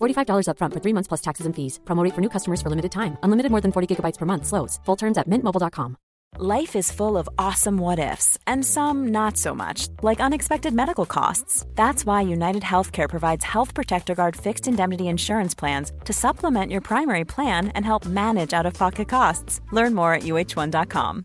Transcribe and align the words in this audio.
$45 0.00 0.46
upfront 0.50 0.74
for 0.74 0.80
three 0.80 0.92
months 0.92 1.08
plus 1.08 1.20
taxes 1.20 1.46
and 1.46 1.54
fees. 1.56 1.80
Promo 1.84 2.04
for 2.14 2.20
new 2.20 2.30
customers 2.36 2.60
for 2.62 2.70
limited 2.70 2.92
time. 2.92 3.16
Unlimited 3.22 3.50
more 3.50 3.62
than 3.62 3.72
40 3.72 3.88
gigabytes 3.96 4.18
per 4.18 4.26
month. 4.26 4.46
Slows. 4.46 4.78
Full 4.84 4.96
terms 4.96 5.18
at 5.18 5.28
mintmobile.com. 5.28 5.96
Life 6.36 6.76
is 6.76 6.92
full 6.92 7.16
of 7.16 7.28
awesome 7.38 7.78
what 7.78 7.98
ifs, 7.98 8.38
and 8.46 8.64
some 8.64 9.08
not 9.08 9.36
so 9.36 9.54
much, 9.54 9.88
like 10.02 10.20
unexpected 10.20 10.72
medical 10.74 11.06
costs. 11.06 11.66
That's 11.74 12.04
why 12.04 12.20
United 12.20 12.62
Healthcare 12.62 13.08
provides 13.08 13.44
Health 13.44 13.74
Protector 13.74 14.14
Guard 14.14 14.36
fixed 14.36 14.68
indemnity 14.68 15.08
insurance 15.08 15.54
plans 15.54 15.90
to 16.04 16.12
supplement 16.12 16.70
your 16.70 16.82
primary 16.82 17.24
plan 17.24 17.68
and 17.68 17.84
help 17.84 18.06
manage 18.06 18.52
out 18.52 18.66
of 18.66 18.74
pocket 18.74 19.08
costs. 19.08 19.60
Learn 19.72 19.94
more 19.94 20.12
at 20.14 20.22
uh1.com. 20.22 21.24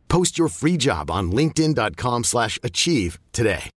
Post 0.15 0.39
your 0.39 0.49
free 0.49 0.77
job 0.87 1.09
on 1.17 1.31
linkedin.com/achieve 1.31 2.23
slash 2.23 2.59
achieve 2.63 3.11
today. 3.33 3.69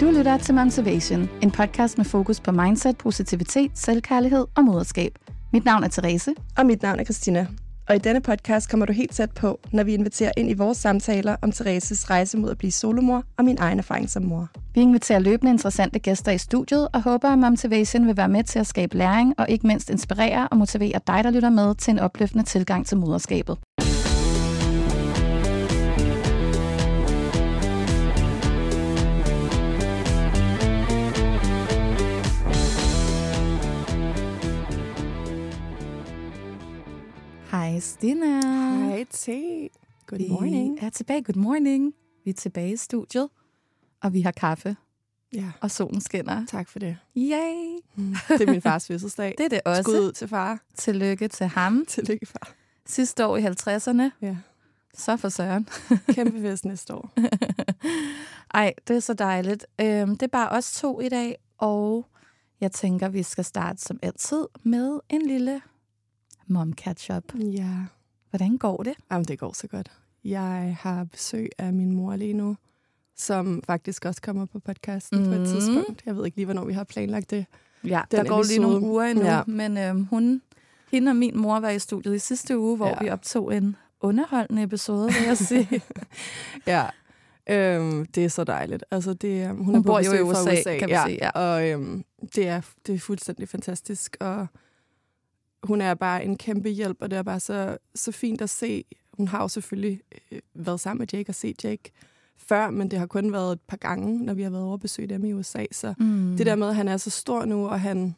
Du 0.00 0.10
lytter 0.10 0.38
til 0.38 0.54
Motivation, 0.54 1.30
en 1.42 1.50
podcast 1.50 1.98
med 1.98 2.04
fokus 2.04 2.40
på 2.40 2.52
mindset, 2.52 2.98
positivitet, 2.98 3.70
selvkærlighed 3.74 4.46
og 4.56 4.64
moderskab. 4.64 5.18
Mit 5.52 5.64
navn 5.64 5.84
er 5.84 5.88
Therese. 5.88 6.34
Og 6.58 6.66
mit 6.66 6.82
navn 6.82 7.00
er 7.00 7.04
Christina. 7.04 7.46
Og 7.88 7.96
i 7.96 7.98
denne 7.98 8.20
podcast 8.20 8.70
kommer 8.70 8.86
du 8.86 8.92
helt 8.92 9.12
tæt 9.12 9.30
på, 9.30 9.60
når 9.72 9.84
vi 9.84 9.94
inviterer 9.94 10.32
ind 10.36 10.50
i 10.50 10.54
vores 10.54 10.78
samtaler 10.78 11.36
om 11.42 11.52
Thereses 11.52 12.10
rejse 12.10 12.38
mod 12.38 12.50
at 12.50 12.58
blive 12.58 12.70
solomor 12.70 13.24
og 13.36 13.44
min 13.44 13.58
egen 13.60 13.78
erfaring 13.78 14.10
som 14.10 14.22
mor. 14.22 14.48
Vi 14.74 14.80
inviterer 14.80 15.18
løbende 15.18 15.52
interessante 15.52 15.98
gæster 15.98 16.32
i 16.32 16.38
studiet 16.38 16.88
og 16.92 17.02
håber, 17.02 17.28
at 17.28 17.38
Momtivation 17.38 18.06
vil 18.06 18.16
være 18.16 18.28
med 18.28 18.44
til 18.44 18.58
at 18.58 18.66
skabe 18.66 18.96
læring 18.96 19.34
og 19.38 19.46
ikke 19.48 19.66
mindst 19.66 19.90
inspirere 19.90 20.48
og 20.48 20.56
motivere 20.56 21.00
dig, 21.06 21.24
der 21.24 21.30
lytter 21.30 21.50
med 21.50 21.74
til 21.74 21.90
en 21.90 21.98
opløftende 21.98 22.44
tilgang 22.44 22.86
til 22.86 22.96
moderskabet. 22.96 23.58
Hej 37.54 37.80
Stina. 37.80 38.40
Hej 38.88 39.04
T. 39.04 39.26
Good 40.06 40.28
morning. 40.30 40.80
Vi 40.80 40.86
er 40.86 40.90
tilbage. 40.90 41.22
Good 41.22 41.36
morning. 41.36 41.94
Vi 42.24 42.30
er 42.30 42.34
tilbage 42.34 42.72
i 42.72 42.76
studiet, 42.76 43.28
og 44.02 44.12
vi 44.12 44.20
har 44.20 44.30
kaffe, 44.30 44.76
Ja, 45.34 45.52
og 45.60 45.70
solen 45.70 46.00
skinner. 46.00 46.46
tak 46.46 46.68
for 46.68 46.78
det. 46.78 46.96
Yay! 47.16 47.78
Det 48.28 48.40
er 48.40 48.50
min 48.50 48.62
fars 48.62 48.86
fødselsdag. 48.86 49.34
Det 49.38 49.44
er 49.44 49.48
det 49.48 49.60
også. 49.64 49.82
Skud 49.82 50.00
ud 50.00 50.12
til 50.12 50.28
far. 50.28 50.58
Tillykke 50.74 51.28
til 51.28 51.46
ham. 51.46 51.84
Tillykke, 51.88 52.26
far. 52.26 52.52
Sidste 52.86 53.26
år 53.26 53.36
i 53.36 53.46
50'erne. 53.46 54.02
Ja. 54.22 54.36
Så 54.94 55.16
for 55.16 55.28
søren. 55.28 55.68
Kæmpe 56.14 56.40
fest 56.40 56.64
næste 56.64 56.94
år. 56.94 57.10
Ej, 58.54 58.74
det 58.88 58.96
er 58.96 59.00
så 59.00 59.14
dejligt. 59.14 59.66
Øhm, 59.80 60.10
det 60.10 60.22
er 60.22 60.30
bare 60.32 60.48
os 60.48 60.72
to 60.80 61.00
i 61.00 61.08
dag, 61.08 61.36
og 61.58 62.06
jeg 62.60 62.72
tænker, 62.72 63.08
vi 63.08 63.22
skal 63.22 63.44
starte 63.44 63.82
som 63.82 63.98
altid 64.02 64.46
med 64.62 65.00
en 65.08 65.22
lille 65.22 65.62
mom 66.48 66.72
catch-up. 66.72 67.24
Ja. 67.34 67.70
Hvordan 68.30 68.56
går 68.58 68.82
det? 68.82 68.94
Jamen, 69.10 69.24
det 69.24 69.38
går 69.38 69.52
så 69.52 69.66
godt. 69.68 69.90
Jeg 70.24 70.76
har 70.80 71.04
besøg 71.04 71.48
af 71.58 71.72
min 71.72 71.94
mor 71.94 72.16
lige 72.16 72.32
nu, 72.32 72.56
som 73.16 73.62
faktisk 73.66 74.04
også 74.04 74.22
kommer 74.22 74.46
på 74.46 74.58
podcasten 74.58 75.18
mm. 75.18 75.24
på 75.24 75.30
et 75.32 75.40
Mhm. 75.40 75.48
tidspunkt. 75.50 76.02
Jeg 76.06 76.16
ved 76.16 76.24
ikke 76.24 76.36
lige, 76.36 76.44
hvornår 76.44 76.64
vi 76.64 76.72
har 76.72 76.84
planlagt 76.84 77.30
det. 77.30 77.46
Ja, 77.84 78.02
Den 78.10 78.18
der 78.20 78.24
går 78.24 78.42
lige 78.42 78.56
episode. 78.56 78.60
nogle 78.72 78.86
uger 78.86 79.02
endnu, 79.04 79.24
ja. 79.24 79.42
Men 79.46 79.78
øhm, 79.78 80.04
hun, 80.04 80.42
hende 80.92 81.10
og 81.10 81.16
min 81.16 81.38
mor 81.38 81.60
var 81.60 81.70
i 81.70 81.78
studiet 81.78 82.14
i 82.14 82.18
sidste 82.18 82.58
uge, 82.58 82.76
hvor 82.76 82.88
ja. 82.88 82.98
Vi 83.00 83.08
optog 83.10 83.56
en 83.56 83.76
underholdende 84.00 84.62
episode, 84.62 85.04
vil 85.12 85.22
jeg 85.26 85.36
sige. 85.38 85.82
Ja, 86.66 86.86
øhm, 87.50 88.06
det 88.06 88.24
er 88.24 88.28
så 88.28 88.44
dejligt. 88.44 88.84
Altså, 88.90 89.14
det, 89.14 89.48
hun, 89.48 89.64
Hun 89.64 89.74
er 89.74 89.82
bor 89.82 89.98
jo 90.00 90.12
i 90.12 90.18
fra 90.34 90.42
USA, 90.42 90.54
kan 90.78 90.80
man 90.80 90.88
ja, 90.88 91.04
sige, 91.06 91.18
ja. 91.22 91.30
Og 91.30 91.68
øhm, 91.68 92.04
det, 92.34 92.48
er, 92.48 92.60
det 92.86 92.94
er 92.94 92.98
fuldstændig 92.98 93.48
fantastisk, 93.48 94.16
og 94.20 94.46
hun 95.64 95.80
er 95.80 95.94
bare 95.94 96.24
en 96.24 96.36
kæmpe 96.36 96.68
hjælp, 96.68 96.96
og 97.00 97.10
det 97.10 97.18
er 97.18 97.22
bare 97.22 97.40
så, 97.40 97.76
så 97.94 98.12
fint 98.12 98.42
at 98.42 98.50
se. 98.50 98.84
Hun 99.12 99.28
har 99.28 99.42
jo 99.42 99.48
selvfølgelig 99.48 100.00
øh, 100.32 100.40
været 100.54 100.80
sammen 100.80 100.98
med 100.98 101.06
Jake 101.12 101.30
og 101.30 101.34
set 101.34 101.64
Jake 101.64 101.90
før, 102.36 102.70
men 102.70 102.90
det 102.90 102.98
har 102.98 103.06
kun 103.06 103.32
været 103.32 103.52
et 103.52 103.60
par 103.60 103.76
gange, 103.76 104.24
når 104.24 104.34
vi 104.34 104.42
har 104.42 104.50
været 104.50 104.62
over 104.64 104.72
og 104.72 104.80
besøgt 104.80 105.10
dem 105.10 105.24
i 105.24 105.32
USA. 105.32 105.64
Så 105.72 105.94
Mm. 105.98 106.34
det 106.36 106.46
der 106.46 106.54
med, 106.56 106.68
at 106.68 106.74
han 106.76 106.88
er 106.88 106.96
så 106.96 107.10
stor 107.10 107.44
nu, 107.44 107.68
og 107.68 107.80
han, 107.80 108.14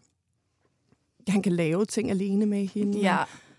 han 1.28 1.42
kan 1.42 1.52
lave 1.52 1.84
ting 1.84 2.10
alene 2.10 2.46
med 2.46 2.66
hende. 2.66 2.98
Ja, 2.98 3.16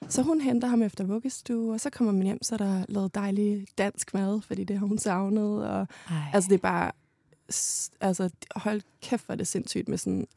Så 0.10 0.22
hun 0.22 0.42
henter 0.42 0.68
ham 0.68 0.82
efter 0.82 1.04
vuggestue, 1.04 1.74
og 1.74 1.80
så 1.82 1.90
kommer 1.90 2.14
man 2.14 2.24
hjem, 2.24 2.44
så 2.44 2.56
er 2.56 2.58
der 2.58 2.86
lavet 2.90 3.16
dejlig 3.16 3.68
dansk 3.78 4.14
mad, 4.14 4.42
fordi 4.42 4.64
det 4.64 4.80
har 4.80 4.86
hun 4.88 4.98
savnet. 4.98 5.68
Og, 5.70 5.88
Ej. 6.10 6.16
altså, 6.34 6.48
det 6.50 6.56
er 6.56 6.60
bare... 6.62 6.92
Altså, 8.02 8.30
hold 8.56 8.82
kæft, 9.02 9.26
hvor 9.26 9.34
er 9.34 9.38
det 9.38 9.48
sindssygt 9.48 9.88
med 9.90 9.98
sådan 9.98 10.28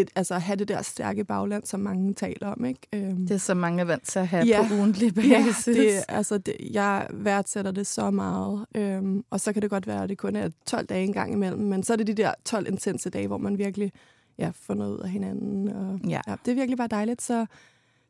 et, 0.00 0.10
altså 0.16 0.34
at 0.34 0.42
have 0.42 0.56
det 0.56 0.68
der 0.68 0.82
stærke 0.82 1.24
bagland, 1.24 1.64
som 1.64 1.80
mange 1.80 2.14
taler 2.14 2.48
om, 2.48 2.64
ikke? 2.64 2.80
Øhm, 2.92 3.16
det 3.26 3.30
er 3.34 3.38
så 3.38 3.54
mange 3.54 3.80
er 3.80 3.84
vant 3.84 4.06
til 4.08 4.18
at 4.18 4.28
have 4.28 4.44
Ja. 4.46 4.66
på 4.68 4.74
ugentlig 4.74 5.16
ja, 5.16 5.44
basis. 5.44 5.64
det, 5.64 5.90
altså, 6.08 6.38
det, 6.38 6.54
jeg 6.72 7.06
værdsætter 7.12 7.70
det 7.70 7.86
så 7.86 8.10
meget. 8.10 8.66
Øhm, 8.74 9.24
og 9.30 9.40
så 9.40 9.52
kan 9.52 9.62
det 9.62 9.70
godt 9.70 9.86
være, 9.86 10.02
at 10.02 10.08
det 10.08 10.18
kun 10.18 10.36
er 10.36 10.48
12 10.66 10.86
dage 10.86 11.04
en 11.04 11.12
gang 11.12 11.32
imellem, 11.32 11.60
men 11.62 11.82
så 11.82 11.92
er 11.92 11.96
det 11.96 12.06
de 12.06 12.14
der 12.14 12.32
12 12.44 12.68
intense 12.68 13.10
dage, 13.10 13.26
hvor 13.26 13.38
man 13.38 13.58
virkelig 13.58 13.92
ja, 14.38 14.50
får 14.54 14.74
noget 14.74 14.94
ud 14.94 15.00
af 15.00 15.10
hinanden. 15.10 15.68
Og, 15.68 16.00
Ja. 16.08 16.20
ja, 16.28 16.34
det 16.44 16.50
er 16.50 16.54
virkelig 16.54 16.76
bare 16.78 16.88
dejligt, 16.88 17.22
så 17.22 17.46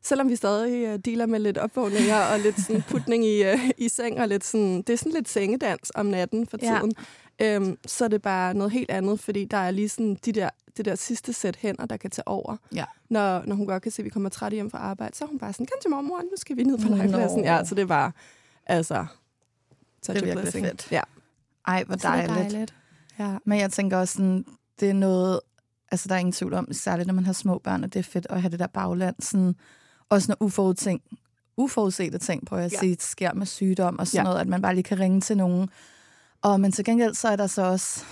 selvom 0.03 0.29
vi 0.29 0.35
stadig 0.35 0.93
uh, 0.93 0.99
dealer 1.05 1.25
med 1.25 1.39
lidt 1.39 1.57
opvågninger 1.57 2.15
og 2.33 2.39
lidt 2.39 2.59
sådan 2.61 2.81
putning 2.89 3.25
i, 3.25 3.41
uh, 3.53 3.69
i 3.77 3.89
seng, 3.89 4.19
og 4.19 4.27
lidt 4.27 4.43
sådan, 4.43 4.77
det 4.81 4.89
er 4.89 4.97
sådan 4.97 5.11
lidt 5.11 5.29
sengedans 5.29 5.91
om 5.95 6.05
natten 6.05 6.47
for 6.47 6.57
Ja. 6.61 6.79
Øhm, 7.41 7.77
så 7.87 8.03
er 8.05 8.07
det 8.09 8.21
bare 8.21 8.53
noget 8.53 8.71
helt 8.71 8.91
andet, 8.91 9.19
fordi 9.19 9.45
der 9.45 9.57
er 9.57 9.71
lige 9.71 9.89
sådan 9.89 10.17
de 10.25 10.31
der, 10.31 10.49
det 10.77 10.85
der 10.85 10.95
sidste 10.95 11.33
sæt 11.33 11.55
hænder, 11.55 11.85
der 11.85 11.97
kan 11.97 12.09
tage 12.11 12.27
over. 12.27 12.57
Ja. 12.75 12.85
Når, 13.09 13.43
når 13.45 13.55
hun 13.55 13.65
godt 13.65 13.83
kan 13.83 13.91
se, 13.91 14.01
at 14.01 14.05
vi 14.05 14.09
kommer 14.09 14.29
træt 14.29 14.53
hjem 14.53 14.71
fra 14.71 14.77
arbejde, 14.77 15.15
så 15.17 15.23
er 15.25 15.27
hun 15.29 15.39
bare 15.39 15.53
sådan, 15.53 15.65
kom 15.65 15.77
til 15.81 15.89
mormor, 15.91 16.21
nu 16.21 16.31
skal 16.37 16.57
vi 16.57 16.63
ned 16.63 16.77
på 16.77 16.87
legepladsen. 16.95 17.43
Ja, 17.43 17.65
så 17.65 17.75
det 17.75 17.87
bare, 17.87 18.11
altså, 18.65 19.05
Det 20.07 20.17
er 20.17 20.25
virkelig 20.25 20.53
fedt. 20.53 20.91
Ja, 20.91 21.01
Ej, 21.67 21.83
hvor 21.83 21.97
så 21.97 22.07
det 22.11 22.19
er 22.23 22.27
dejligt. 22.27 22.51
dejligt. 22.51 22.73
Ja. 23.19 23.37
Men 23.45 23.59
jeg 23.59 23.71
tænker 23.71 23.97
også 23.97 24.13
sådan, 24.13 24.45
det 24.79 24.89
er 24.89 24.93
noget, 24.93 25.39
altså 25.91 26.07
der 26.09 26.15
er 26.15 26.19
ingen 26.19 26.33
tvivl 26.33 26.53
om, 26.53 26.67
særligt 26.73 27.07
når 27.07 27.13
man 27.13 27.25
har 27.25 27.33
små 27.33 27.57
børn, 27.57 27.83
og 27.83 27.93
det 27.93 27.99
er 27.99 28.03
fedt 28.03 28.27
at 28.29 28.41
have 28.41 28.51
det 28.51 28.59
der 28.59 28.67
bagland, 28.67 29.15
sådan, 29.19 29.55
også 30.09 30.25
når 30.31 30.37
uforudsing, 30.45 31.01
uforudsete 31.57 32.17
ting, 32.17 32.45
prøver 32.45 32.61
jeg 32.61 32.65
at 32.65 32.73
Ja. 32.73 32.79
sige, 32.79 32.97
sker 32.99 33.33
med 33.33 33.45
sygdom 33.45 33.99
og 33.99 34.07
sådan 34.07 34.19
Ja. 34.19 34.23
noget, 34.23 34.39
at 34.39 34.47
man 34.47 34.61
bare 34.61 34.73
lige 34.75 34.83
kan 34.83 34.99
ringe 34.99 35.21
til 35.21 35.37
nogen. 35.37 35.69
Og 36.47 36.59
men 36.61 36.71
til 36.71 36.85
gengæld 36.85 37.13
så 37.13 37.27
er 37.27 37.35
der 37.35 37.47
så 37.47 37.61
også 37.61 38.03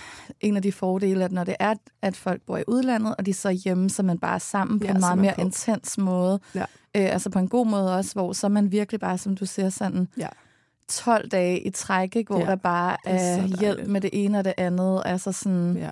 en 0.42 0.56
af 0.56 0.62
de 0.62 0.72
fordele, 0.72 1.26
at 1.26 1.32
når 1.32 1.44
det 1.44 1.56
er, 1.60 1.74
at 2.02 2.16
folk 2.16 2.42
bor 2.48 2.58
i 2.58 2.64
udlandet, 2.68 3.16
og 3.18 3.26
de 3.26 3.34
så 3.34 3.48
er 3.50 3.54
hjemme, 3.54 3.90
så 3.90 4.04
man 4.04 4.18
bare 4.20 4.36
er 4.36 4.40
sammen 4.40 4.80
på 4.80 4.86
Ja, 4.86 4.92
en 4.94 5.00
meget 5.00 5.12
er 5.18 5.22
mere 5.22 5.34
på. 5.36 5.42
intens 5.42 5.98
måde. 5.98 6.40
Ja. 6.56 6.62
Øh, 6.96 7.14
altså 7.14 7.30
på 7.30 7.40
en 7.40 7.48
god 7.48 7.68
måde 7.68 7.96
også, 7.96 8.14
hvor 8.14 8.34
så 8.34 8.50
man 8.50 8.72
virkelig 8.72 9.00
bare, 9.00 9.18
som 9.18 9.36
du 9.38 9.46
siger, 9.46 9.70
sådan 9.70 10.08
Ja. 10.18 10.28
12 10.90 11.30
dage 11.30 11.60
i 11.60 11.70
træk, 11.70 12.16
ikke, 12.16 12.34
hvor 12.34 12.40
Ja, 12.42 12.46
der 12.46 12.56
bare 12.56 12.98
er 13.06 13.38
er 13.38 13.48
hjælp 13.60 13.88
med 13.88 14.02
det 14.02 14.10
ene 14.14 14.38
og 14.38 14.46
det 14.46 14.54
andet. 14.58 15.02
Altså 15.06 15.32
sådan, 15.32 15.78
Ja. 15.78 15.90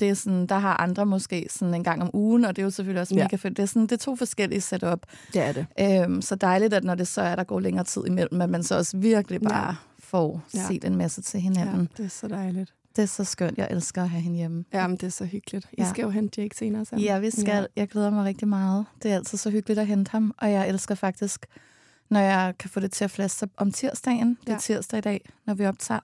det 0.00 0.08
er 0.10 0.14
sådan, 0.14 0.46
der 0.46 0.58
har 0.58 0.76
andre 0.80 1.06
måske 1.06 1.46
sådan 1.50 1.74
en 1.74 1.84
gang 1.84 2.02
om 2.02 2.10
ugen, 2.12 2.44
og 2.44 2.56
det 2.56 2.62
er 2.62 2.66
jo 2.66 2.70
selvfølgelig 2.70 3.00
også 3.00 3.14
Ja. 3.14 3.22
mega 3.22 3.36
fedt. 3.36 3.56
Det 3.56 3.62
er, 3.62 3.66
sådan, 3.66 3.82
det 3.82 3.92
er 3.92 3.96
to 3.96 4.16
forskellige 4.16 4.60
setup. 4.60 5.00
Det 5.32 5.42
er 5.42 5.52
det. 5.52 5.66
Øhm, 6.04 6.22
så 6.22 6.34
dejligt, 6.34 6.74
at 6.74 6.84
når 6.84 6.94
det 6.94 7.08
så 7.08 7.22
er, 7.22 7.36
der 7.36 7.44
går 7.44 7.60
længere 7.60 7.84
tid 7.84 8.02
imellem, 8.06 8.40
at 8.40 8.50
man 8.50 8.62
så 8.62 8.76
også 8.76 8.96
virkelig 8.96 9.40
bare 9.40 9.76
får 10.10 10.42
Ja. 10.54 10.66
set 10.68 10.84
en 10.84 10.96
masse 10.96 11.22
til 11.22 11.38
Ja, 11.38 11.42
hinanden. 11.42 11.88
det 11.96 12.04
er 12.04 12.08
så 12.08 12.28
dejligt. 12.28 12.74
Det 12.96 13.02
er 13.02 13.06
så 13.06 13.24
skønt. 13.24 13.58
Jeg 13.58 13.68
elsker 13.70 14.02
at 14.02 14.10
have 14.10 14.22
hende 14.22 14.36
hjemme. 14.36 14.64
Jamen, 14.72 14.96
det 14.96 15.02
er 15.06 15.10
så 15.10 15.24
hyggeligt. 15.24 15.66
I 15.72 15.74
Ja. 15.82 15.88
skal 15.90 16.02
jo 16.02 16.10
hente 16.10 16.42
Jake 16.42 16.56
senere 16.56 16.84
sammen. 16.84 17.04
Ja, 17.06 17.18
vi 17.18 17.30
skal. 17.30 17.68
Jeg 17.76 17.88
glæder 17.88 18.10
mig 18.10 18.24
rigtig 18.24 18.48
meget. 18.48 18.86
Det 19.02 19.10
er 19.10 19.14
altid 19.14 19.38
så 19.38 19.50
hyggeligt 19.50 19.80
at 19.80 19.86
hente 19.86 20.10
ham, 20.10 20.34
og 20.38 20.52
jeg 20.52 20.68
elsker 20.68 20.94
faktisk, 20.94 21.46
når 22.10 22.20
jeg 22.20 22.54
kan 22.58 22.70
få 22.70 22.80
det 22.80 22.92
til 22.92 23.04
at 23.04 23.10
flaske 23.10 23.48
om 23.56 23.72
tirsdagen. 23.72 24.38
Det 24.40 24.48
er 24.48 24.52
Ja. 24.52 24.58
tirsdag 24.58 24.98
i 24.98 25.00
dag, 25.00 25.28
når 25.46 25.54
vi 25.54 25.66
optager. 25.66 26.00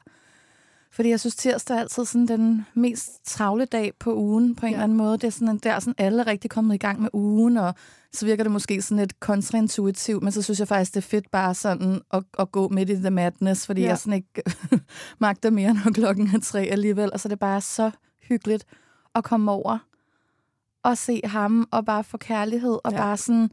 Fordi 0.94 1.08
jeg 1.08 1.20
synes, 1.20 1.34
tirsdag 1.36 1.76
er 1.76 1.80
altid 1.80 2.04
sådan 2.04 2.28
den 2.28 2.66
mest 2.74 3.24
travle 3.26 3.64
dag 3.64 3.92
på 4.00 4.14
ugen 4.16 4.54
på 4.54 4.66
en 4.66 4.70
Ja. 4.70 4.76
eller 4.76 4.84
anden 4.84 4.98
måde. 4.98 5.12
Det 5.12 5.24
er 5.24 5.30
sådan, 5.30 5.58
der 5.58 5.72
er 5.72 5.80
sådan 5.80 5.94
alle 5.98 6.22
rigtig 6.26 6.50
kommet 6.50 6.74
i 6.74 6.78
gang 6.78 7.00
med 7.00 7.08
ugen, 7.12 7.56
og 7.56 7.74
så 8.12 8.26
virker 8.26 8.44
det 8.44 8.52
måske 8.52 8.82
sådan 8.82 8.98
lidt 8.98 9.20
kontraintuitivt, 9.20 10.22
men 10.22 10.32
så 10.32 10.42
synes 10.42 10.58
jeg 10.60 10.68
faktisk, 10.68 10.94
det 10.94 10.96
er 11.04 11.08
fedt 11.08 11.30
bare 11.30 11.54
sådan 11.54 12.00
at, 12.12 12.22
at 12.38 12.52
gå 12.52 12.68
midt 12.68 12.90
i 12.90 12.94
the 12.96 13.10
madness, 13.10 13.66
fordi 13.66 13.80
Ja. 13.80 13.88
jeg 13.88 13.98
sådan 13.98 14.12
ikke 14.12 14.42
magter 15.20 15.50
mere, 15.50 15.74
når 15.84 15.92
klokken 15.92 16.26
er 16.34 16.40
tre 16.40 16.60
alligevel. 16.60 17.12
Og 17.12 17.20
så 17.20 17.28
er 17.28 17.30
det 17.30 17.38
bare 17.38 17.60
så 17.60 17.90
hyggeligt 18.28 18.64
at 19.14 19.24
komme 19.24 19.50
over 19.50 19.78
og 20.82 20.98
se 20.98 21.20
ham, 21.24 21.68
og 21.70 21.84
bare 21.84 22.04
få 22.04 22.16
kærlighed, 22.16 22.78
og 22.84 22.92
ja. 22.92 22.96
bare 22.96 23.16
sådan 23.16 23.50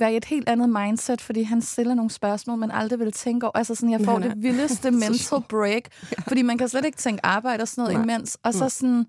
være 0.00 0.12
i 0.12 0.16
et 0.16 0.24
helt 0.24 0.48
andet 0.48 0.68
mindset, 0.70 1.20
fordi 1.20 1.42
han 1.42 1.62
stiller 1.62 1.94
nogle 1.94 2.10
spørgsmål, 2.10 2.58
man 2.58 2.70
aldrig 2.70 2.98
ville 2.98 3.12
tænke 3.12 3.46
over. 3.46 3.56
Altså 3.58 3.74
sådan, 3.74 3.90
jeg 3.90 4.00
får 4.04 4.12
han 4.12 4.22
er 4.22 4.34
det 4.34 4.42
vildeste 4.42 4.90
mental 5.04 5.40
break, 5.48 5.82
fordi 6.28 6.42
man 6.42 6.58
kan 6.58 6.68
slet 6.68 6.84
ikke 6.84 6.98
tænke 6.98 7.26
arbejde 7.26 7.62
og 7.62 7.68
sådan 7.68 7.82
noget 7.82 7.94
Nej. 8.06 8.14
imens. 8.16 8.38
Og 8.42 8.52
så 8.54 8.60
Nej. 8.60 8.68
sådan, 8.68 9.06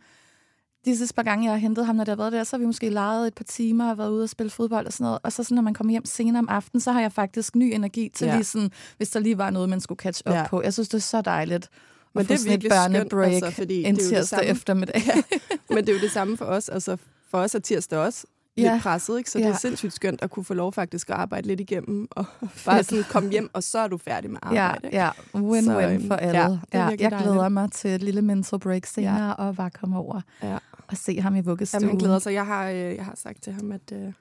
de 0.85 0.97
sidste 0.97 1.15
par 1.15 1.23
gange, 1.23 1.45
jeg 1.45 1.53
har 1.53 1.57
hentet 1.59 1.85
ham, 1.85 1.95
når 1.95 2.03
det 2.03 2.11
har 2.11 2.15
været 2.15 2.31
der, 2.31 2.43
så 2.43 2.55
har 2.55 2.59
vi 2.59 2.65
måske 2.65 2.89
leget 2.89 3.27
et 3.27 3.33
par 3.33 3.43
timer 3.43 3.89
og 3.91 3.97
været 3.97 4.09
ude 4.09 4.23
og 4.23 4.29
spille 4.29 4.49
fodbold 4.49 4.85
og 4.87 4.93
sådan 4.93 5.03
noget. 5.05 5.19
Og 5.23 5.31
så 5.31 5.43
sådan, 5.43 5.55
når 5.55 5.61
man 5.61 5.73
kommer 5.73 5.91
hjem 5.91 6.05
senere 6.05 6.39
om 6.39 6.49
aftenen, 6.49 6.81
så 6.81 6.91
har 6.91 7.01
jeg 7.01 7.11
faktisk 7.11 7.55
ny 7.55 7.63
energi 7.73 8.09
til 8.15 8.25
Ja. 8.25 8.31
ja. 8.31 8.37
lige 8.37 8.45
sådan, 8.45 8.71
hvis 8.97 9.09
der 9.09 9.19
lige 9.19 9.37
var 9.37 9.49
noget, 9.49 9.69
man 9.69 9.79
skulle 9.81 9.99
catch 9.99 10.21
up 10.25 10.33
Ja. 10.33 10.39
ja. 10.39 10.47
på. 10.47 10.61
Jeg 10.61 10.73
synes, 10.73 10.89
det 10.89 10.97
er 10.97 11.01
så 11.01 11.21
dejligt. 11.21 11.69
Men 12.15 12.25
det 12.25 12.31
er 12.45 12.49
virkelig 12.49 12.71
skønt, 12.71 12.93
børnebreak 12.93 13.31
altså, 13.31 13.51
fordi 13.51 13.83
en 13.83 13.95
det 13.95 14.01
er 14.01 14.05
jo 14.05 14.09
det 14.09 14.17
tirsdag 14.17 14.37
samme. 14.37 14.45
eftermiddag. 14.51 15.01
Men 15.69 15.77
det 15.77 15.89
er 15.89 15.93
jo 15.93 15.99
det 15.99 16.11
samme 16.11 16.37
for 16.37 16.45
os. 16.45 16.69
Altså, 16.69 16.97
for 17.29 17.37
os 17.37 17.55
er 17.55 17.59
tirsdag 17.59 17.99
også 17.99 18.25
Ja. 18.57 18.73
lidt 18.73 18.83
presset, 18.83 19.17
ikke? 19.17 19.29
Så 19.31 19.37
det 19.39 19.45
Ja. 19.45 19.49
er 19.49 19.57
sindssygt 19.57 19.93
skønt 19.93 20.21
at 20.21 20.29
kunne 20.31 20.45
få 20.45 20.53
lov 20.53 20.73
faktisk 20.73 21.09
at 21.09 21.15
arbejde 21.15 21.47
lidt 21.47 21.59
igennem, 21.59 22.07
og 22.11 22.25
bare 22.65 22.83
sådan 22.83 23.03
komme 23.09 23.29
hjem, 23.29 23.49
og 23.53 23.63
så 23.63 23.79
er 23.79 23.87
du 23.87 23.97
færdig 23.97 24.31
med 24.31 24.39
Ja, 24.51 24.63
arbejde. 24.63 24.89
ja. 24.91 25.09
Så, 25.31 25.37
Win-win 25.37 25.91
øhm, 25.93 26.07
for 26.07 26.15
alle. 26.15 26.39
ja, 26.39 26.43
Ja, 26.47 26.49
det 26.51 26.59
ja, 26.73 26.79
jeg 26.85 26.99
dejligt. 26.99 27.21
glæder 27.21 27.49
mig 27.49 27.71
til 27.71 27.89
et 27.91 28.03
lille 28.03 28.21
mental 28.21 28.59
break 28.59 28.85
senere, 28.85 29.25
ja. 29.25 29.31
og 29.31 29.55
bare 29.55 29.69
komme 29.69 29.97
over 29.97 30.21
Ja. 30.43 30.57
og 30.87 30.97
se 30.97 31.21
ham 31.21 31.35
i 31.35 31.41
vuggestuen. 31.41 31.81
Jamen, 31.81 31.89
han 31.91 31.99
glæder 31.99 32.19
sig. 32.19 32.33
Jeg 32.33 32.45
har, 32.45 32.69
øh, 32.69 32.75
jeg 32.77 33.05
har 33.05 33.15
sagt 33.15 33.43
til 33.43 33.53
ham, 33.53 33.71
at, 33.71 33.91
øh, 33.93 34.13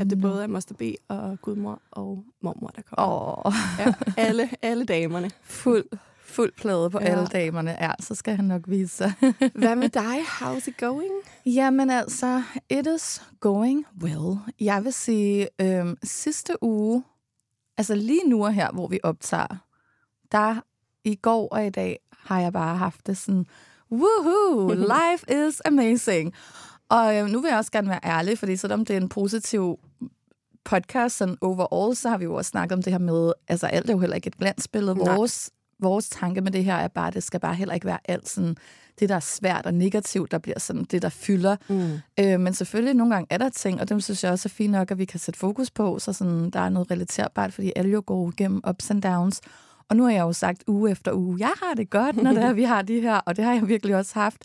at 0.00 0.10
det 0.10 0.18
Nå. 0.18 0.28
både 0.28 0.42
er 0.42 0.46
Moster 0.46 0.74
B 0.74 0.82
og 1.08 1.38
gudmor 1.42 1.80
og 1.90 2.24
mormor, 2.42 2.68
der 2.76 2.82
kommer. 2.82 3.46
Åh, 3.46 3.52
Ja, 3.78 3.94
alle, 4.16 4.50
alle 4.62 4.84
damerne. 4.84 5.30
fuld, 5.42 5.84
fuld 6.28 6.52
plade 6.56 6.90
på 6.90 6.98
Ja. 7.00 7.06
alle 7.06 7.26
damerne. 7.26 7.76
Ja, 7.80 7.90
så 8.00 8.14
skal 8.14 8.36
han 8.36 8.44
nok 8.44 8.62
vise 8.66 8.96
sig. 8.96 9.12
Hvad 9.54 9.76
med 9.76 9.88
dig? 9.88 10.18
How's 10.20 10.68
it 10.68 10.76
going? 10.76 11.12
Jamen 11.46 11.90
altså, 11.90 12.42
it 12.70 12.86
is 12.96 13.22
going 13.40 13.86
well. 14.02 14.36
Jeg 14.60 14.84
vil 14.84 14.92
sige, 14.92 15.48
øhm, 15.60 15.96
sidste 16.02 16.52
uge, 16.62 17.04
altså 17.78 17.94
lige 17.94 18.28
nu 18.28 18.44
og 18.44 18.52
her, 18.52 18.70
hvor 18.72 18.86
vi 18.88 19.00
optager, 19.02 19.56
der 20.32 20.56
i 21.04 21.14
går 21.14 21.48
og 21.48 21.66
i 21.66 21.70
dag 21.70 21.98
har 22.18 22.40
jeg 22.40 22.52
bare 22.52 22.76
haft 22.76 23.06
det 23.06 23.16
sådan, 23.16 23.46
woohoo, 23.92 24.74
life 24.94 25.48
is 25.48 25.60
amazing. 25.64 26.34
Og 26.88 27.16
øh, 27.16 27.26
nu 27.26 27.40
vil 27.40 27.48
jeg 27.48 27.58
også 27.58 27.72
gerne 27.72 27.88
være 27.88 28.00
ærlig, 28.04 28.38
fordi 28.38 28.56
selvom 28.56 28.84
det 28.84 28.96
er 28.96 29.00
en 29.00 29.08
positiv 29.08 29.78
podcast 30.64 31.16
sådan 31.16 31.36
overall, 31.40 31.96
så 31.96 32.08
har 32.08 32.18
vi 32.18 32.24
jo 32.24 32.34
også 32.34 32.48
snakket 32.48 32.76
om 32.76 32.82
det 32.82 32.92
her 32.92 32.98
med, 32.98 33.32
altså 33.48 33.66
alt 33.66 33.88
er 33.90 33.92
jo 33.94 33.98
heller 33.98 34.16
ikke 34.16 34.26
et 34.26 34.38
glansbillede. 34.38 34.96
Vores, 34.96 35.50
vores 35.80 36.08
tanke 36.08 36.40
med 36.40 36.52
det 36.52 36.64
her 36.64 36.74
er 36.74 36.88
bare, 36.88 37.08
at 37.08 37.14
det 37.14 37.22
skal 37.22 37.40
bare 37.40 37.54
heller 37.54 37.74
ikke 37.74 37.86
være 37.86 37.98
alt 38.04 38.28
sådan, 38.28 38.56
det 39.00 39.08
der 39.08 39.14
er 39.14 39.20
svært 39.20 39.66
og 39.66 39.74
negativt, 39.74 40.30
der 40.30 40.38
bliver 40.38 40.58
sådan 40.58 40.84
det, 40.84 41.02
der 41.02 41.08
fylder. 41.08 41.56
Mm. 41.68 41.98
Øh, 42.20 42.40
men 42.40 42.54
selvfølgelig 42.54 42.94
nogle 42.94 43.14
gange 43.14 43.26
er 43.30 43.38
der 43.38 43.48
ting, 43.48 43.80
og 43.80 43.88
dem 43.88 44.00
synes 44.00 44.24
jeg 44.24 44.32
også 44.32 44.48
er 44.48 44.50
fint 44.50 44.72
nok, 44.72 44.90
at 44.90 44.98
vi 44.98 45.04
kan 45.04 45.20
sætte 45.20 45.40
fokus 45.40 45.70
på, 45.70 45.98
så 45.98 46.12
sådan, 46.12 46.50
der 46.50 46.60
er 46.60 46.68
noget 46.68 46.90
relaterbart, 46.90 47.52
fordi 47.52 47.72
alle 47.76 47.90
jo 47.90 48.02
går 48.06 48.28
igennem 48.28 48.60
ups 48.68 48.90
and 48.90 49.02
downs. 49.02 49.40
Og 49.88 49.96
nu 49.96 50.04
har 50.04 50.10
jeg 50.10 50.20
jo 50.20 50.32
sagt 50.32 50.64
uge 50.66 50.90
efter 50.90 51.12
uge, 51.12 51.36
jeg 51.38 51.52
har 51.62 51.74
det 51.74 51.90
godt, 51.90 52.16
når 52.16 52.32
det 52.32 52.42
er, 52.42 52.52
vi 52.52 52.62
har 52.62 52.82
de 52.82 53.00
her, 53.00 53.14
og 53.16 53.36
det 53.36 53.44
har 53.44 53.52
jeg 53.52 53.68
virkelig 53.68 53.96
også 53.96 54.14
haft. 54.14 54.42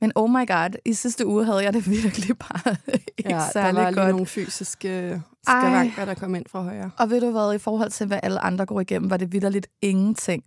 Men 0.00 0.12
oh 0.14 0.30
my 0.30 0.46
god, 0.46 0.70
i 0.84 0.92
sidste 0.92 1.26
uge 1.26 1.44
havde 1.44 1.58
jeg 1.58 1.72
det 1.72 1.90
virkelig 2.02 2.38
bare 2.38 2.76
ikke 3.18 3.30
Ja, 3.30 3.36
der 3.36 3.50
særlig 3.52 3.82
var 3.82 3.90
lige 3.90 4.00
godt. 4.00 4.10
nogle 4.10 4.26
fysiske 4.26 5.22
skavanker, 5.48 6.04
der 6.04 6.14
kom 6.14 6.34
ind 6.34 6.44
fra 6.50 6.62
højre. 6.62 6.90
Og 6.98 7.10
ved 7.10 7.20
du 7.20 7.30
hvad, 7.30 7.54
i 7.54 7.58
forhold 7.58 7.90
til, 7.90 8.06
hvad 8.06 8.20
alle 8.22 8.40
andre 8.40 8.66
går 8.66 8.80
igennem, 8.80 9.10
var 9.10 9.16
det 9.16 9.32
vidderligt 9.32 9.66
ingenting. 9.82 10.44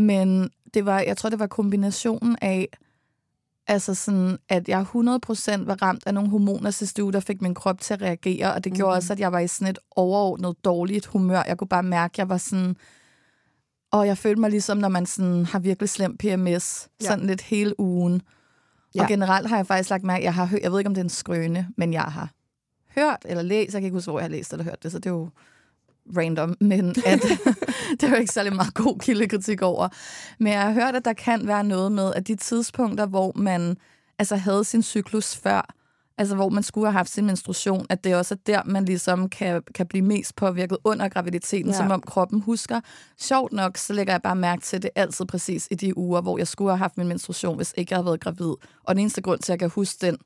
Men 0.00 0.50
det 0.74 0.86
var, 0.86 1.00
jeg 1.00 1.16
tror, 1.16 1.30
det 1.30 1.38
var 1.38 1.46
kombinationen 1.46 2.36
af, 2.42 2.68
altså 3.66 3.94
sådan, 3.94 4.38
at 4.48 4.68
jeg 4.68 4.80
100% 4.80 4.86
var 4.94 5.82
ramt 5.82 6.06
af 6.06 6.14
nogle 6.14 6.30
hormoner 6.30 6.70
sidste 6.70 7.04
uge, 7.04 7.12
der 7.12 7.20
fik 7.20 7.42
min 7.42 7.54
krop 7.54 7.80
til 7.80 7.94
at 7.94 8.02
reagere, 8.02 8.54
og 8.54 8.64
det 8.64 8.72
mm. 8.72 8.76
gjorde 8.76 8.94
også, 8.94 9.12
at 9.12 9.20
jeg 9.20 9.32
var 9.32 9.38
i 9.38 9.48
sådan 9.48 9.70
et 9.70 9.78
overordnet 9.90 10.64
dårligt 10.64 11.06
humør. 11.06 11.42
Jeg 11.46 11.58
kunne 11.58 11.68
bare 11.68 11.82
mærke, 11.82 12.12
at 12.14 12.18
jeg 12.18 12.28
var 12.28 12.36
sådan, 12.36 12.76
og 13.90 14.06
jeg 14.06 14.18
følte 14.18 14.40
mig 14.40 14.50
ligesom, 14.50 14.78
når 14.78 14.88
man 14.88 15.06
sådan 15.06 15.46
har 15.46 15.58
virkelig 15.58 15.88
slem 15.88 16.16
PMS, 16.16 16.88
Ja. 17.00 17.06
sådan 17.06 17.26
lidt 17.26 17.40
hele 17.40 17.80
ugen. 17.80 18.22
Ja. 18.94 19.02
Og 19.02 19.08
generelt 19.08 19.48
har 19.48 19.56
jeg 19.56 19.66
faktisk 19.66 19.90
lagt 19.90 20.04
mærke, 20.04 20.24
jeg 20.24 20.34
har 20.34 20.44
hørt, 20.44 20.60
jeg 20.62 20.72
ved 20.72 20.78
ikke, 20.78 20.88
om 20.88 20.94
det 20.94 21.00
er 21.00 21.04
en 21.04 21.10
skrøne, 21.10 21.68
men 21.76 21.92
jeg 21.92 22.02
har 22.02 22.30
hørt 22.94 23.18
eller 23.24 23.42
læst, 23.42 23.74
jeg 23.74 23.80
kan 23.80 23.86
ikke 23.86 23.96
huske, 23.96 24.10
hvor 24.10 24.20
jeg 24.20 24.24
har 24.24 24.30
læst 24.30 24.52
eller 24.52 24.64
hørt 24.64 24.82
det, 24.82 24.92
så 24.92 24.98
det 24.98 25.06
er 25.06 25.10
jo 25.10 25.30
random, 26.16 26.56
men 26.60 26.88
at, 27.06 27.22
det 28.00 28.02
er 28.02 28.08
jo 28.10 28.14
ikke 28.16 28.32
særlig 28.32 28.54
meget 28.54 28.74
god 28.74 28.98
kildekritik 28.98 29.62
over. 29.62 29.88
Men 30.38 30.52
jeg 30.52 30.62
har 30.62 30.72
hørt, 30.72 30.96
at 30.96 31.04
der 31.04 31.12
kan 31.12 31.46
være 31.46 31.64
noget 31.64 31.92
med, 31.92 32.14
at 32.14 32.28
de 32.28 32.34
tidspunkter, 32.34 33.06
hvor 33.06 33.32
man 33.36 33.76
altså 34.18 34.36
havde 34.36 34.64
sin 34.64 34.82
cyklus 34.82 35.36
før, 35.36 35.74
altså 36.18 36.34
hvor 36.34 36.48
man 36.48 36.62
skulle 36.62 36.86
have 36.86 36.92
haft 36.92 37.10
sin 37.10 37.26
menstruation, 37.26 37.86
at 37.90 38.04
det 38.04 38.14
også 38.14 38.34
er 38.34 38.38
der, 38.46 38.62
man 38.66 38.84
ligesom 38.84 39.28
kan, 39.28 39.62
kan 39.74 39.86
blive 39.86 40.02
mest 40.04 40.36
påvirket 40.36 40.78
under 40.84 41.08
graviditeten, 41.08 41.70
Ja. 41.70 41.76
som 41.76 41.90
om 41.90 42.00
kroppen 42.06 42.40
husker. 42.40 42.80
Sjovt 43.18 43.52
nok, 43.52 43.76
så 43.76 43.92
lægger 43.92 44.12
jeg 44.12 44.22
bare 44.22 44.36
mærke 44.36 44.62
til 44.62 44.82
det 44.82 44.90
altid 44.94 45.26
præcis 45.26 45.68
i 45.70 45.74
de 45.74 45.98
uger, 45.98 46.20
hvor 46.20 46.38
jeg 46.38 46.48
skulle 46.48 46.70
have 46.70 46.78
haft 46.78 46.96
min 46.98 47.08
menstruation, 47.08 47.56
hvis 47.56 47.74
ikke 47.76 47.92
jeg 47.92 47.96
havde 47.96 48.06
været 48.06 48.20
gravid. 48.20 48.54
Og 48.84 48.94
den 48.94 48.98
eneste 48.98 49.22
grund 49.22 49.40
til, 49.40 49.52
at 49.52 49.54
jeg 49.54 49.58
kan 49.58 49.70
huske 49.74 50.06
den, 50.06 50.16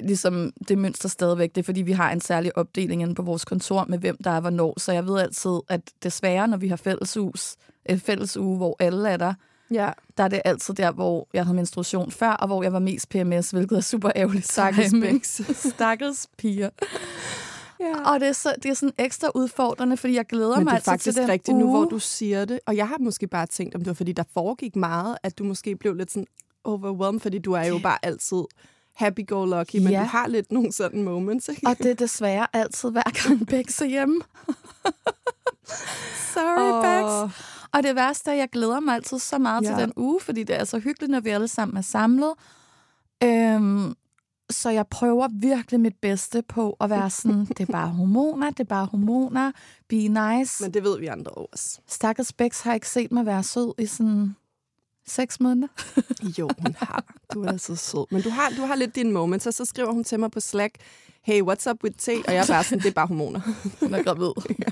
ligesom 0.00 0.52
det 0.68 0.78
mønster 0.78 1.08
stadigvæk, 1.08 1.54
det 1.54 1.60
er 1.60 1.64
fordi, 1.64 1.82
vi 1.82 1.92
har 1.92 2.10
en 2.10 2.20
særlig 2.20 2.58
opdeling 2.58 3.02
inde 3.02 3.14
på 3.14 3.22
vores 3.22 3.44
kontor 3.44 3.84
med, 3.88 3.98
hvem 3.98 4.16
der 4.24 4.30
er 4.30 4.40
hvornår. 4.40 4.80
Så 4.80 4.92
jeg 4.92 5.06
ved 5.06 5.18
altid, 5.20 5.60
at 5.68 5.80
desværre, 6.02 6.48
når 6.48 6.56
vi 6.56 6.68
har 6.68 6.76
fælleshus, 6.76 7.56
et 7.86 8.02
fælles 8.02 8.36
uge, 8.36 8.56
hvor 8.56 8.76
alle 8.78 9.08
er 9.08 9.16
der, 9.16 9.34
Ja, 9.70 9.90
der 10.16 10.24
er 10.24 10.28
det 10.28 10.42
altid 10.44 10.74
der, 10.74 10.92
hvor 10.92 11.28
jeg 11.34 11.44
havde 11.44 11.56
menstruation 11.56 12.10
før, 12.10 12.30
og 12.30 12.46
hvor 12.46 12.62
jeg 12.62 12.72
var 12.72 12.78
mest 12.78 13.08
PMS, 13.08 13.50
hvilket 13.50 13.76
er 13.76 13.80
super 13.80 14.10
ærgerligt. 14.16 14.52
Stakkels. 14.52 15.42
Stakkels 15.74 16.28
piger. 16.38 16.70
ja. 17.80 18.12
Og 18.12 18.20
det 18.20 18.28
er, 18.28 18.32
så, 18.32 18.54
det 18.62 18.70
er 18.70 18.74
sådan 18.74 18.92
ekstra 18.98 19.28
udfordrende, 19.34 19.96
fordi 19.96 20.14
jeg 20.14 20.26
glæder 20.26 20.56
Men 20.56 20.64
mig 20.64 20.64
det 20.64 20.70
er 20.70 20.74
altid 20.74 20.92
faktisk 20.92 21.14
til 21.14 21.22
den 21.22 21.30
rigtigt 21.30 21.54
uge. 21.54 21.64
nu, 21.64 21.70
hvor 21.70 21.84
du 21.84 21.98
siger 21.98 22.44
det. 22.44 22.60
Og 22.66 22.76
jeg 22.76 22.88
har 22.88 22.98
måske 22.98 23.26
bare 23.26 23.46
tænkt, 23.46 23.74
om 23.74 23.80
det 23.80 23.86
var 23.86 23.94
fordi, 23.94 24.12
der 24.12 24.24
foregik 24.34 24.76
meget, 24.76 25.16
at 25.22 25.38
du 25.38 25.44
måske 25.44 25.76
blev 25.76 25.94
lidt 25.94 26.12
sådan 26.12 26.26
overwhelmed, 26.64 27.20
fordi 27.20 27.38
du 27.38 27.52
er 27.52 27.64
jo 27.64 27.78
bare 27.82 27.98
altid 28.02 28.42
happy-go-lucky, 28.94 29.76
men 29.76 29.90
Ja. 29.92 30.00
du 30.00 30.04
har 30.04 30.26
lidt 30.28 30.52
nogle 30.52 30.72
sådan 30.72 31.02
moments, 31.02 31.48
ikke? 31.48 31.66
Og 31.66 31.78
det 31.78 31.86
er 31.90 31.94
desværre 31.94 32.46
altid 32.52 32.90
hver 32.90 33.02
gang 33.26 33.46
Bex 33.50 33.80
er 33.80 33.86
hjemme. 33.86 34.20
Sorry, 36.34 36.72
Åh. 36.72 36.82
Bex. 36.84 37.34
Og 37.72 37.82
det 37.82 37.96
værste 37.96 38.30
er, 38.30 38.34
at 38.34 38.38
jeg 38.40 38.48
glæder 38.52 38.80
mig 38.80 38.94
altid 38.94 39.18
så 39.18 39.38
meget. 39.38 39.64
Ja. 39.64 39.68
til 39.68 39.76
den 39.82 39.92
uge, 39.96 40.20
fordi 40.20 40.42
det 40.44 40.60
er 40.60 40.64
så 40.64 40.78
hyggeligt, 40.78 41.10
når 41.10 41.20
vi 41.20 41.30
alle 41.30 41.48
sammen 41.48 41.76
er 41.76 41.80
samlet. 41.82 42.32
Øhm, 43.24 43.94
så 44.50 44.70
jeg 44.70 44.86
prøver 44.86 45.28
virkelig 45.32 45.80
mit 45.80 45.96
bedste 46.02 46.42
på 46.42 46.76
at 46.80 46.90
være 46.90 47.10
sådan, 47.20 47.44
det 47.44 47.60
er 47.60 47.72
bare 47.72 47.88
hormoner, 47.88 48.50
det 48.50 48.60
er 48.60 48.64
bare 48.64 48.86
hormoner, 48.86 49.52
be 49.88 49.96
nice. 50.08 50.62
Men 50.62 50.74
det 50.74 50.84
ved 50.84 50.98
vi 50.98 51.06
andre 51.06 51.30
også. 51.30 51.80
Stakkels 51.88 52.32
Bex 52.32 52.60
har 52.60 52.74
ikke 52.74 52.88
set 52.88 53.12
mig 53.12 53.26
være 53.26 53.42
sød 53.42 53.74
i 53.78 53.86
sådan 53.86 54.36
seks 55.06 55.40
måneder. 55.40 55.68
Jo, 56.38 56.48
hun 56.58 56.76
har. 56.78 57.04
Du 57.34 57.42
er 57.42 57.48
altså 57.48 57.76
sød. 57.76 58.06
Men 58.10 58.22
du 58.22 58.30
har, 58.30 58.50
du 58.56 58.62
har 58.62 58.74
lidt 58.74 58.94
dine 58.94 59.12
moments, 59.12 59.46
og 59.46 59.54
så 59.54 59.64
skriver 59.64 59.92
hun 59.92 60.04
til 60.04 60.20
mig 60.20 60.30
på 60.30 60.40
Slack, 60.40 60.74
hey, 61.22 61.42
what's 61.42 61.70
up 61.70 61.84
with 61.84 61.96
T? 61.98 62.08
Og 62.08 62.34
jeg 62.34 62.42
er 62.42 62.46
bare 62.46 62.64
sådan, 62.64 62.78
det 62.78 62.88
er 62.88 62.92
bare 62.92 63.06
hormoner. 63.06 63.40
Hun 63.80 63.94
er 63.94 64.02
gravid. 64.02 64.32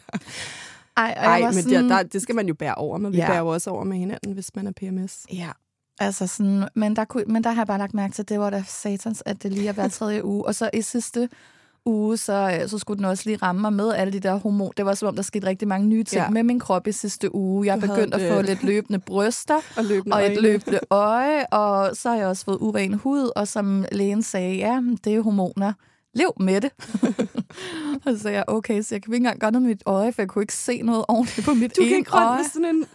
Ej, 0.97 1.15
og 1.19 1.25
var 1.25 1.53
men 1.53 1.63
sådan, 1.63 1.83
det, 1.83 1.91
der, 1.91 2.03
det 2.03 2.23
skal 2.23 2.35
man 2.35 2.49
jo 2.49 2.55
bære 2.55 2.75
over, 2.75 2.99
men 2.99 3.13
vi 3.13 3.17
Ja. 3.19 3.27
bærer 3.27 3.39
jo 3.39 3.47
også 3.49 3.71
over 3.71 3.85
med 3.85 3.97
hinanden, 3.97 4.33
hvis 4.33 4.51
man 4.55 4.67
er 4.67 4.73
PMS. 4.73 5.27
Ja, 5.33 5.51
altså 5.99 6.27
sådan, 6.27 6.69
men 6.75 6.97
der, 6.97 7.05
kunne, 7.05 7.25
men 7.27 7.45
der 7.45 7.51
har 7.51 7.61
jeg 7.63 7.67
bare 7.67 7.79
lagt 7.79 7.95
mærke 7.95 8.15
til, 8.15 8.23
at 8.23 8.29
det 8.29 8.41
var 8.41 8.51
da 8.51 8.65
satans, 8.67 9.23
at 9.27 9.43
det 9.43 9.53
lige 9.53 9.69
er 9.69 9.73
hver 9.73 9.89
tredje 9.89 10.25
uge. 10.25 10.45
Og 10.47 10.55
så 10.55 10.71
i 10.73 10.83
sidste 10.83 11.29
uge, 11.87 12.17
så, 12.17 12.59
øh, 12.63 12.69
så 12.69 12.79
skulle 12.79 12.97
den 12.99 13.05
også 13.05 13.23
lige 13.27 13.37
ramme 13.37 13.61
mig 13.61 13.73
med 13.73 13.93
alle 13.95 14.13
de 14.13 14.21
der 14.21 14.35
hormon. 14.35 14.73
Det 14.77 14.87
var 14.87 14.95
som 14.95 15.09
om, 15.09 15.15
der 15.17 15.23
skete 15.23 15.47
rigtig 15.47 15.69
mange 15.69 15.87
nye 15.87 16.05
ting 16.05 16.23
Ja. 16.23 16.31
med 16.31 16.43
min 16.43 16.59
krop 16.61 16.87
i 16.87 16.93
sidste 16.93 17.35
uge. 17.35 17.67
Jeg 17.67 17.73
er 17.77 17.81
Du 17.81 17.87
havde 17.87 17.99
begyndt 17.99 18.15
at 18.15 18.33
få 18.33 18.43
lidt 18.43 18.63
løbende 18.65 18.99
bryster, 18.99 19.57
Og 19.77 19.85
løbende 19.85 20.17
og 20.17 20.21
et 20.23 20.29
øjne. 20.29 20.41
løbende 20.41 20.81
øje, 20.91 21.47
og 21.47 21.97
så 21.97 22.09
har 22.11 22.17
jeg 22.17 22.27
også 22.27 22.45
fået 22.45 22.59
uren 22.61 22.95
hud, 22.95 23.31
og 23.37 23.49
som 23.49 23.85
lægen 23.93 24.23
sagde, 24.23 24.55
ja, 24.57 24.83
det 25.05 25.15
er 25.15 25.21
hormoner. 25.23 25.73
Lev 26.15 26.33
med 26.41 26.61
det. 26.61 26.71
og 28.07 28.13
så 28.17 28.19
sagde 28.19 28.37
jeg, 28.37 28.45
okay, 28.47 28.83
så 28.83 28.95
jeg 28.95 29.03
kan 29.03 29.13
ikke 29.13 29.17
engang 29.17 29.41
gøre 29.41 29.53
noget 29.53 29.63
med 29.63 29.71
mit 29.71 29.83
øje, 29.87 30.13
for 30.13 30.23
jeg 30.23 30.29
kunne 30.29 30.43
ikke 30.43 30.55
se 30.55 30.83
noget 30.83 31.05
ordentligt 31.09 31.45
på 31.47 31.55
mit 31.55 31.77
Du 31.77 31.83
ene 31.83 31.91
gik 31.97 32.15
rundt 32.15 32.27
øje. 32.27 32.37
med 32.37 32.45
sådan 32.53 32.65
en, 32.75 32.87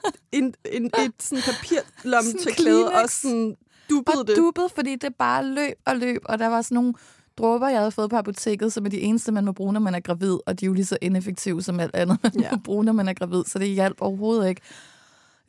en, 0.44 0.54
en 0.72 0.86
et 0.86 1.12
sådan 1.20 1.44
papirlomme 1.44 2.32
til 2.32 2.52
klæde, 2.56 2.92
og 2.92 3.10
sådan 3.10 3.56
dubbede 3.90 4.20
og 4.20 4.28
det. 4.28 4.36
dubbet, 4.38 4.72
fordi 4.76 4.96
det 4.96 5.16
bare 5.20 5.46
løb 5.46 5.74
og 5.86 5.96
løb, 5.98 6.22
og 6.26 6.40
der 6.40 6.48
var 6.48 6.62
sådan 6.62 6.76
nogle 6.76 6.94
dråber, 7.38 7.68
jeg 7.70 7.80
havde 7.80 7.92
fået 7.92 8.10
på 8.10 8.16
apoteket, 8.18 8.74
som 8.74 8.86
er 8.86 8.90
de 8.90 9.00
eneste, 9.02 9.32
man 9.32 9.46
må 9.46 9.52
bruge, 9.52 9.74
når 9.74 9.80
man 9.80 9.96
er 9.96 10.00
gravid, 10.00 10.38
og 10.46 10.60
de 10.60 10.66
er 10.66 10.68
jo 10.68 10.74
lige 10.74 10.86
så 10.86 10.98
ineffektive 11.02 11.62
som 11.64 11.80
alt 11.80 11.96
andet, 11.96 12.18
man 12.24 12.32
Ja. 12.40 12.52
må 12.52 12.58
bruge, 12.58 12.86
når 12.86 12.94
man 12.94 13.08
er 13.08 13.14
gravid, 13.14 13.44
så 13.48 13.60
det 13.60 13.68
hjalp 13.68 13.98
overhovedet 14.02 14.50
ikke. 14.50 14.62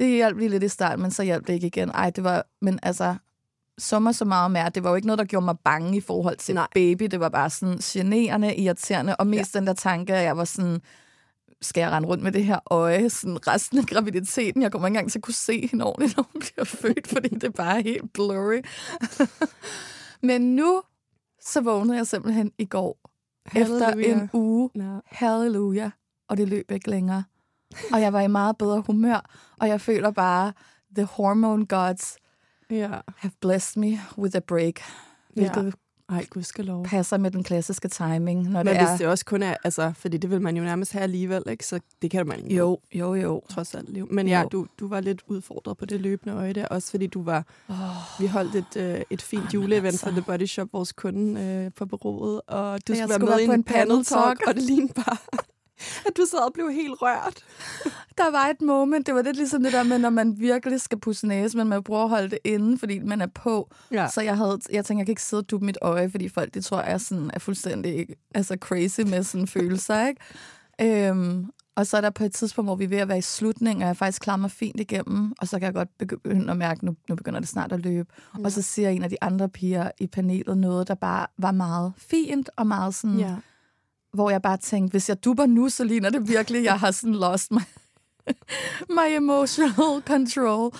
Det 0.01 0.09
hjalp 0.09 0.39
lige 0.39 0.49
lidt 0.49 0.63
i 0.63 0.69
starten, 0.69 1.03
men 1.03 1.11
så 1.11 1.23
hjalp 1.23 1.47
det 1.47 1.53
ikke 1.53 1.67
igen. 1.67 1.91
Ej, 1.91 2.11
det 2.11 2.25
var, 2.25 2.47
men 2.63 2.79
altså, 2.83 3.15
sommer 3.79 4.13
så 4.13 4.25
meget 4.25 4.51
mere, 4.51 4.69
det 4.71 4.83
var 4.85 4.91
jo 4.91 4.97
ikke 4.97 5.07
noget, 5.07 5.19
der 5.19 5.25
gjorde 5.25 5.45
mig 5.45 5.57
bange 5.65 5.97
i 5.97 6.01
forhold 6.01 6.37
til 6.37 6.55
Nej. 6.55 6.67
baby, 6.75 7.05
det 7.05 7.21
var 7.21 7.29
bare 7.29 7.51
sådan 7.51 7.79
generende, 7.83 8.57
irriterende, 8.57 9.17
og 9.17 9.27
mest 9.27 9.55
ja. 9.55 9.59
den 9.59 9.67
der 9.67 9.73
tanke, 9.73 10.15
at 10.15 10.25
jeg 10.25 10.37
var 10.37 10.45
sådan, 10.45 10.81
skal 11.63 11.81
jeg 11.81 11.91
rende 11.91 12.09
rundt 12.09 12.23
med 12.23 12.33
det 12.33 12.45
her 12.45 12.59
øje 12.71 13.11
sådan 13.11 13.47
resten 13.47 13.79
af 13.79 13.85
graviditeten? 13.87 14.63
Jeg 14.63 14.73
kommer 14.73 14.89
ikke 14.89 14.95
engang 14.97 15.11
til 15.13 15.19
at 15.19 15.23
kunne 15.23 15.35
se 15.35 15.69
hende 15.71 15.85
ordentligt, 15.85 16.17
når 16.17 16.29
hun 16.33 16.41
bliver 16.41 16.65
født, 16.65 17.07
fordi 17.07 17.29
det 17.29 17.45
er 17.45 17.51
bare 17.51 17.83
helt 17.83 18.13
blurry. 18.13 18.61
Men 20.29 20.57
nu, 20.57 20.83
så 21.47 21.61
vågnede 21.61 21.97
jeg 21.97 22.07
simpelthen 22.07 22.53
i 22.59 22.65
går, 22.65 23.11
efter 23.47 23.85
Halleluja. 23.85 24.23
en 24.23 24.31
uge. 24.33 24.71
Ja. 24.75 24.99
Halleluja. 25.07 25.91
Og 26.29 26.37
det 26.37 26.49
løb 26.49 26.71
ikke 26.71 26.91
længere. 26.91 27.25
Og 27.93 28.01
jeg 28.01 28.13
var 28.13 28.21
i 28.21 28.29
meget 28.29 28.59
bedre 28.59 28.81
humør, 28.81 29.31
og 29.61 29.69
jeg 29.69 29.81
føler 29.81 30.11
bare, 30.11 30.53
the 30.97 31.05
hormone 31.05 31.67
gods 31.67 32.17
ja. 32.71 32.91
have 33.17 33.33
blessed 33.41 33.81
me 33.81 34.01
with 34.19 34.37
a 34.37 34.41
break. 34.41 34.81
Hvilket 35.35 35.65
Ja. 35.65 35.71
Ej, 36.09 36.27
gudskelov. 36.31 36.85
passer 36.85 37.17
med 37.19 37.31
den 37.31 37.43
klassiske 37.43 37.89
timing, 37.89 38.43
når 38.51 38.63
Men 38.63 38.67
det 38.67 38.77
hvis 38.77 38.89
er... 38.89 38.97
det 38.97 39.07
også 39.07 39.25
kun 39.25 39.43
er, 39.43 39.55
altså, 39.65 39.93
fordi 39.97 40.17
det 40.17 40.31
vil 40.31 40.41
man 40.41 40.57
jo 40.57 40.63
nærmest 40.65 40.93
have 40.93 41.03
alligevel, 41.03 41.43
ikke? 41.51 41.67
Så 41.67 41.81
det 42.03 42.11
kan 42.11 42.27
man 42.27 42.47
Jo, 42.51 42.79
jo, 42.95 43.15
jo. 43.15 43.43
trods 43.49 43.75
alt 43.75 43.89
leve. 43.89 44.07
Men 44.11 44.29
ja, 44.29 44.41
Jo. 44.43 44.49
du, 44.49 44.67
du 44.81 44.89
var 44.89 45.01
lidt 45.01 45.23
udfordret 45.27 45.77
på 45.77 45.85
det 45.87 46.01
løbende 46.01 46.35
øje 46.37 46.53
der, 46.53 46.67
også 46.67 46.91
fordi 46.91 47.07
du 47.07 47.23
var, 47.23 47.45
Oh, 47.69 47.77
vi 48.21 48.27
holdt 48.27 48.55
et, 48.55 48.77
øh, 48.77 49.01
et 49.11 49.23
fint 49.23 49.43
Jamen 49.43 49.51
juleevent 49.63 49.87
altså. 49.87 50.05
for 50.07 50.11
The 50.11 50.23
Body 50.23 50.47
Shop, 50.47 50.69
vores 50.73 50.93
kunde 50.93 51.41
øh, 51.41 51.71
på 51.77 51.87
bureauet, 51.87 52.41
og 52.47 52.89
du 52.89 52.93
jeg 52.93 53.09
skulle 53.09 53.27
være 53.29 53.37
med 53.37 53.49
i 53.49 53.55
en 53.55 53.65
panel 53.65 54.05
talk, 54.05 54.07
talk. 54.39 54.41
og 54.47 54.55
det 54.55 54.63
lignede 54.63 54.93
bare, 54.95 55.17
at 56.07 56.17
du 56.17 56.25
sad 56.31 56.39
og 56.39 56.53
blev 56.53 56.71
helt 56.71 57.03
rørt. 57.03 57.45
der 58.19 58.31
var 58.31 58.47
et 58.47 58.63
moment, 58.63 59.07
det 59.07 59.15
var 59.15 59.23
lidt 59.23 59.37
ligesom 59.37 59.63
det 59.63 59.73
der 59.73 59.83
med, 59.83 59.99
når 59.99 60.11
man 60.11 60.35
virkelig 60.39 60.81
skal 60.81 60.99
pusse 60.99 61.27
næse, 61.27 61.57
men 61.57 61.69
man 61.69 61.83
prøver 61.83 62.03
at 62.03 62.09
holde 62.09 62.31
det 62.31 62.39
inde, 62.45 62.79
fordi 62.79 62.99
man 62.99 63.21
er 63.21 63.27
på. 63.27 63.71
Ja. 63.93 64.09
Så 64.09 64.21
jeg 64.21 64.37
havde, 64.37 64.59
jeg 64.73 64.85
tænkte, 64.85 65.01
jeg 65.01 65.07
kan 65.07 65.13
ikke 65.13 65.23
sidde 65.23 65.41
og 65.41 65.51
duppe 65.51 65.67
mit 65.67 65.79
øje, 65.83 66.11
fordi 66.11 66.29
folk, 66.29 66.55
det 66.55 66.65
tror 66.65 66.81
jeg, 66.81 66.93
er, 66.93 66.99
sådan, 66.99 67.31
er 67.35 67.39
fuldstændig 67.39 68.07
altså 68.35 68.57
crazy 68.61 69.01
med 69.01 69.23
sådan 69.23 69.47
følelser, 69.47 70.07
ikke? 70.09 70.21
Øhm, 71.09 71.47
og 71.77 71.87
så 71.87 71.97
er 71.97 72.01
der 72.01 72.11
på 72.11 72.25
et 72.25 72.33
tidspunkt, 72.33 72.69
hvor 72.69 72.77
vi 72.77 72.85
er 72.85 72.89
ved 72.89 72.99
at 72.99 73.09
være 73.09 73.19
i 73.19 73.23
slutningen, 73.23 73.83
og 73.83 73.87
jeg 73.89 73.97
faktisk 73.97 74.23
klarer 74.23 74.37
mig 74.37 74.51
fint 74.51 74.81
igennem, 74.81 75.33
og 75.39 75.49
så 75.49 75.59
kan 75.59 75.67
jeg 75.67 75.75
godt 75.75 75.89
begynde 75.99 76.51
at 76.51 76.57
mærke, 76.57 76.85
nu, 76.87 76.97
nu 77.09 77.15
begynder 77.15 77.41
det 77.41 77.49
snart 77.49 77.73
at 77.73 77.81
løbe. 77.81 78.09
Ja. 78.39 78.45
Og 78.45 78.53
så 78.53 78.63
siger 78.63 78.89
en 78.89 79.03
af 79.03 79.11
de 79.11 79.17
andre 79.21 79.49
piger 79.49 79.91
i 80.01 80.07
panelet 80.07 80.59
noget, 80.59 80.89
der 80.89 80.95
bare 80.95 81.27
var 81.39 81.53
meget 81.53 81.93
fint, 81.97 82.51
og 82.57 82.67
meget 82.67 82.95
sådan, 82.95 83.19
Ja. 83.19 83.35
Hvor 84.13 84.31
jeg 84.31 84.43
bare 84.43 84.57
tænkte, 84.57 84.91
hvis 84.91 85.09
jeg 85.09 85.25
dupper 85.25 85.47
nu, 85.47 85.69
så 85.69 85.85
ligner 85.85 86.11
det 86.11 86.29
virkelig, 86.29 86.65
jeg 86.65 86.81
har 86.81 86.91
sådan 86.91 87.15
lost 87.15 87.51
my, 87.51 87.61
my 88.99 89.17
emotional 89.17 90.03
control. 90.07 90.73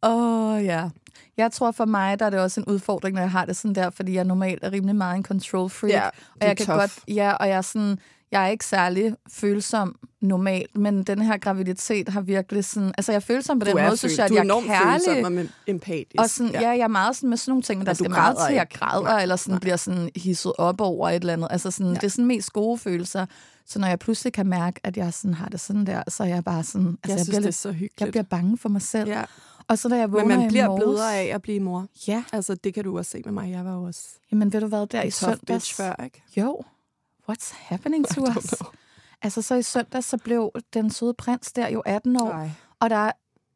Og 0.00 0.64
ja, 0.64 0.88
jeg 1.36 1.52
tror 1.52 1.70
for 1.70 1.84
mig, 1.84 2.18
der 2.18 2.26
er 2.26 2.30
det 2.30 2.40
også 2.40 2.60
en 2.60 2.66
udfordring, 2.66 3.14
når 3.14 3.22
jeg 3.22 3.30
har 3.30 3.44
det 3.44 3.56
sådan 3.56 3.74
der, 3.74 3.90
fordi 3.90 4.14
jeg 4.14 4.24
normalt 4.24 4.64
er 4.64 4.72
rimelig 4.72 4.96
meget 4.96 5.16
en 5.16 5.24
control 5.24 5.70
freak. 5.70 5.92
Ja, 5.92 6.06
og 6.40 6.46
jeg 6.46 6.56
kan 6.56 6.66
tough. 6.66 6.80
godt, 6.80 6.98
ja, 7.08 7.32
og 7.32 7.48
jeg 7.48 7.56
er 7.56 7.62
sådan, 7.62 7.98
jeg 8.34 8.46
er 8.46 8.50
ikke 8.50 8.64
særlig 8.64 9.14
følsom 9.28 9.96
normalt, 10.20 10.76
men 10.76 11.02
den 11.02 11.22
her 11.22 11.38
graviditet 11.38 12.08
har 12.08 12.20
virkelig 12.20 12.64
sådan, 12.64 12.92
altså 12.98 13.12
jeg 13.12 13.16
er 13.16 13.20
følsom 13.20 13.58
på 13.58 13.64
den 13.64 13.72
Du 13.72 13.78
er, 13.78 13.84
måde, 13.86 13.96
synes 13.96 14.12
føl- 14.12 14.16
jeg, 14.18 14.24
at 14.24 14.30
du 14.30 14.34
er 14.34 14.38
jeg 14.38 14.44
enormt 14.44 14.66
er 14.70 14.78
kærlig. 15.04 15.24
og 15.24 15.32
men- 15.32 15.48
empatisk. 15.66 16.14
Og 16.18 16.30
sådan, 16.30 16.52
ja. 16.52 16.60
ja, 16.60 16.68
jeg 16.68 16.78
er 16.78 16.88
meget 16.88 17.16
sådan 17.16 17.28
med 17.30 17.36
sådan 17.36 17.50
nogle 17.50 17.62
ting, 17.62 17.78
men 17.78 17.86
der 17.86 17.90
Ja, 17.90 17.94
du 17.94 17.98
skal 17.98 18.10
meget 18.10 18.36
til, 18.46 18.52
at 18.52 18.58
jeg 18.58 18.66
græder, 18.72 19.02
Nej, 19.04 19.22
eller 19.22 19.36
sådan 19.36 19.52
nej. 19.52 19.58
bliver 19.60 19.76
sådan 19.76 20.10
hisset 20.16 20.52
op 20.58 20.80
over 20.80 21.08
et 21.08 21.14
eller 21.14 21.32
andet. 21.32 21.48
Altså 21.50 21.70
sådan, 21.70 21.86
Ja. 21.92 21.94
det 21.94 22.04
er 22.04 22.08
sådan 22.08 22.26
mest 22.26 22.52
gode 22.52 22.78
følelser. 22.78 23.26
Så 23.66 23.78
når 23.78 23.88
jeg 23.88 23.98
pludselig 23.98 24.32
kan 24.32 24.46
mærke, 24.46 24.80
at 24.84 24.96
jeg 24.96 25.12
sådan 25.14 25.34
har 25.34 25.48
det 25.48 25.60
sådan 25.60 25.86
der, 25.86 26.02
så 26.08 26.22
er 26.22 26.26
jeg 26.28 26.44
bare 26.44 26.64
sådan, 26.64 26.86
altså 26.86 26.98
jeg, 27.04 27.10
jeg, 27.10 27.18
synes, 27.18 27.28
bliver 27.28 27.38
det 27.40 27.44
er 27.44 27.48
lidt, 27.48 27.54
så 27.54 27.72
hyggeligt. 27.72 28.00
jeg 28.00 28.08
bliver 28.08 28.22
bange 28.22 28.58
for 28.58 28.68
mig 28.68 28.82
selv. 28.82 29.08
ja. 29.10 29.22
Og 29.68 29.78
så 29.78 29.88
da 29.88 29.96
jeg 29.96 30.12
vågner 30.12 30.26
Men 30.28 30.38
man 30.38 30.48
bliver 30.48 30.66
morges, 30.66 30.82
blødere 30.84 31.16
af 31.16 31.34
at 31.34 31.42
blive 31.42 31.60
mor. 31.60 31.86
Ja, 32.08 32.24
Altså, 32.32 32.54
det 32.54 32.74
kan 32.74 32.84
du 32.84 32.98
også 32.98 33.10
se 33.10 33.22
med 33.24 33.32
mig. 33.32 33.50
Jeg 33.50 33.64
var 33.64 33.76
også 33.76 34.00
jamen 34.32 34.52
ved 34.52 34.60
du 34.60 34.66
hvad, 34.66 34.86
der 34.86 35.02
i 35.02 35.10
søndags... 35.10 35.72
før, 35.72 36.04
ikke? 36.04 36.22
Jo, 36.36 36.62
what's 37.30 37.54
happening 37.54 38.06
to 38.06 38.22
us? 38.22 38.44
know. 38.60 38.70
Altså 39.22 39.42
så 39.42 39.54
i 39.54 39.62
søndag, 39.62 40.04
så 40.04 40.16
blev 40.18 40.50
den 40.74 40.90
søde 40.90 41.14
prins 41.14 41.52
der 41.52 41.68
jo 41.68 41.80
18 41.86 42.16
år. 42.20 42.30
Ej. 42.30 42.50
Og 42.80 42.90
der 42.90 43.10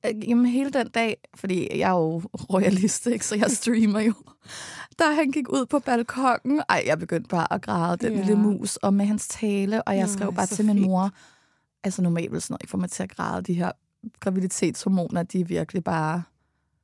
øh, 0.07 0.29
jamen, 0.29 0.47
hele 0.47 0.71
den 0.71 0.89
dag, 0.91 1.17
fordi 1.35 1.69
jeg 1.79 1.91
er 1.91 1.95
jo 1.95 2.19
royalist, 2.53 3.07
ikke, 3.07 3.27
så 3.27 3.37
jeg 3.37 3.51
streamer 3.51 4.01
jo. 4.01 4.15
Da 4.99 5.05
han 5.15 5.31
gik 5.31 5.49
ud 5.49 5.67
på 5.67 5.79
balkongen, 5.79 6.63
ej, 6.69 6.83
jeg 6.87 6.99
begyndte 6.99 7.29
bare 7.29 7.53
at 7.53 7.63
græde, 7.63 7.97
den 7.97 8.13
Ja. 8.13 8.19
ja. 8.19 8.25
lille 8.27 8.43
mus, 8.43 8.77
og 8.77 8.95
med 8.95 9.07
hans 9.07 9.29
tale, 9.29 9.83
og 9.83 9.97
jeg 9.97 10.07
Nej, 10.07 10.13
skrev 10.13 10.35
bare 10.35 10.47
til 10.47 10.65
min 10.67 10.77
fint. 10.77 10.87
mor, 10.87 11.11
altså 11.85 12.03
normalt 12.03 12.33
vil 12.33 12.41
sådan 12.41 12.53
noget 12.53 12.63
ikke 12.63 12.71
få 12.71 12.77
mig 12.77 12.91
til 12.91 13.03
at 13.03 13.11
græde, 13.17 13.43
de 13.43 13.55
her 13.55 13.73
graviditetshormoner, 14.21 15.23
de 15.23 15.41
er 15.41 15.45
virkelig 15.45 15.85
bare, 15.85 16.23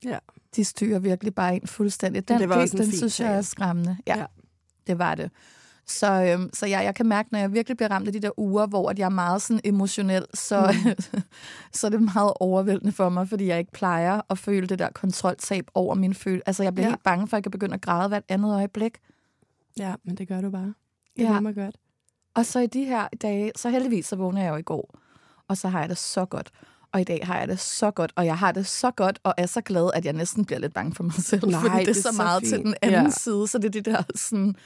Ja. 0.05 0.19
de 0.57 0.65
styrer 0.65 0.99
virkelig 0.99 1.35
bare 1.35 1.55
en 1.57 1.67
fuldstændig. 1.67 2.29
Den, 2.29 2.41
det 2.41 2.49
var 2.49 2.59
del, 2.67 2.79
den 2.79 2.93
synes 2.93 3.21
jeg 3.21 3.35
er 3.35 3.43
skræmmende. 3.43 3.97
Ja, 4.07 4.15
Ja. 4.17 4.21
ja, 4.21 4.27
det 4.87 4.99
var 4.99 5.15
det. 5.15 5.31
Så, 5.87 6.23
øhm, 6.23 6.51
så 6.53 6.67
ja, 6.67 6.79
jeg 6.81 6.95
kan 6.95 7.07
mærke, 7.07 7.29
når 7.33 7.39
jeg 7.39 7.53
virkelig 7.53 7.77
bliver 7.77 7.91
ramt 7.91 8.07
af 8.07 8.13
de 8.13 8.21
der 8.23 8.31
uger, 8.39 8.67
hvor 8.67 8.91
at 8.91 8.99
jeg 8.99 9.05
er 9.05 9.09
meget 9.11 9.43
sådan 9.43 9.61
emotionel, 9.65 10.27
så, 10.35 10.75
mm. 10.85 11.21
så 11.73 11.87
er 11.87 11.91
det 11.91 12.03
meget 12.03 12.33
overvældende 12.41 12.93
for 12.93 13.09
mig, 13.09 13.29
fordi 13.29 13.47
jeg 13.47 13.59
ikke 13.59 13.73
plejer 13.73 14.21
at 14.31 14.39
føle 14.39 14.67
det 14.67 14.79
der 14.79 14.89
kontroltab 14.95 15.65
over 15.75 15.95
min 15.95 16.15
følelse. 16.15 16.43
Altså, 16.49 16.63
jeg 16.63 16.75
bliver 16.75 16.87
Ja. 16.87 16.91
helt 16.91 17.03
bange 17.03 17.29
for, 17.29 17.37
at 17.37 17.39
jeg 17.39 17.43
kan 17.45 17.51
begynde 17.51 17.75
at 17.75 17.81
græde 17.83 18.09
hvert 18.09 18.25
andet 18.29 18.55
øjeblik. 18.55 18.99
Ja, 19.79 19.95
men 20.05 20.17
det 20.17 20.29
gør 20.29 20.41
du 20.41 20.51
bare. 20.51 20.75
Det 21.17 21.23
Ja. 21.23 21.41
mig 21.41 21.55
godt. 21.55 21.77
Og 22.35 22.47
så 22.47 22.59
i 22.61 22.67
de 22.67 22.85
her 22.85 23.09
dage, 23.23 23.53
så 23.57 23.71
heldigvis, 23.71 24.07
så 24.07 24.17
vågner 24.17 24.43
jeg 24.43 24.51
jo 24.51 24.57
i 24.57 24.63
går, 24.63 24.95
og 25.49 25.57
så 25.57 25.69
har 25.69 25.81
jeg 25.81 25.89
det 25.89 25.99
så 25.99 26.25
godt. 26.25 26.51
Og 26.93 27.01
i 27.01 27.05
dag 27.05 27.27
har 27.27 27.39
jeg 27.39 27.49
det 27.49 27.61
så 27.61 27.91
godt, 27.91 28.13
og 28.17 28.27
jeg 28.27 28.39
har 28.39 28.53
det 28.53 28.67
så 28.67 28.91
godt, 28.91 29.19
og 29.23 29.35
er 29.37 29.47
så 29.47 29.61
glad, 29.61 29.91
at 29.95 30.05
jeg 30.05 30.13
næsten 30.13 30.45
bliver 30.45 30.59
lidt 30.59 30.75
bange 30.75 30.95
for 30.95 31.03
mig 31.03 31.13
selv. 31.15 31.47
Nej, 31.51 31.61
fordi 31.61 31.73
det 31.75 31.81
er, 31.81 31.85
det 31.85 31.89
er 31.97 32.03
så 32.03 32.03
så 32.03 32.23
meget 32.23 32.43
til 32.43 32.51
fint. 32.57 32.65
den 32.67 32.75
anden 32.83 33.03
Ja. 33.05 33.11
side, 33.11 33.47
så 33.49 33.59
det 33.59 33.65
er 33.77 33.83
de 33.83 33.91
der 33.91 34.03
sådan... 34.15 34.57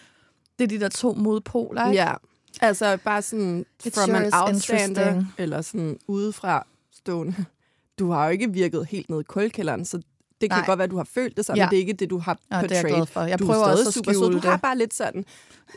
Det 0.58 0.64
er 0.64 0.68
de 0.68 0.80
der 0.80 0.88
to 0.88 1.12
modpoler, 1.14 1.86
ikke? 1.90 2.02
Ja, 2.02 2.12
altså 2.60 2.98
bare 3.04 3.22
sådan 3.22 3.66
It 3.84 3.94
from 3.94 4.06
sure 4.06 4.24
an 4.24 4.30
outstander, 4.34 5.24
eller 5.38 5.62
sådan 5.62 5.98
udefra 6.08 6.66
stående. 6.92 7.34
Du 7.98 8.10
har 8.10 8.24
jo 8.24 8.30
ikke 8.30 8.52
virket 8.52 8.86
helt 8.86 9.10
ned 9.10 9.20
i 9.20 9.24
kulkælderen, 9.24 9.84
så 9.84 10.00
det 10.40 10.50
kan 10.50 10.58
Nej. 10.58 10.66
godt 10.66 10.78
være, 10.78 10.84
at 10.84 10.90
du 10.90 10.96
har 10.96 11.08
følt 11.14 11.36
det 11.36 11.46
sådan, 11.46 11.56
Ja. 11.56 11.64
men 11.66 11.70
det 11.70 11.76
er 11.76 11.80
ikke 11.80 11.92
det, 11.92 12.10
du 12.10 12.18
har 12.18 12.32
Og 12.32 12.38
det 12.50 12.52
er 12.52 12.58
jeg 12.60 12.68
portrayed. 12.82 12.94
glad 12.96 13.06
for. 13.06 13.20
Jeg 13.20 13.38
du 13.38 13.46
prøver 13.46 13.60
er 13.60 13.64
stadig 13.66 13.78
også 13.86 13.88
at 13.88 13.94
super 13.94 14.12
sød. 14.12 14.40
Du 14.40 14.48
har 14.48 14.56
bare 14.56 14.78
lidt 14.78 14.94
sådan 14.94 15.18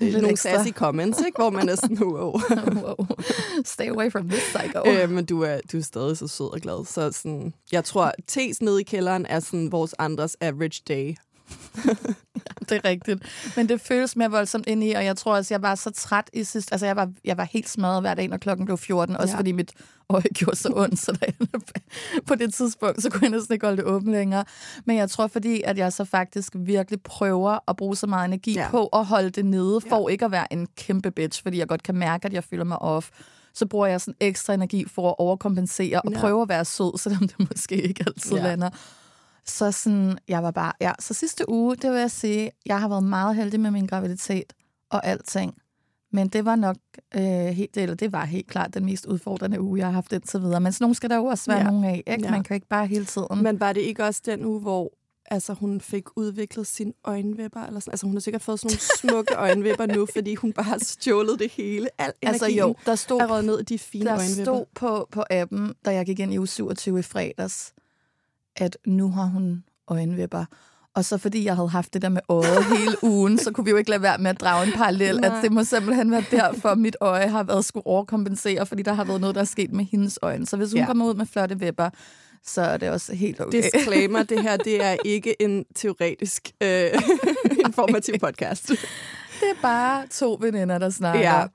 øh, 0.01 0.07
Lidt 0.07 0.13
nogle 0.13 0.29
ekstra. 0.29 0.49
sassy 0.49 0.71
comments, 0.71 1.19
ikke? 1.25 1.37
hvor 1.37 1.49
man 1.49 1.69
er 1.69 1.75
sådan, 1.75 2.03
wow. 2.03 2.31
wow. 2.85 2.95
Stay 3.65 3.89
away 3.89 4.11
from 4.11 4.29
this 4.29 4.41
psycho. 4.55 4.83
øh, 5.03 5.09
men 5.09 5.25
du 5.25 5.41
er, 5.41 5.59
du 5.71 5.77
er 5.77 5.81
stadig 5.81 6.17
så 6.17 6.27
sød 6.27 6.53
og 6.53 6.59
glad. 6.59 6.85
Så 6.85 7.11
sådan, 7.11 7.53
jeg 7.71 7.83
tror, 7.83 8.11
tes 8.27 8.61
nede 8.61 8.81
i 8.81 8.83
kælderen 8.83 9.25
er 9.25 9.39
sådan 9.39 9.71
vores 9.71 9.95
andres 9.99 10.37
average 10.41 10.81
day. 10.87 11.15
det 12.69 12.71
er 12.77 12.85
rigtigt. 12.85 13.23
Men 13.55 13.69
det 13.69 13.81
føles 13.81 14.15
mere 14.15 14.31
voldsomt 14.31 14.67
ind 14.67 14.83
i, 14.83 14.91
og 14.91 15.05
jeg 15.05 15.17
tror 15.17 15.35
også, 15.35 15.53
jeg 15.53 15.61
var 15.61 15.75
så 15.75 15.89
træt 15.91 16.29
i 16.33 16.43
sidst. 16.43 16.71
Altså, 16.71 16.85
jeg 16.85 16.95
var, 16.95 17.11
jeg 17.25 17.37
var 17.37 17.43
helt 17.43 17.69
smadret 17.69 18.01
hver 18.01 18.13
dag, 18.13 18.27
når 18.27 18.37
klokken 18.37 18.65
blev 18.65 18.77
14, 18.77 19.15
også 19.17 19.27
Ja. 19.27 19.31
ja. 19.33 19.37
fordi 19.39 19.51
mit 19.51 19.73
øje 20.09 20.21
gjorde 20.37 20.55
så 20.55 20.69
ondt, 20.75 20.99
så 20.99 21.11
der, 21.11 21.45
på 22.27 22.35
det 22.35 22.53
tidspunkt, 22.53 23.01
så 23.03 23.09
kunne 23.09 23.23
jeg 23.23 23.29
næsten 23.31 23.53
ikke 23.53 23.65
holde 23.65 23.77
det 23.77 23.85
åbent 23.85 24.11
længere. 24.11 24.45
Men 24.85 24.97
jeg 24.97 25.09
tror, 25.09 25.27
fordi 25.27 25.61
at 25.65 25.77
jeg 25.77 25.93
så 25.93 26.05
faktisk 26.05 26.53
virkelig 26.55 27.01
prøver 27.01 27.57
at 27.67 27.75
bruge 27.75 27.95
så 27.95 28.07
meget 28.07 28.25
energi 28.27 28.53
Ja. 28.53 28.61
ja. 28.61 28.69
på 28.69 28.85
at 28.85 29.05
holde 29.05 29.29
det 29.29 29.45
nede, 29.45 29.81
for 29.89 30.09
ikke 30.09 30.25
at 30.25 30.31
være 30.31 30.53
en 30.53 30.67
kæmpe 30.77 31.11
bitch, 31.11 31.43
fordi 31.43 31.57
jeg 31.57 31.67
godt 31.67 31.83
kan 31.83 31.95
mærke, 31.95 32.25
at 32.25 32.33
jeg 32.33 32.43
føler 32.43 32.63
mig 32.63 32.79
off 32.81 33.09
så 33.53 33.65
bruger 33.65 33.87
jeg 33.87 34.01
sådan 34.01 34.13
ekstra 34.19 34.53
energi 34.53 34.85
for 34.87 35.09
at 35.09 35.15
overkompensere 35.17 36.01
og 36.01 36.11
Ja. 36.11 36.19
prøve 36.19 36.41
at 36.41 36.49
være 36.49 36.65
sød, 36.65 36.97
selvom 36.99 37.27
det 37.27 37.49
måske 37.49 37.75
ikke 37.81 38.03
altid 38.07 38.31
Ja. 38.35 38.43
ja. 38.43 38.47
lander. 38.49 38.69
Så 39.45 39.71
sådan, 39.71 40.17
jeg 40.27 40.43
var 40.43 40.51
bare, 40.51 40.73
ja, 40.81 40.91
så 40.99 41.13
sidste 41.13 41.49
uge, 41.49 41.75
det 41.75 41.91
vil 41.91 41.99
jeg 41.99 42.11
sige, 42.11 42.51
jeg 42.65 42.79
har 42.79 42.87
været 42.89 43.03
meget 43.03 43.35
heldig 43.35 43.59
med 43.59 43.71
min 43.71 43.85
graviditet 43.85 44.53
og 44.89 45.05
alting. 45.05 45.53
Men 46.13 46.27
det 46.27 46.45
var 46.45 46.55
nok 46.55 46.77
øh, 47.15 47.21
helt, 47.23 47.77
eller 47.77 47.95
det 47.95 48.11
var 48.11 48.25
helt 48.25 48.47
klart 48.47 48.73
den 48.73 48.85
mest 48.85 49.05
udfordrende 49.05 49.61
uge, 49.61 49.79
jeg 49.79 49.87
har 49.87 49.91
haft 49.93 50.13
indtil 50.13 50.41
videre. 50.41 50.59
Men 50.61 50.71
sådan 50.73 50.83
nogle 50.83 50.95
skal 50.95 51.09
der 51.09 51.15
jo 51.15 51.25
også 51.25 51.51
være 51.51 51.57
Ja. 51.59 51.63
nogle 51.71 51.87
af, 51.87 52.03
ikke? 52.07 52.23
Ja. 52.25 52.31
Man 52.31 52.43
kan 52.43 52.53
jo 52.53 52.55
ikke 52.55 52.67
bare 52.67 52.87
hele 52.87 53.05
tiden. 53.05 53.43
Men 53.43 53.59
var 53.59 53.73
det 53.73 53.81
ikke 53.81 54.03
også 54.05 54.21
den 54.25 54.45
uge, 54.45 54.59
hvor 54.59 54.91
altså, 55.25 55.53
hun 55.53 55.81
fik 55.81 56.03
udviklet 56.17 56.67
sine 56.67 56.93
øjenvipper. 57.03 57.59
Eller 57.63 57.79
sådan. 57.79 57.91
Altså, 57.93 58.05
hun 58.05 58.15
har 58.15 58.19
sikkert 58.21 58.41
fået 58.41 58.59
sådan 58.59 58.67
nogle 58.69 58.79
smukke 58.99 59.33
øjenvipper 59.47 59.85
nu, 59.85 60.07
fordi 60.13 60.35
hun 60.35 60.53
bare 60.53 60.63
har 60.63 60.77
stjålet 60.81 61.39
det 61.39 61.51
hele. 61.51 61.89
Al 61.97 62.13
Altså 62.21 62.47
jo, 62.47 62.75
der 62.85 62.95
stod, 62.95 63.21
er 63.21 63.41
ned 63.41 63.59
i 63.59 63.63
de 63.63 63.79
fine 63.79 64.05
der 64.05 64.11
øjenvipper. 64.17 64.43
stod 64.43 64.65
på, 64.75 65.07
på 65.11 65.23
appen, 65.29 65.73
da 65.85 65.91
jeg 65.93 66.05
gik 66.05 66.19
ind 66.19 66.33
i 66.33 66.37
uge 66.37 66.47
27 66.47 66.99
i 66.99 67.01
fredags, 67.01 67.73
at 68.55 68.77
nu 68.85 69.11
har 69.11 69.25
hun 69.25 69.63
øjenvipper. 69.87 70.45
Og 70.95 71.05
så 71.05 71.17
fordi 71.17 71.45
jeg 71.45 71.55
havde 71.55 71.69
haft 71.69 71.93
det 71.93 72.01
der 72.01 72.09
med 72.09 72.21
øjet 72.29 72.65
hele 72.65 73.03
ugen, 73.03 73.37
så 73.37 73.51
kunne 73.51 73.65
vi 73.65 73.71
jo 73.71 73.77
ikke 73.77 73.89
lade 73.89 74.01
være 74.01 74.17
med 74.17 74.29
at 74.29 74.41
drage 74.41 74.67
en 74.67 74.73
parallel, 74.73 75.19
Nej. 75.19 75.37
at 75.37 75.43
det 75.43 75.51
må 75.51 75.63
simpelthen 75.63 76.11
være 76.11 76.23
derfor, 76.31 76.75
mit 76.75 76.95
øje 77.01 77.27
har 77.27 77.43
været 77.43 77.65
skulle 77.65 77.87
overkompensere, 77.87 78.65
fordi 78.65 78.83
der 78.83 78.93
har 78.93 79.03
været 79.03 79.21
noget, 79.21 79.35
der 79.35 79.41
er 79.41 79.45
sket 79.45 79.73
med 79.73 79.85
hendes 79.85 80.19
øjne. 80.21 80.45
Så 80.45 80.57
hvis 80.57 80.71
hun 80.71 80.79
ja. 80.79 80.85
kommer 80.85 81.05
ud 81.05 81.13
med 81.13 81.25
flotte 81.25 81.59
vipper, 81.59 81.89
så 82.45 82.61
er 82.61 82.77
det 82.77 82.89
også 82.89 83.15
helt 83.15 83.41
okay. 83.41 83.63
Disclaimer, 83.63 84.23
det 84.23 84.41
her 84.41 84.57
det 84.57 84.83
er 84.83 84.95
ikke 85.05 85.41
en 85.41 85.65
teoretisk 85.75 86.51
øh, 86.61 86.89
informativ 87.65 88.19
podcast. 88.19 88.67
det 88.67 89.49
er 89.49 89.61
bare 89.61 90.07
to 90.07 90.37
veninder, 90.41 90.77
der 90.77 90.89
snakker. 90.89 91.21
Ja. 91.21 91.45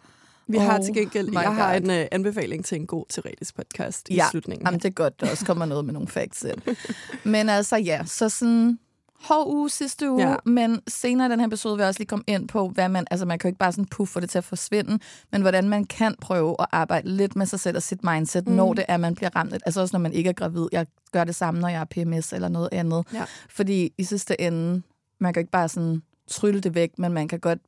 Vi 0.49 0.59
har 0.59 0.79
Oh 0.79 0.85
til 0.85 0.95
gengæld, 0.95 1.33
jeg 1.33 1.55
har 1.55 1.73
God. 1.73 1.91
en 1.91 2.01
uh, 2.01 2.07
anbefaling 2.13 2.65
til 2.65 2.81
en 2.81 2.87
god 2.87 3.05
teoretisk 3.09 3.57
podcast 3.57 4.09
i 4.09 4.15
ja. 4.15 4.25
slutningen. 4.31 4.67
Jamen, 4.67 4.81
det 4.81 4.89
er 4.89 4.93
godt, 4.93 5.21
der 5.21 5.31
også 5.31 5.47
kommer 5.47 5.65
noget 5.65 5.85
med 5.85 5.93
nogle 5.93 6.09
facts 6.09 6.45
ind. 6.45 6.77
Men 7.33 7.49
altså 7.49 7.77
ja, 7.77 8.05
så 8.05 8.29
sådan 8.29 8.79
hård 9.21 9.47
uge 9.47 9.71
sidste 9.71 10.11
uge, 10.11 10.29
Ja. 10.29 10.37
men 10.45 10.81
senere 10.89 11.27
i 11.29 11.31
den 11.31 11.41
her 11.41 11.47
episode 11.47 11.77
vil 11.77 11.83
jeg 11.83 11.89
også 11.89 12.01
lige 12.01 12.09
komme 12.09 12.25
ind 12.27 12.49
på, 12.49 12.69
hvad 12.69 12.89
man, 12.89 13.07
altså 13.11 13.27
man 13.27 13.39
kan 13.39 13.49
jo 13.49 13.51
ikke 13.51 13.59
bare 13.59 13.73
sådan 13.73 13.85
puff 13.87 14.13
få 14.13 14.21
det 14.21 14.31
til 14.31 14.39
at 14.39 14.45
forsvinde, 14.45 14.99
men 15.33 15.41
hvordan 15.43 15.69
man 15.69 15.85
kan 15.85 16.15
prøve 16.21 16.57
at 16.59 16.67
arbejde 16.73 17.09
lidt 17.09 17.37
med 17.37 17.47
sig 17.47 17.61
selv 17.61 17.77
og 17.77 17.83
sit 17.83 18.05
mindset, 18.05 18.49
mm. 18.49 18.55
når 18.55 18.75
det 18.75 18.85
er, 18.89 18.97
man 18.97 19.15
bliver 19.15 19.31
ramt. 19.37 19.53
Altså 19.55 19.81
også 19.81 19.95
når 19.97 20.01
man 20.01 20.13
ikke 20.13 20.29
er 20.31 20.35
gravid. 20.35 20.67
Jeg 20.73 20.87
gør 21.13 21.25
det 21.25 21.35
samme, 21.35 21.61
når 21.61 21.69
jeg 21.69 21.81
er 21.81 21.85
PMS 22.05 22.33
eller 22.33 22.49
noget 22.49 22.69
andet. 22.73 23.05
Ja. 23.13 23.25
Fordi 23.51 23.93
i 23.99 24.05
sidste 24.05 24.41
ende, 24.41 24.83
man 25.21 25.33
kan 25.33 25.41
jo 25.41 25.43
ikke 25.43 25.51
bare 25.53 25.69
sådan 25.69 26.03
trylle 26.29 26.61
det 26.61 26.75
væk, 26.75 26.99
men 26.99 27.13
man 27.13 27.29
kan 27.29 27.41
godt, 27.41 27.59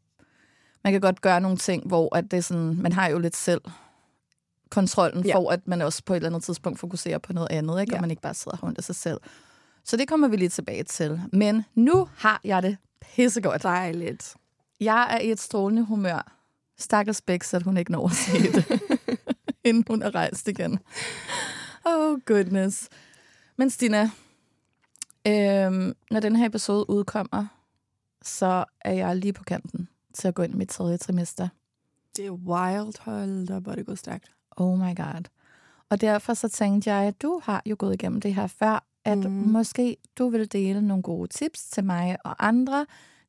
man 0.89 0.93
kan 0.93 1.01
godt 1.01 1.21
gøre 1.21 1.41
nogle 1.41 1.57
ting, 1.57 1.87
hvor 1.87 2.17
at 2.17 2.31
det 2.31 2.37
er 2.37 2.41
sådan, 2.41 2.77
man 2.83 2.93
har 2.93 3.09
jo 3.09 3.19
lidt 3.19 3.37
selv 3.37 3.61
kontrollen, 4.71 5.25
Ja. 5.27 5.35
for 5.37 5.51
at 5.51 5.69
man 5.69 5.83
også 5.83 6.03
på 6.05 6.13
et 6.13 6.17
eller 6.17 6.29
andet 6.29 6.43
tidspunkt 6.43 6.79
fokuserer 6.79 7.19
på 7.19 7.33
noget 7.33 7.49
andet, 7.51 7.81
ikke? 7.81 7.93
Ja. 7.93 7.97
og 7.97 8.01
man 8.01 8.11
ikke 8.11 8.23
bare 8.23 8.35
sidder 8.35 8.59
rundt 8.63 8.79
af 8.79 8.85
sig 8.85 8.95
selv. 8.95 9.21
Så 9.85 9.97
det 9.97 10.09
kommer 10.09 10.29
vi 10.29 10.37
lige 10.37 10.49
tilbage 10.49 10.83
til. 10.85 11.21
Men 11.33 11.65
nu 11.75 12.09
har 12.17 12.41
jeg 12.45 12.63
det 12.63 12.77
pissegodt. 13.01 13.63
Dejligt. 13.63 14.37
Jeg 14.81 15.09
er 15.11 15.19
i 15.21 15.31
et 15.31 15.41
strålende 15.41 15.85
humør. 15.85 16.33
Stakkels 16.79 17.23
Bæks, 17.23 17.55
at 17.55 17.63
hun 17.63 17.77
ikke 17.77 17.93
når 17.93 18.07
at 18.07 18.13
se 18.13 18.53
det, 18.53 18.81
inden 19.65 19.85
hun 19.89 20.03
er 20.03 20.15
rejst 20.15 20.49
igen. 20.49 20.79
Oh, 21.85 22.19
goodness. 22.27 22.89
Men 23.57 23.71
Stina, 23.71 24.11
øhm, 25.27 25.95
når 26.11 26.21
den 26.21 26.37
her 26.37 26.47
episode 26.47 26.91
udkommer, 26.91 27.47
så 28.23 28.65
er 28.81 28.93
jeg 28.93 29.17
lige 29.17 29.33
på 29.33 29.45
kanten 29.45 29.89
til 30.15 30.29
at 30.29 30.35
gå 30.35 30.43
ind 30.43 30.55
i 30.55 30.57
mit 30.57 30.69
tredje 30.69 30.97
trimester. 30.97 31.49
Det 32.17 32.27
er 32.27 32.31
wild, 32.31 33.03
hold 33.03 33.51
op, 33.51 33.63
hvor 33.63 33.73
det 33.73 33.87
går 33.87 33.95
stærkt. 33.95 34.31
Oh 34.57 34.79
my 34.79 34.97
god. 34.97 35.29
Og 35.91 36.01
derfor 36.01 36.35
så 36.35 36.49
tænkte 36.49 36.93
jeg, 36.93 37.09
at 37.09 37.23
du 37.23 37.41
har 37.45 37.63
jo 37.67 37.77
gået 37.79 37.95
igennem 37.95 38.21
det 38.21 38.35
her 38.35 38.47
før, 38.47 38.85
at 39.05 39.19
mm. 39.19 39.31
måske 39.31 39.97
du 40.19 40.29
vil 40.29 40.53
dele 40.53 40.83
nogle 40.83 41.03
gode 41.03 41.29
tips 41.29 41.65
til 41.65 41.85
mig 41.85 42.17
og 42.25 42.47
andre, 42.47 42.87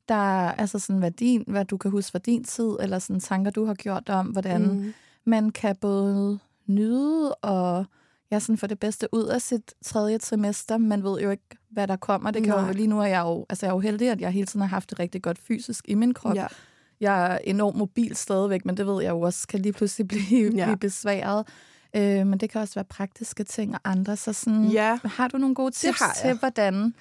der 0.08 0.14
altså 0.52 0.78
sådan, 0.78 0.98
hvad, 0.98 1.10
din, 1.10 1.44
hvad 1.46 1.64
du 1.64 1.76
kan 1.76 1.90
huske 1.90 2.10
fra 2.10 2.18
din 2.18 2.44
tid, 2.44 2.76
eller 2.80 2.98
sådan 2.98 3.20
tanker, 3.20 3.50
du 3.50 3.64
har 3.64 3.74
gjort 3.74 4.08
om, 4.08 4.26
hvordan. 4.26 4.62
Mm. 4.62 4.92
man 5.24 5.50
kan 5.50 5.76
både 5.76 6.38
nyde 6.66 7.34
og 7.34 7.84
ja, 8.30 8.38
sådan 8.38 8.58
få 8.58 8.66
det 8.66 8.78
bedste 8.78 9.08
ud 9.12 9.24
af 9.24 9.42
sit 9.42 9.74
tredje 9.84 10.18
trimester. 10.18 10.78
Man 10.78 11.02
ved 11.02 11.20
jo 11.20 11.30
ikke, 11.30 11.58
hvad 11.70 11.88
der 11.88 11.96
kommer. 11.96 12.30
Det 12.30 12.44
kan 12.44 12.54
Nej. 12.54 12.66
jo, 12.66 12.72
lige 12.72 12.86
nu 12.86 13.00
er 13.00 13.06
jeg 13.06 13.20
jo, 13.20 13.46
altså 13.48 13.66
jeg 13.66 13.70
er 13.70 13.74
jo 13.74 13.80
heldig, 13.80 14.10
at 14.10 14.20
jeg 14.20 14.30
hele 14.30 14.46
tiden 14.46 14.60
har 14.60 14.68
haft 14.68 14.90
det 14.90 14.98
rigtig 14.98 15.22
godt 15.22 15.38
fysisk 15.38 15.84
i 15.88 15.94
min 15.94 16.14
krop. 16.14 16.36
Ja. 16.36 16.46
Jeg 17.00 17.32
er 17.34 17.38
enormt 17.44 17.76
mobil 17.76 18.16
stadigvæk, 18.16 18.64
men 18.64 18.76
det 18.76 18.86
ved 18.86 19.02
jeg 19.02 19.10
jo 19.10 19.20
også 19.20 19.46
kan 19.48 19.60
lige 19.60 19.72
pludselig 19.72 20.08
blive, 20.28 20.52
Ja. 20.56 20.64
blive 20.64 20.76
besværet. 20.76 21.46
Øh, 21.96 22.26
men 22.26 22.40
det 22.40 22.50
kan 22.50 22.60
også 22.60 22.74
være 22.74 22.84
praktiske 22.84 23.44
ting 23.44 23.74
og 23.74 23.80
andre. 23.84 24.16
Så 24.16 24.32
sådan, 24.32 24.64
Ja. 24.64 24.98
har 25.04 25.28
du 25.28 25.38
nogle 25.38 25.54
gode 25.54 25.70
tips 25.70 26.02
til, 26.22 26.38
hvordan 26.38 26.94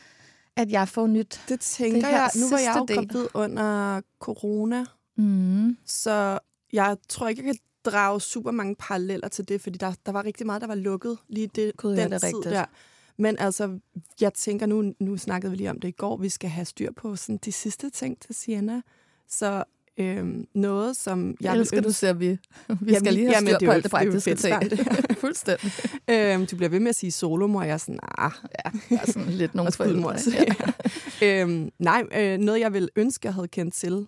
at 0.56 0.72
jeg 0.72 0.88
får 0.88 1.08
nyt? 1.08 1.42
Det 1.50 1.60
tænker 1.60 2.02
Det 2.02 2.08
jeg. 2.08 2.30
Nu 2.36 2.50
var 2.50 2.58
jeg 2.58 2.76
jo 2.78 2.96
gravid 2.96 3.28
under 3.34 4.02
corona, 4.20 4.86
Mm. 5.18 5.78
så 5.86 6.40
jeg 6.74 6.98
tror 7.10 7.28
ikke, 7.28 7.46
jeg 7.46 7.54
kan 7.56 7.60
drage 7.92 8.22
super 8.22 8.52
mange 8.52 8.76
paralleller 8.76 9.28
til 9.28 9.48
det, 9.48 9.62
fordi 9.62 9.78
der, 9.78 9.94
der 10.06 10.12
var 10.12 10.26
rigtig 10.26 10.46
meget, 10.46 10.62
der 10.62 10.68
var 10.68 10.76
lukket 10.76 11.18
lige 11.28 11.48
det, 11.56 11.72
ja, 11.84 11.90
den 11.90 12.12
det 12.12 12.22
tid 12.22 12.28
rigtigt. 12.36 12.54
der. 12.56 12.66
Men 13.18 13.36
altså, 13.40 13.80
jeg 14.22 14.34
tænker 14.34 14.66
nu, 14.66 14.94
nu 15.00 15.18
snakkede 15.18 15.52
vi 15.52 15.58
lige 15.58 15.70
om 15.70 15.80
det 15.80 15.88
i 15.88 15.92
går, 15.92 16.18
vi 16.18 16.30
skal 16.30 16.50
have 16.50 16.66
styr 16.66 16.92
på 16.92 17.16
sådan 17.16 17.38
de 17.46 17.52
sidste 17.52 17.90
ting 17.90 18.20
til 18.20 18.36
Sienna. 18.36 18.82
Så 19.28 19.64
øhm, 20.00 20.48
noget, 20.56 20.98
som 20.98 21.36
jeg 21.42 21.58
elsker, 21.58 21.82
du 21.82 21.88
ønske- 21.88 22.00
ser, 22.00 22.14
vi, 22.14 22.28
vi 22.28 22.38
Jamen, 22.70 22.96
skal 22.96 23.14
lige 23.14 23.26
have 23.26 23.36
jamen, 23.36 23.48
styr 23.48 23.58
det 23.58 23.66
på 23.68 23.72
alt 23.72 23.84
det 23.84 23.92
praktiske 23.92 24.36
ting. 24.36 24.56
Fuldstændig. 25.22 25.72
Øhm, 26.10 26.46
du 26.46 26.56
bliver 26.56 26.70
ved 26.70 26.80
med 26.80 26.90
at 26.90 26.96
sige 26.96 27.12
solomor, 27.12 27.64
jeg 27.64 27.74
er 27.74 27.78
sådan, 27.78 28.00
ah, 28.18 28.32
Ja, 28.66 28.72
jeg 28.90 29.00
er 29.08 29.12
sådan 29.12 29.30
lidt 29.34 29.56
og 29.56 29.74
skudmor. 29.74 30.14
forældre. 30.14 30.56
Ja. 31.22 31.42
øhm, 31.42 31.70
nej, 31.80 32.04
øh, 32.18 32.38
noget 32.38 32.60
jeg 32.60 32.74
vil 32.74 32.90
ønske, 32.96 33.26
jeg 33.28 33.34
havde 33.34 33.48
kendt 33.48 33.74
til, 33.74 34.08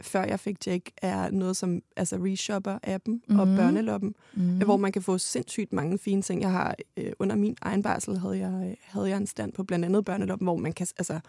før 0.00 0.24
jeg 0.24 0.40
fik 0.40 0.66
Jake, 0.66 0.92
er 1.02 1.30
noget 1.30 1.56
som 1.56 1.80
altså 1.96 2.16
Reshopper-appen 2.16 3.20
mm. 3.28 3.38
og 3.38 3.48
Mhm. 3.48 3.56
Børneloppen, 3.56 4.14
Mm. 4.34 4.58
hvor 4.58 4.76
man 4.76 4.92
kan 4.92 5.02
få 5.02 5.18
sindssygt 5.18 5.72
mange 5.72 5.98
fine 5.98 6.22
ting. 6.22 6.40
Jeg 6.42 6.50
har 6.50 6.74
øh, 6.96 7.12
under 7.18 7.36
min 7.36 7.56
egen 7.62 7.82
barsel 7.82 8.18
havde 8.18 8.38
jeg, 8.38 8.76
havde 8.82 9.08
jeg 9.08 9.16
en 9.16 9.26
stand 9.26 9.52
på 9.52 9.64
blandt 9.64 9.84
andet 9.84 10.04
Børneloppen, 10.04 10.46
hvor 10.46 10.56
man 10.56 10.72
kan 10.72 10.86
altså, 10.98 11.20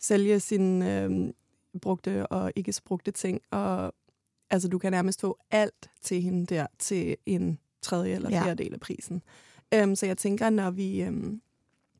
sælge 0.00 0.40
sine 0.40 1.02
øh, 1.02 1.10
brugte 1.78 2.26
og 2.26 2.52
ikke 2.56 2.72
så 2.72 2.82
brugte 2.84 3.10
ting, 3.10 3.40
og 3.50 3.92
altså, 4.50 4.68
du 4.68 4.78
kan 4.78 4.92
nærmest 4.92 5.20
få 5.20 5.38
alt 5.50 5.90
til 6.02 6.22
hende 6.22 6.46
der 6.46 6.66
til 6.78 7.16
en 7.26 7.58
tredje 7.82 8.14
eller 8.14 8.30
Ja. 8.30 8.42
fjerde 8.44 8.64
del 8.64 8.74
af 8.74 8.80
prisen. 8.80 9.22
Øhm, 9.74 9.96
så 9.96 10.06
jeg 10.06 10.18
tænker, 10.18 10.50
når 10.50 10.70
vi, 10.70 11.02
øhm, 11.02 11.40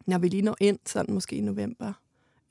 når 0.06 0.18
vi 0.18 0.28
lige 0.28 0.42
når 0.42 0.56
ind, 0.60 0.78
sådan 0.86 1.14
måske 1.14 1.36
i 1.36 1.40
november, 1.40 1.92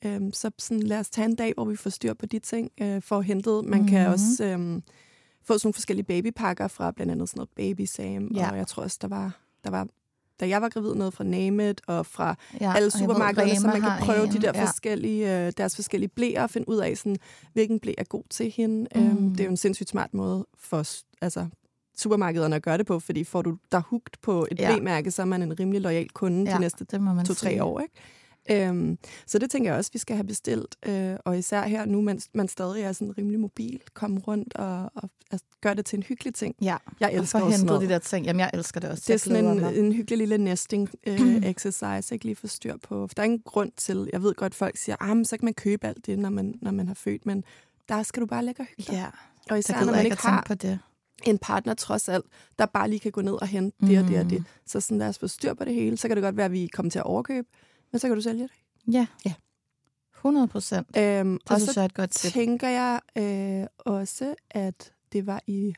øhm, 0.06 0.32
så 0.34 0.52
sådan, 0.60 0.84
lad 0.84 1.00
os 1.00 1.10
tage 1.10 1.26
en 1.26 1.36
dag, 1.36 1.54
hvor 1.54 1.66
vi 1.66 1.76
får 1.76 1.90
styr 1.90 2.14
på 2.14 2.26
de 2.26 2.40
ting, 2.40 2.72
øh, 2.82 3.02
for 3.02 3.22
hentet. 3.22 3.66
Man 3.66 3.80
mm-hmm. 3.80 3.88
kan 3.90 4.04
Mhm. 4.04 4.14
også 4.14 4.46
øhm, 4.46 4.84
få 5.44 5.54
sådan 5.58 5.68
nogle 5.68 5.74
forskellige 5.74 6.06
babypakker 6.06 6.68
fra 6.68 6.92
blandt 6.92 7.12
andet 7.12 7.30
sådan 7.30 7.38
noget 7.40 7.50
Baby 7.56 7.86
Sam, 7.86 8.28
Ja. 8.36 8.52
og 8.52 8.58
jeg 8.58 8.68
tror 8.68 8.84
også, 8.84 8.98
der 9.02 9.08
var, 9.08 9.40
der 9.64 9.70
var 9.70 9.88
da 10.40 10.48
jeg 10.48 10.62
var 10.62 10.70
gravid, 10.70 10.96
noget 10.96 11.14
fra 11.14 11.24
Name 11.24 11.70
It, 11.70 11.82
og 11.88 12.06
fra 12.06 12.36
Ja, 12.54 12.66
alle 12.66 12.70
jeg 12.76 12.84
ved, 12.84 12.92
supermarkederne, 12.92 13.56
så 13.56 13.68
man 13.68 13.82
kan 13.82 13.92
prøve 14.00 14.24
en, 14.24 14.32
de 14.32 14.42
der 14.42 14.52
ja. 14.56 14.66
forskellige, 14.66 15.46
øh, 15.48 15.54
deres 15.58 15.76
forskellige 15.76 16.10
blæer 16.10 16.44
og 16.44 16.50
finde 16.50 16.70
ud 16.70 16.78
af, 16.78 16.98
sådan, 16.98 17.16
hvilken 17.54 17.80
blæ 17.80 17.94
er 17.98 18.04
god 18.04 18.24
til 18.30 18.52
hende. 18.52 18.88
Mm. 18.96 19.02
Øhm, 19.02 19.30
det 19.30 19.40
er 19.40 19.44
jo 19.44 19.50
en 19.50 19.58
sindssygt 19.58 19.90
smart 19.90 20.14
måde 20.14 20.46
for 20.58 20.84
altså, 21.22 21.48
supermarkederne 21.98 22.56
at 22.56 22.62
gøre 22.64 22.78
det 22.78 22.86
på, 22.86 23.00
fordi 23.00 23.24
får 23.24 23.42
du 23.42 23.58
dig 23.72 23.82
hugt 23.88 24.22
på 24.22 24.48
et 24.52 24.60
Ja. 24.60 24.72
blæmærke, 24.74 25.12
så 25.12 25.22
er 25.22 25.26
man 25.26 25.42
en 25.42 25.60
rimelig 25.60 25.82
lojal 25.82 26.10
kunde 26.10 26.50
Ja, 26.52 26.56
de 26.56 26.62
næste 26.62 26.86
to-tre 27.26 27.64
år. 27.64 27.80
Ikke? 27.80 27.94
Øhm, 28.52 28.98
så 29.28 29.40
det 29.40 29.52
tænker 29.52 29.70
jeg 29.72 29.78
også, 29.78 29.90
vi 29.94 30.00
skal 30.00 30.16
have 30.16 30.28
bestilt. 30.28 30.76
Øh, 30.86 31.16
og 31.26 31.38
især 31.38 31.62
her 31.68 31.86
nu, 31.86 32.02
mens 32.02 32.30
man 32.34 32.48
stadig 32.48 32.84
er 32.84 32.92
sådan 32.92 33.18
rimelig 33.18 33.40
mobil, 33.40 33.82
komme 33.94 34.20
rundt 34.20 34.56
og, 34.56 34.92
og 34.96 35.10
altså, 35.32 35.46
gøre 35.62 35.76
det 35.76 35.86
til 35.86 35.98
en 35.98 36.04
hyggelig 36.04 36.34
ting. 36.34 36.56
Ja, 36.62 36.78
Jeg 37.00 37.10
og 37.10 37.16
elsker 37.16 37.40
få 37.40 37.46
også 37.46 37.66
noget. 37.66 37.82
de 37.82 37.88
der 37.94 38.00
ting. 38.00 38.26
Jamen, 38.26 38.40
jeg 38.40 38.50
elsker 38.54 38.80
det 38.80 38.90
også. 38.90 39.04
Det 39.08 39.14
er 39.14 39.18
sådan 39.18 39.46
en, 39.46 39.60
mig. 39.60 39.78
en 39.78 39.94
hyggelig 39.94 40.18
lille 40.18 40.38
nesting 40.38 40.90
øh, 41.08 41.36
exercise, 41.52 42.16
ikke 42.16 42.26
lige 42.26 42.36
få 42.36 42.48
styr 42.48 42.78
på. 42.84 43.08
For 43.08 43.14
der 43.16 43.22
er 43.22 43.26
ingen 43.26 43.42
grund 43.46 43.72
til, 43.78 44.10
jeg 44.14 44.24
ved 44.24 44.34
godt, 44.36 44.56
folk 44.56 44.78
siger, 44.78 44.96
ah, 45.00 45.16
men 45.16 45.26
så 45.26 45.38
kan 45.38 45.46
man 45.46 45.54
købe 45.54 45.88
alt 45.88 46.06
det, 46.06 46.20
når 46.20 46.30
man, 46.30 46.54
når 46.62 46.72
man 46.72 46.88
har 46.88 46.96
født, 46.96 47.26
men 47.26 47.44
der 47.90 48.04
skal 48.04 48.22
du 48.22 48.26
bare 48.28 48.46
lægge 48.46 48.62
og 48.62 48.66
hygge 48.66 48.84
dig. 48.92 48.94
Ja, 48.94 49.08
Og 49.54 49.60
især 49.60 49.80
når 49.80 49.86
man 49.92 49.96
ikke 50.06 50.14
ikke 50.14 50.22
har 50.28 50.44
på 50.48 50.54
det. 50.54 50.80
en 51.26 51.38
partner 51.38 51.74
trods 51.74 52.10
alt, 52.10 52.26
der 52.60 52.66
bare 52.66 52.90
lige 52.90 53.00
kan 53.00 53.12
gå 53.12 53.22
ned 53.22 53.34
og 53.42 53.48
hente 53.48 53.88
det 53.88 54.00
og 54.00 54.08
det 54.08 54.18
og 54.18 54.24
Mm. 54.24 54.30
det. 54.30 54.44
Så 54.66 54.80
sådan, 54.80 54.98
lad 54.98 55.08
os 55.08 55.20
få 55.20 55.28
styr 55.28 55.54
på 55.54 55.66
det 55.66 55.74
hele. 55.74 55.98
Så 55.98 56.08
kan 56.08 56.18
det 56.18 56.24
godt 56.24 56.38
være, 56.38 56.46
at 56.46 56.52
vi 56.52 56.68
kommer 56.68 56.90
til 56.90 57.00
at 57.00 57.06
overkøbe, 57.06 57.48
men 57.94 58.00
så 58.00 58.08
kan 58.08 58.16
du 58.16 58.22
sælge 58.22 58.44
det. 58.44 58.52
Ja. 58.94 59.08
Ja. 59.26 59.34
100 60.18 60.48
procent. 60.48 60.88
Øhm, 60.98 61.34
Det 61.34 61.52
og 61.52 61.62
så 61.62 61.72
jeg 61.76 61.86
et 61.86 61.94
godt 61.94 62.10
tip. 62.12 62.32
tænker 62.34 62.68
jeg 62.70 63.00
øh, 63.18 63.68
også, 63.80 64.36
at 64.52 64.94
det 65.14 65.26
var 65.28 65.42
i, 65.48 65.74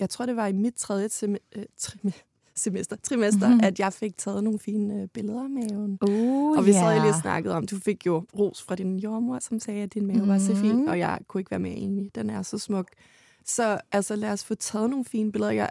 jeg 0.00 0.10
tror 0.10 0.26
det 0.26 0.36
var 0.36 0.46
i 0.46 0.52
mit 0.52 0.74
tredje 0.74 1.06
sem- 1.08 1.36
øh, 1.56 1.64
trim- 1.76 2.22
semester, 2.56 2.96
trimester, 3.02 3.46
Mhm. 3.46 3.54
mm-hmm. 3.54 3.66
at 3.66 3.78
jeg 3.80 3.92
fik 3.92 4.16
taget 4.16 4.44
nogle 4.44 4.58
fine 4.58 5.02
øh, 5.02 5.08
billeder 5.08 5.42
af 5.42 5.50
maven. 5.50 5.98
Uh, 6.08 6.58
Og 6.58 6.66
vi 6.66 6.72
sad 6.72 7.00
lige 7.00 7.10
og 7.14 7.20
snakkede 7.20 7.54
om, 7.54 7.66
du 7.66 7.78
fik 7.78 8.06
jo 8.06 8.24
ros 8.38 8.62
fra 8.62 8.74
din 8.74 8.96
jordmor, 8.98 9.38
som 9.38 9.60
sagde, 9.60 9.82
at 9.82 9.94
din 9.94 10.06
mave 10.06 10.22
mm. 10.22 10.28
var 10.28 10.38
så 10.38 10.56
fin, 10.56 10.76
Mhm. 10.76 10.88
og 10.88 10.98
jeg 10.98 11.18
kunne 11.28 11.40
ikke 11.40 11.50
være 11.50 11.60
mere 11.60 11.74
enig. 11.74 12.14
Den 12.14 12.30
er 12.30 12.42
så 12.42 12.58
smuk. 12.58 12.88
Så 13.44 13.80
altså, 13.92 14.16
lad 14.16 14.30
os 14.32 14.44
få 14.44 14.54
taget 14.54 14.90
nogle 14.90 15.04
fine 15.04 15.32
billeder. 15.32 15.52
Jeg, 15.52 15.70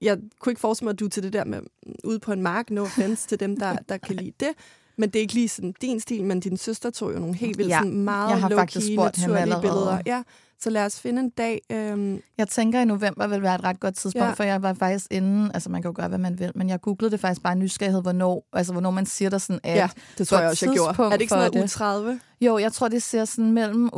jeg 0.00 0.18
kunne 0.40 0.50
ikke 0.50 0.60
forestille 0.60 0.86
mig, 0.86 0.92
at 0.92 1.00
du 1.00 1.08
til 1.08 1.22
det 1.22 1.32
der 1.32 1.44
med 1.44 1.60
mm, 1.86 1.94
ude 2.04 2.18
på 2.20 2.32
en 2.32 2.42
mark, 2.42 2.70
no 2.70 2.82
offense 2.82 3.28
til 3.28 3.40
dem, 3.40 3.56
der, 3.56 3.76
der 3.88 3.96
kan 3.96 4.16
lide 4.16 4.32
det. 4.40 4.50
Men 4.98 5.08
det 5.10 5.16
er 5.16 5.20
ikke 5.20 5.34
lige 5.34 5.48
sådan 5.48 5.74
din 5.82 6.00
stil, 6.00 6.24
men 6.24 6.40
din 6.40 6.56
søster 6.56 6.90
tog 6.90 7.14
jo 7.14 7.18
nogle 7.18 7.34
helt 7.34 7.58
vildt 7.58 7.70
Ja, 7.70 7.78
sådan 7.78 7.92
meget 8.04 8.30
jeg 8.30 8.40
har 8.40 8.48
faktisk 8.50 8.86
spurgt 8.94 9.18
naturlige 9.18 9.60
billeder. 9.60 9.98
Ja, 10.06 10.22
Så 10.60 10.70
lad 10.70 10.84
os 10.86 11.00
finde 11.00 11.20
en 11.20 11.30
dag. 11.30 11.60
Øhm, 11.72 12.20
Jeg 12.38 12.48
tænker, 12.48 12.80
i 12.80 12.84
november 12.84 13.26
vil 13.26 13.42
være 13.42 13.54
et 13.54 13.64
ret 13.64 13.80
godt 13.80 13.94
tidspunkt, 13.96 14.26
Ja. 14.28 14.32
for 14.32 14.42
jeg 14.44 14.62
var 14.62 14.74
faktisk 14.74 15.06
inde, 15.10 15.50
altså 15.54 15.70
man 15.70 15.82
kan 15.82 15.88
jo 15.88 15.92
gøre, 15.96 16.08
hvad 16.08 16.18
man 16.18 16.38
vil, 16.38 16.52
men 16.54 16.68
jeg 16.68 16.80
googlede 16.80 17.10
det 17.10 17.20
faktisk 17.20 17.42
bare 17.42 17.54
nysgerrighed, 17.56 18.02
hvornår, 18.02 18.48
altså 18.52 18.72
hvornår 18.72 18.90
man 18.90 19.06
siger 19.06 19.30
der 19.30 19.38
sådan, 19.38 19.60
at 19.62 19.76
ja, 19.76 19.88
det 20.18 20.28
tror 20.28 20.38
jeg 20.38 20.48
også, 20.50 20.66
jeg 20.66 20.74
gjorde. 20.74 21.02
Er 21.04 21.10
det 21.10 21.20
ikke 21.20 21.30
sådan 21.30 21.50
noget 21.52 21.62
det. 21.62 21.70
30? 21.70 22.20
Jo, 22.40 22.58
jeg 22.58 22.72
tror, 22.72 22.88
det 22.88 23.02
ser 23.02 23.24
sådan 23.24 23.52
mellem 23.52 23.90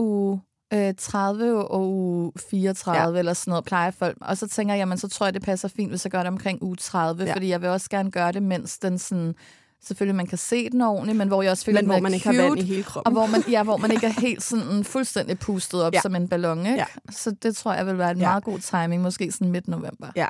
øh, 0.74 0.94
30 0.98 1.68
og 1.68 1.88
uge 1.90 2.32
34 2.50 3.12
ja. 3.14 3.18
eller 3.18 3.32
sådan 3.34 3.50
noget, 3.50 3.64
plejer 3.64 3.90
folk. 3.90 4.16
Og 4.20 4.36
så 4.36 4.48
tænker 4.48 4.74
jeg, 4.74 4.80
jamen 4.80 4.98
så 4.98 5.08
tror 5.08 5.26
jeg, 5.26 5.34
det 5.34 5.42
passer 5.42 5.68
fint, 5.68 5.90
hvis 5.90 6.04
jeg 6.04 6.10
gør 6.10 6.18
det 6.18 6.28
omkring 6.28 6.62
uge 6.62 6.76
30, 6.76 7.22
Ja. 7.22 7.28
ja. 7.28 7.34
fordi 7.34 7.48
jeg 7.48 7.60
vil 7.62 7.68
også 7.68 7.90
gerne 7.90 8.10
gøre 8.10 8.32
det, 8.32 8.42
mens 8.42 8.78
den 8.78 8.98
sådan, 8.98 9.34
selvfølgelig 9.82 10.14
man 10.16 10.26
kan 10.26 10.38
se 10.38 10.70
den 10.70 10.80
ordentligt, 10.80 11.18
men 11.18 11.28
hvor 11.28 11.42
jeg 11.42 11.50
også 11.50 11.64
føler, 11.64 11.80
Men 11.80 11.86
hvor 11.86 11.94
er 11.96 12.00
man 12.00 12.14
ikke 12.14 12.24
cute, 12.24 12.36
har 12.40 12.48
vand 12.48 12.58
i 12.60 12.62
hele 12.62 12.82
kroppen. 12.82 13.06
og 13.06 13.12
hvor 13.12 13.26
man, 13.32 13.42
ja, 13.50 13.62
hvor 13.62 13.76
man 13.76 13.90
ikke 13.90 14.06
er 14.06 14.20
helt 14.20 14.42
sådan 14.42 14.84
fuldstændig 14.84 15.38
pustet 15.38 15.82
op 15.82 15.94
Ja. 15.94 16.00
som 16.00 16.14
en 16.14 16.28
ballon, 16.28 16.58
ikke? 16.58 16.70
Ja. 16.78 16.84
Så 17.10 17.30
det 17.30 17.56
tror 17.56 17.74
jeg 17.74 17.86
vil 17.86 17.98
være 17.98 18.10
en 18.10 18.18
Ja. 18.18 18.28
meget 18.28 18.44
god 18.44 18.58
timing, 18.58 19.02
måske 19.02 19.32
sådan 19.32 19.52
midt 19.52 19.68
november. 19.68 20.06
Ja. 20.16 20.28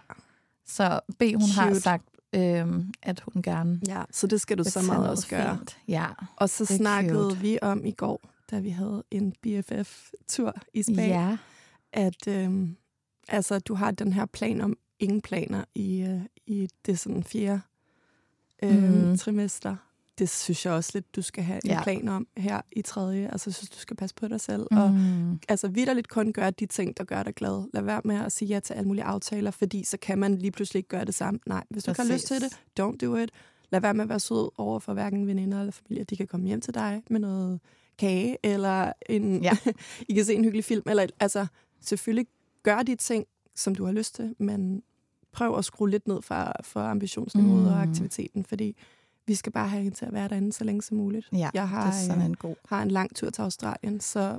Så 0.66 1.00
B, 1.18 1.22
hun 1.34 1.50
har 1.50 1.68
Cute. 1.68 1.80
sagt, 1.80 2.04
øhm, 2.34 2.92
at 3.02 3.22
hun 3.32 3.42
gerne 3.42 3.80
Ja, 3.88 4.02
så 4.10 4.26
det 4.26 4.40
skal 4.40 4.58
du 4.58 4.64
så 4.64 4.82
meget 4.82 5.08
også 5.10 5.28
gøre. 5.28 5.56
fint. 5.58 5.78
Ja. 5.88 6.06
Og 6.36 6.48
så 6.50 6.64
snakkede 6.64 7.22
cute. 7.30 7.36
vi 7.40 7.58
om 7.62 7.84
i 7.84 7.90
går, 7.92 8.20
da 8.50 8.58
vi 8.58 8.68
havde 8.70 9.02
en 9.10 9.32
BFF-tur 9.42 10.54
i 10.74 10.82
Spanien, 10.82 11.08
ja. 11.08 11.36
at 11.92 12.28
øhm, 12.28 12.76
altså, 13.28 13.58
du 13.58 13.74
har 13.74 13.90
den 13.90 14.12
her 14.12 14.26
plan 14.26 14.60
om 14.60 14.76
ingen 14.98 15.20
planer 15.20 15.64
i, 15.74 16.00
øh, 16.00 16.20
i 16.46 16.68
det 16.86 16.98
sådan 16.98 17.24
fjerde 17.24 17.60
øhm, 18.62 18.82
Mhm. 18.82 19.16
trimester. 19.18 19.76
Det 20.18 20.28
synes 20.28 20.66
jeg 20.66 20.72
også 20.74 20.90
lidt, 20.94 21.16
du 21.16 21.22
skal 21.22 21.44
have 21.44 21.60
en 21.64 21.70
Ja. 21.70 21.82
plan 21.82 22.08
om 22.08 22.26
her 22.36 22.60
i 22.72 22.82
tredje. 22.82 23.28
Altså, 23.32 23.50
jeg 23.50 23.54
synes, 23.54 23.70
du 23.70 23.78
skal 23.78 23.96
passe 23.96 24.14
på 24.16 24.28
dig 24.28 24.40
selv. 24.40 24.66
Mm. 24.70 24.76
Og 24.76 24.90
Mm. 24.90 25.38
altså 25.48 25.68
vidderligt 25.68 26.08
kun 26.08 26.32
gøre 26.32 26.50
de 26.50 26.66
ting, 26.66 26.96
der 26.96 27.04
gør 27.04 27.22
dig 27.22 27.34
glad. 27.34 27.68
Lad 27.74 27.82
være 27.82 28.00
med 28.04 28.16
at 28.16 28.32
sige 28.32 28.48
ja 28.48 28.60
til 28.60 28.74
alle 28.74 28.88
mulige 28.88 29.04
aftaler, 29.04 29.50
fordi 29.50 29.84
så 29.84 29.96
kan 30.02 30.18
man 30.18 30.38
lige 30.38 30.50
pludselig 30.52 30.78
ikke 30.78 30.88
gøre 30.88 31.04
det 31.04 31.14
samme. 31.14 31.40
Nej, 31.46 31.64
hvis 31.70 31.84
du 31.84 31.90
ikke 31.90 32.02
har 32.02 32.12
lyst 32.12 32.26
til 32.26 32.34
Præcis. 32.40 32.58
det, 32.76 32.82
don't 32.82 32.96
do 33.06 33.16
it. 33.16 33.30
Lad 33.70 33.80
være 33.80 33.94
med 33.94 34.02
at 34.02 34.08
være 34.08 34.20
sød 34.20 34.50
over 34.58 34.78
for 34.78 34.92
hverken 34.94 35.26
veninder 35.26 35.60
eller 35.60 35.72
familie. 35.72 36.04
De 36.04 36.16
kan 36.16 36.26
komme 36.26 36.46
hjem 36.46 36.60
til 36.60 36.74
dig 36.74 37.02
med 37.10 37.20
noget 37.20 37.60
kage, 37.98 38.36
eller 38.42 38.92
en. 39.08 39.42
Ja. 39.42 39.56
I 40.08 40.14
kan 40.14 40.24
se 40.24 40.34
en 40.34 40.44
hyggelig 40.44 40.64
film. 40.64 40.82
Eller, 40.90 41.06
altså, 41.20 41.46
selvfølgelig 41.80 42.26
gør 42.62 42.82
de 42.82 42.96
ting, 42.96 43.24
som 43.56 43.74
du 43.74 43.84
har 43.84 43.92
lyst 43.92 44.14
til, 44.14 44.34
men 44.38 44.82
prøv 45.32 45.58
at 45.58 45.64
skrue 45.64 45.90
lidt 45.90 46.08
ned 46.08 46.22
for, 46.22 46.52
for 46.62 46.80
ambitionsniveauet 46.80 47.62
mm. 47.62 47.66
og 47.68 47.74
Mm. 47.84 47.90
aktiviteten, 47.90 48.44
fordi 48.44 48.76
vi 49.26 49.34
skal 49.34 49.52
bare 49.52 49.68
have 49.68 49.82
hende 49.82 49.96
til 49.96 50.04
at 50.06 50.12
være 50.12 50.28
derinde 50.28 50.52
så 50.52 50.64
længe 50.64 50.82
som 50.82 50.96
muligt. 50.96 51.28
Ja, 51.32 51.50
jeg 51.54 51.68
har, 51.68 51.86
det 51.90 51.96
er 51.98 52.06
sådan 52.06 52.20
øh, 52.20 52.26
en 52.26 52.36
god. 52.36 52.54
har 52.68 52.82
en 52.82 52.90
lang 52.90 53.16
tur 53.16 53.30
til 53.30 53.42
Australien, 53.42 54.00
så 54.00 54.38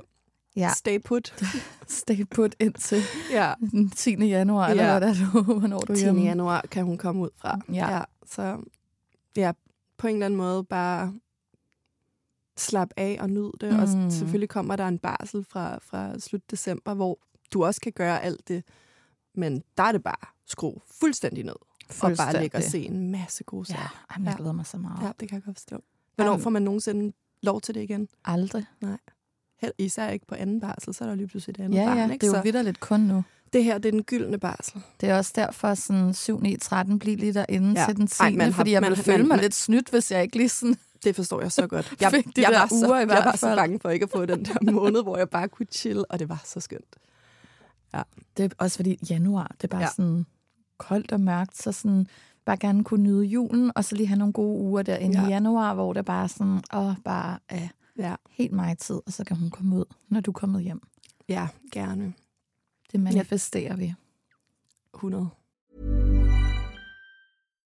Ja, 0.56 0.70
stay 0.76 0.98
put. 1.04 1.34
stay 1.88 2.24
put 2.30 2.54
indtil 2.60 3.02
ja. 3.32 3.54
den 3.60 3.90
10. 3.90 4.10
januar, 4.26 4.68
eller 4.68 4.84
Ja. 4.92 4.98
hvad 4.98 5.08
er 5.08 5.14
du, 5.32 5.42
hvornår 5.42 5.76
er 5.76 5.80
du 5.84 5.94
10. 5.94 6.00
hjemme? 6.02 6.22
januar 6.22 6.64
kan 6.70 6.84
hun 6.84 6.98
komme 6.98 7.22
ud 7.22 7.30
fra. 7.36 7.60
Ja. 7.72 7.94
ja. 7.96 8.02
Så 8.26 8.58
ja, 9.36 9.52
på 9.98 10.06
en 10.06 10.14
eller 10.14 10.26
anden 10.26 10.36
måde 10.38 10.64
bare 10.64 11.14
slap 12.56 12.88
af 12.96 13.16
og 13.20 13.30
nyd 13.30 13.50
det. 13.60 13.72
Mm. 13.74 13.78
Og 13.78 13.88
Mm. 13.88 14.10
selvfølgelig 14.10 14.48
kommer 14.48 14.76
der 14.76 14.88
en 14.88 14.98
barsel 14.98 15.44
fra, 15.44 15.78
fra 15.82 16.18
slut 16.18 16.50
december, 16.50 16.94
hvor 16.94 17.18
du 17.52 17.64
også 17.64 17.80
kan 17.80 17.92
gøre 17.92 18.22
alt 18.22 18.48
det. 18.48 18.64
Men 19.34 19.62
der 19.76 19.82
er 19.82 19.92
det 19.92 20.02
bare 20.02 20.28
skru 20.46 20.78
fuldstændig 21.00 21.44
ned. 21.44 21.54
Og 22.02 22.12
bare 22.16 22.40
ligge 22.42 22.56
og 22.56 22.62
se 22.62 22.84
en 22.86 23.10
masse 23.10 23.44
gode 23.44 23.66
Ja, 23.68 23.74
sager. 23.74 24.04
ej, 24.10 24.16
men 24.18 24.24
jeg 24.26 24.32
Ja. 24.32 24.36
glæder 24.36 24.52
mig 24.52 24.66
så 24.66 24.78
meget. 24.78 25.00
Ja. 25.00 25.06
ja, 25.06 25.12
det 25.20 25.28
kan 25.28 25.36
jeg 25.36 25.42
godt 25.44 25.56
forstå. 25.56 25.76
Hvornår 26.14 26.30
Jamen. 26.32 26.42
får 26.42 26.50
man 26.50 26.62
nogensinde 26.62 27.12
lov 27.42 27.60
til 27.60 27.74
det 27.74 27.82
igen? 27.82 28.08
Aldrig. 28.24 28.64
Held, 29.60 29.72
især 29.78 30.08
ikke 30.08 30.26
på 30.26 30.34
anden 30.34 30.60
barsel, 30.60 30.94
så 30.94 31.04
er 31.04 31.08
der 31.08 31.14
lige 31.14 31.26
pludselig 31.28 31.52
et 31.60 31.64
andet 31.64 31.78
Ja, 31.78 31.84
barn. 31.86 31.96
ja, 31.98 32.04
ikke? 32.12 32.26
det 32.26 32.32
er 32.32 32.36
jo 32.36 32.42
vidderligt 32.42 32.80
kun 32.80 33.00
nu. 33.00 33.24
det 33.52 33.64
her, 33.64 33.78
det 33.78 33.86
er 33.88 33.92
den 33.92 34.02
gyldne 34.02 34.38
barsel. 34.38 34.82
Det 35.00 35.08
er 35.08 35.16
også 35.16 35.32
derfor 35.34 35.74
sådan 35.74 36.14
7, 36.14 36.40
9, 36.40 36.56
13 36.56 36.98
bliver 36.98 37.16
lige 37.16 37.34
derinde 37.34 37.72
Ja. 37.72 37.80
ja. 37.80 37.86
til 37.86 37.96
den 37.96 38.06
10. 38.06 38.20
Ej, 38.22 38.30
man 38.30 38.40
har- 38.40 38.52
fordi 38.52 38.70
jeg 38.72 38.80
man- 38.80 38.90
ville 38.90 39.04
føle 39.04 39.24
mig 39.24 39.38
lidt 39.38 39.54
snydt, 39.54 39.90
hvis 39.90 40.10
jeg 40.10 40.22
ikke 40.22 40.36
lige 40.36 40.48
sådan... 40.48 40.76
Det 41.04 41.16
forstår 41.16 41.40
jeg 41.40 41.52
så 41.52 41.66
godt. 41.66 41.94
Jeg, 42.00 42.10
Fik 42.10 42.24
de 42.36 42.42
jeg, 42.42 42.52
der 42.52 42.58
var 42.58 42.66
så, 42.66 42.74
uger 42.86 42.96
i 42.96 42.98
jeg 42.98 43.06
hvert 43.06 43.24
var 43.24 43.36
så 43.36 43.56
bange 43.56 43.80
for 43.80 43.90
ikke 43.90 44.04
at 44.04 44.10
få 44.10 44.26
den 44.26 44.44
der 44.44 44.70
måned, 44.72 45.02
hvor 45.02 45.16
jeg 45.16 45.30
bare 45.30 45.48
kunne 45.48 45.66
chill, 45.72 46.04
og 46.10 46.18
det 46.18 46.28
var 46.28 46.42
så 46.44 46.60
skønt. 46.60 46.96
Det 48.36 48.44
er 48.44 48.48
også 48.58 48.76
fordi 48.76 48.98
januar, 49.10 49.54
det 49.60 49.64
er 49.64 49.68
bare 49.68 49.80
Ja. 49.80 49.86
ja. 49.86 49.92
sådan 49.96 50.26
koldt 50.78 51.12
og 51.12 51.20
mørkt, 51.20 51.56
så 51.62 51.72
sådan 51.72 52.06
bare 52.44 52.56
gerne 52.56 52.84
kunne 52.84 53.02
nyde 53.02 53.24
julen, 53.24 53.72
og 53.74 53.84
så 53.84 53.94
lige 53.96 54.06
have 54.06 54.18
nogle 54.18 54.32
gode 54.32 54.58
uger 54.60 54.82
derinde 54.82 55.16
Ja. 55.16 55.22
ja. 55.22 55.28
i 55.28 55.32
januar, 55.32 55.74
hvor 55.74 55.92
det 55.92 56.04
bare 56.04 56.28
sådan, 56.28 56.62
åh, 56.74 56.94
bare 57.04 57.38
er 57.48 57.68
Ja, 57.98 58.14
helt 58.30 58.52
mig 58.52 58.78
tid, 58.78 59.00
og 59.06 59.12
så 59.12 59.24
kan 59.24 59.36
hun 59.36 59.50
komme 59.50 59.76
ud, 59.76 59.84
når 60.08 60.20
du 60.20 60.30
er 60.30 60.32
kommet 60.32 60.62
hjem. 60.62 60.80
ja 61.28 61.48
gerne. 61.72 62.12
Det 62.92 63.00
manifesterer 63.00 63.76
vi. 63.76 63.94
100. 64.94 65.28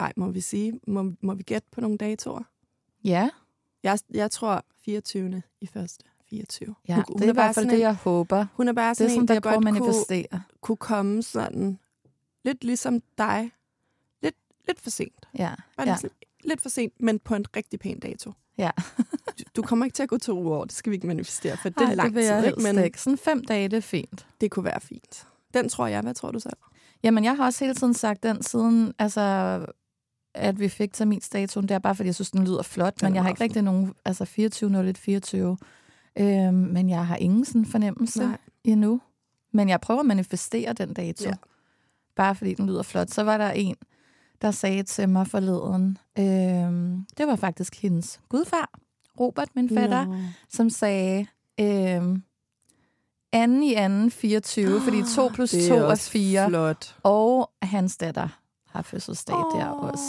Ej, 0.00 0.12
må 0.16 0.28
vi 0.30 0.40
sige, 0.40 0.80
må, 0.86 1.12
må 1.20 1.34
vi 1.34 1.42
gætte 1.42 1.68
på 1.72 1.80
nogle 1.80 1.98
datoer? 1.98 2.42
Ja, 3.04 3.30
Jeg, 3.82 3.98
jeg 4.10 4.30
tror 4.30 4.64
24. 4.84 5.42
i 5.60 5.66
første 5.66 6.04
24. 6.30 6.74
ja 6.88 6.94
Hun- 6.94 7.04
det 7.04 7.08
hun 7.12 7.22
er 7.22 7.24
i 7.24 7.26
bare 7.26 7.34
hvert 7.34 7.54
fald 7.54 7.64
sådan 7.66 7.76
det, 7.76 7.80
jeg 7.82 7.94
håber. 7.94 8.46
Hun 8.54 8.68
er 8.68 8.72
bare 8.72 8.90
Det 8.90 8.90
er 8.90 8.94
sådan 8.94 9.10
sådan, 9.10 9.22
en, 9.22 9.28
der 9.28 9.34
at 9.36 9.42
godt 9.42 9.54
kunne, 9.54 9.64
manifestere. 9.72 10.42
kunne 10.60 10.76
komme 10.76 11.22
sådan 11.22 11.78
lidt 12.44 12.64
ligesom 12.64 13.02
dig. 13.18 13.50
Lidt, 14.22 14.34
lidt 14.66 14.80
for 14.80 14.90
sent. 14.90 15.28
Ja, 15.38 15.54
Bare 15.76 15.88
ja, 15.88 15.96
lidt, 16.02 16.12
lidt 16.44 16.60
for 16.60 16.68
sent, 16.68 16.92
men 17.00 17.18
på 17.18 17.34
en 17.34 17.44
rigtig 17.56 17.80
pæn 17.80 18.00
dato. 18.00 18.32
ja. 18.58 18.70
Du, 19.38 19.44
du 19.56 19.62
kommer 19.62 19.84
ikke 19.84 19.94
til 19.94 20.02
at 20.02 20.08
gå 20.08 20.18
to 20.18 20.42
uger 20.42 20.56
over, 20.56 20.64
det 20.64 20.74
skal 20.74 20.90
vi 20.90 20.94
ikke 20.94 21.06
manifestere, 21.06 21.56
for 21.56 21.68
det 21.68 21.80
er 21.80 21.86
Ej, 21.86 21.94
lang 21.94 22.14
det 22.14 22.24
tid. 22.24 22.40
helst 22.44 22.62
Men 22.74 22.84
ikke. 22.84 23.00
Sådan 23.02 23.18
fem 23.18 23.44
dage, 23.44 23.68
det 23.68 23.76
er 23.76 23.80
fint. 23.80 24.26
det 24.40 24.50
kunne 24.50 24.64
være 24.64 24.80
fint. 24.80 25.26
Den 25.54 25.68
tror 25.68 25.86
jeg. 25.86 26.00
Hvad 26.02 26.14
tror 26.14 26.30
du 26.30 26.40
selv? 26.40 26.56
Jamen, 27.02 27.24
jeg 27.24 27.36
har 27.36 27.44
også 27.44 27.64
hele 27.64 27.74
tiden 27.74 27.94
sagt 27.94 28.22
den 28.22 28.42
siden, 28.42 28.94
altså, 28.98 29.66
at 30.38 30.60
vi 30.60 30.68
fik 30.68 30.92
terminsdatoen. 30.92 31.68
Det 31.68 31.74
er 31.74 31.78
bare, 31.78 31.94
fordi 31.94 32.06
jeg 32.06 32.14
synes, 32.14 32.30
den 32.30 32.44
lyder 32.44 32.62
flot, 32.62 33.00
Den 33.00 33.06
men 33.06 33.14
jeg 33.14 33.22
har 33.22 33.30
ikke 33.30 33.44
rigtig 33.44 33.62
nogen... 33.62 33.94
Altså 34.04 34.24
24 34.24 34.88
01 34.88 34.98
24. 34.98 35.56
Øhm, 36.18 36.54
men 36.54 36.90
jeg 36.90 37.06
har 37.06 37.16
ingen 37.16 37.44
sådan 37.44 37.66
fornemmelse 37.66 38.20
Nej. 38.20 38.38
Endnu. 38.64 39.00
Men 39.52 39.68
jeg 39.68 39.80
prøver 39.80 40.00
at 40.00 40.06
manifestere 40.06 40.72
den 40.72 40.92
dato. 40.92 41.24
Ja. 41.28 41.34
Bare 42.16 42.34
fordi 42.34 42.54
den 42.54 42.66
lyder 42.66 42.82
flot. 42.82 43.10
Så 43.10 43.22
var 43.22 43.38
der 43.38 43.50
en, 43.50 43.76
der 44.42 44.50
sagde 44.50 44.82
til 44.82 45.08
mig 45.08 45.26
forleden, 45.26 45.98
øhm, 46.18 47.06
det 47.18 47.26
var 47.26 47.36
faktisk 47.36 47.82
hendes 47.82 48.20
gudfar, 48.28 48.70
Robert, 49.20 49.48
min 49.54 49.68
fætter, 49.68 50.04
Nå. 50.04 50.14
som 50.48 50.70
sagde, 50.70 51.26
øhm, 51.60 52.22
anden 53.32 53.62
i 53.62 53.74
anden 53.74 54.10
24, 54.10 54.80
fordi 54.80 55.02
2 55.14 55.28
plus 55.34 55.50
2 55.50 55.56
Det 55.56 55.70
er, 55.70 55.82
også 55.82 56.10
4, 56.10 56.48
Flot. 56.48 56.96
og 57.02 57.50
hans 57.62 57.96
datter 57.96 58.37
har 58.70 58.82
fødselsdag 58.82 59.36
oh. 59.36 59.60
der 59.60 59.66
også. 59.66 60.02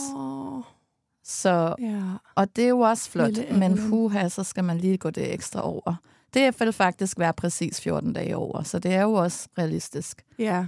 Så, 1.24 1.76
Ja. 1.80 2.02
og 2.36 2.56
det 2.56 2.64
er 2.64 2.70
jo 2.70 2.80
også 2.80 3.10
flot, 3.10 3.32
Lille 3.32 3.60
men 3.60 3.78
huha, 3.90 4.30
så 4.30 4.44
skal 4.44 4.64
man 4.64 4.78
lige 4.78 4.98
gå 4.98 5.10
det 5.10 5.34
ekstra 5.34 5.62
over. 5.68 5.96
Det 6.34 6.60
vil 6.60 6.74
faktisk 6.74 7.20
være 7.20 7.34
præcis 7.34 7.82
14 7.82 8.14
dage 8.14 8.36
over, 8.38 8.64
så 8.64 8.80
det 8.80 8.94
er 8.94 9.02
jo 9.02 9.14
også 9.14 9.48
realistisk. 9.58 10.26
ja. 10.40 10.66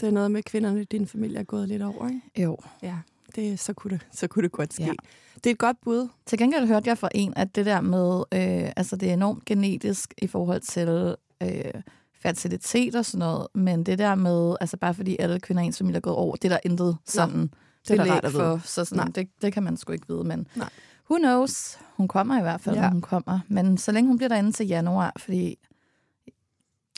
Det 0.00 0.06
er 0.06 0.12
noget 0.12 0.30
med, 0.30 0.42
kvinderne 0.42 0.80
i 0.80 0.84
din 0.84 1.06
familie 1.06 1.38
er 1.38 1.42
gået 1.44 1.68
lidt 1.68 1.82
over, 1.82 2.08
ikke? 2.08 2.42
Jo. 2.42 2.56
Ja, 2.82 2.94
det, 3.36 3.58
så, 3.60 3.72
kunne 3.72 3.90
det, 3.90 4.06
så 4.12 4.26
kunne 4.26 4.42
det 4.42 4.52
godt 4.52 4.74
ske. 4.74 4.84
Ja. 4.84 4.92
Det 5.34 5.46
er 5.46 5.50
et 5.50 5.58
godt 5.58 5.76
bud. 5.84 6.08
Til 6.26 6.38
gengæld 6.38 6.66
hørte 6.66 6.88
jeg 6.88 6.98
fra 6.98 7.08
en, 7.14 7.32
at 7.36 7.56
det 7.56 7.66
der 7.66 7.80
med, 7.80 8.18
øh, 8.32 8.72
altså 8.76 8.96
det 8.96 9.08
er 9.08 9.12
enormt 9.12 9.44
genetisk 9.44 10.14
i 10.18 10.26
forhold 10.26 10.60
til 10.60 11.16
øh, 11.42 11.82
fertilitet 12.20 12.94
og 12.94 13.04
sådan 13.04 13.18
noget, 13.18 13.46
men 13.54 13.84
det 13.86 13.98
der 13.98 14.14
med, 14.14 14.56
altså 14.60 14.76
bare 14.76 14.94
fordi 14.94 15.16
alle 15.18 15.40
kvinder 15.40 15.62
i 15.62 15.66
ens 15.66 15.78
familie 15.78 15.96
er 15.96 16.00
gået 16.00 16.16
over, 16.16 16.36
det 16.36 16.44
er 16.44 16.48
der 16.48 16.58
intet 16.64 16.96
sådan 17.04 17.50
det 17.88 17.98
er 17.98 18.02
belæg 18.04 18.24
rart 18.24 18.32
for, 18.32 18.60
så 18.64 18.84
sådan, 18.84 19.04
Nej. 19.04 19.12
det, 19.14 19.28
det 19.42 19.52
kan 19.52 19.62
man 19.62 19.76
sgu 19.76 19.92
ikke 19.92 20.08
vide, 20.08 20.24
men 20.24 20.46
Nej. 20.54 20.68
who 21.10 21.18
knows? 21.18 21.78
Hun 21.96 22.08
kommer 22.08 22.38
i 22.38 22.42
hvert 22.42 22.60
fald, 22.60 22.76
Ja. 22.76 22.90
hun 22.90 23.00
kommer. 23.00 23.40
Men 23.48 23.78
så 23.78 23.92
længe 23.92 24.08
hun 24.08 24.16
bliver 24.16 24.28
derinde 24.28 24.52
til 24.52 24.66
januar, 24.66 25.12
fordi 25.18 25.58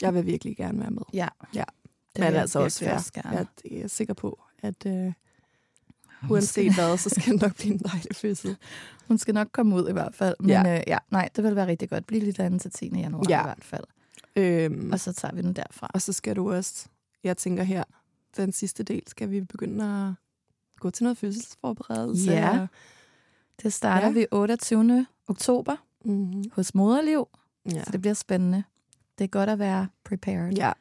Jeg 0.01 0.13
vil 0.13 0.25
virkelig 0.25 0.57
gerne 0.57 0.79
være 0.79 0.91
med. 0.91 1.01
ja, 1.13 1.27
Ja. 1.55 1.63
det 2.15 2.23
Men 2.23 2.33
altså 2.33 2.59
også 2.59 2.79
fair. 2.85 3.21
gerne. 3.21 3.47
Jeg 3.71 3.79
er 3.81 3.87
sikker 3.87 4.13
på, 4.13 4.39
at 4.61 4.85
øh, 4.85 5.13
uanset 6.29 6.73
hvad, 6.75 6.97
så 7.03 7.09
skal 7.09 7.33
det 7.33 7.41
nok 7.41 7.55
blive 7.55 7.73
en 7.73 7.79
dejlig 7.79 8.15
fødsel. 8.15 8.57
Hun 9.07 9.17
skal 9.17 9.33
nok 9.33 9.47
komme 9.51 9.75
ud 9.75 9.89
i 9.89 9.93
hvert 9.93 10.15
fald. 10.15 10.35
Men 10.39 10.49
Ja. 10.49 10.61
ja, 10.67 10.77
øh, 10.77 10.83
ja 10.87 10.97
nej, 11.11 11.29
det 11.35 11.43
vil 11.43 11.55
være 11.55 11.67
rigtig 11.67 11.89
godt. 11.89 12.05
Bliv 12.07 12.19
lige 12.21 12.31
derinde 12.33 12.59
til 12.59 12.71
10. 12.71 12.91
januar 12.95 13.23
Ja. 13.29 13.41
i 13.41 13.43
hvert 13.43 13.63
fald. 13.63 13.83
Øhm, 14.39 14.91
Og 14.91 14.99
så 14.99 15.13
tager 15.13 15.35
vi 15.35 15.41
den 15.41 15.53
derfra. 15.53 15.89
og 15.93 16.01
så 16.01 16.13
skal 16.13 16.35
du 16.35 16.53
også, 16.53 16.85
jeg 17.23 17.37
tænker 17.37 17.63
her, 17.63 17.83
den 18.37 18.51
sidste 18.51 18.83
del, 18.83 19.01
skal 19.07 19.31
vi 19.31 19.41
begynde 19.41 19.85
at 20.07 20.13
gå 20.79 20.89
til 20.89 21.03
noget 21.03 21.17
fødselsforberedelse. 21.17 22.31
Ja. 22.31 22.67
Det 23.63 23.73
starter 23.73 24.07
Ja. 24.07 24.13
vi 24.13 24.25
28. 24.31 25.05
oktober 25.27 25.75
Mm-hmm. 26.05 26.43
hos 26.53 26.75
Moderliv, 26.75 27.27
Ja. 27.73 27.83
så 27.83 27.91
det 27.91 28.01
bliver 28.01 28.13
spændende. 28.13 28.63
Det 29.17 29.23
er 29.23 29.27
godt 29.27 29.49
at 29.49 29.59
være 29.59 29.87
prepared. 30.05 30.53
ja. 30.53 30.71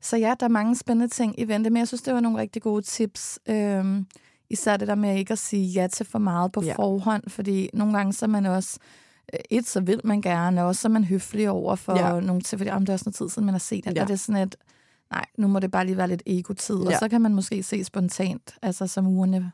Så 0.00 0.16
ja, 0.16 0.34
der 0.40 0.46
er 0.46 0.50
mange 0.50 0.76
spændende 0.76 1.08
ting 1.14 1.40
i 1.40 1.48
vente, 1.48 1.70
men 1.70 1.76
jeg 1.80 1.88
synes, 1.88 2.02
det 2.02 2.14
var 2.14 2.20
nogle 2.20 2.38
rigtig 2.38 2.62
gode 2.62 2.82
tips. 2.82 3.38
Øhm, 3.48 4.06
især 4.50 4.76
det 4.76 4.88
der 4.88 4.94
med 4.94 5.16
ikke 5.18 5.32
at 5.32 5.38
sige 5.38 5.66
ja 5.66 5.86
til 5.86 6.06
for 6.06 6.18
meget 6.18 6.52
på 6.52 6.62
Ja. 6.62 6.74
forhånd, 6.76 7.30
fordi 7.30 7.70
nogle 7.74 7.96
gange 7.96 8.12
så 8.12 8.24
er 8.24 8.28
man 8.28 8.46
også, 8.46 8.78
et, 9.50 9.66
så 9.66 9.80
vil 9.80 10.00
man 10.04 10.20
gerne, 10.20 10.60
og 10.62 10.66
også 10.66 10.80
så 10.80 10.88
er 10.88 10.92
man 10.92 11.04
høflig 11.04 11.50
over 11.50 11.76
for 11.76 11.98
Ja. 11.98 12.20
nogle 12.20 12.42
til, 12.42 12.58
fordi 12.58 12.70
om 12.70 12.80
det 12.82 12.88
er 12.88 12.92
også 12.92 13.04
noget 13.06 13.14
tid 13.16 13.28
siden, 13.28 13.46
man 13.46 13.54
har 13.54 13.58
set 13.58 13.84
det, 13.84 13.96
Ja. 13.96 14.02
og 14.02 14.08
det 14.08 14.14
er 14.14 14.18
sådan 14.18 14.42
et, 14.42 14.56
nej, 15.10 15.24
nu 15.38 15.48
må 15.48 15.58
det 15.60 15.70
bare 15.70 15.86
lige 15.86 15.96
være 15.96 16.08
lidt 16.08 16.22
ego-tid, 16.26 16.76
ja. 16.76 16.86
Og 16.86 16.92
så 17.00 17.08
kan 17.08 17.20
man 17.20 17.34
måske 17.34 17.62
se 17.62 17.84
spontant, 17.84 18.54
altså 18.62 18.86
som 18.86 19.06
ugerne 19.06 19.52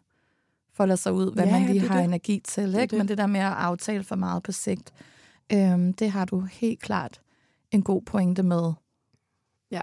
folder 0.72 0.96
sig 0.96 1.12
ud, 1.12 1.32
hvad 1.34 1.44
Ja, 1.44 1.50
man 1.52 1.62
lige 1.66 1.80
det 1.80 1.84
er 1.84 1.88
har 1.92 1.96
det. 1.98 2.04
energi 2.04 2.40
til, 2.44 2.66
Det 2.68 2.74
er 2.74 2.80
ikke? 2.82 2.90
det. 2.90 2.98
men 2.98 3.08
det 3.08 3.18
der 3.18 3.26
med 3.26 3.40
at 3.40 3.52
aftale 3.52 4.04
for 4.04 4.16
meget 4.16 4.42
på 4.42 4.52
sigt, 4.52 4.92
øhm, 5.52 5.92
det 5.94 6.10
har 6.10 6.24
du 6.24 6.40
helt 6.40 6.80
klart 6.80 7.20
en 7.70 7.82
god 7.82 8.02
pointe 8.02 8.42
med. 8.42 8.72
Ja. 9.70 9.80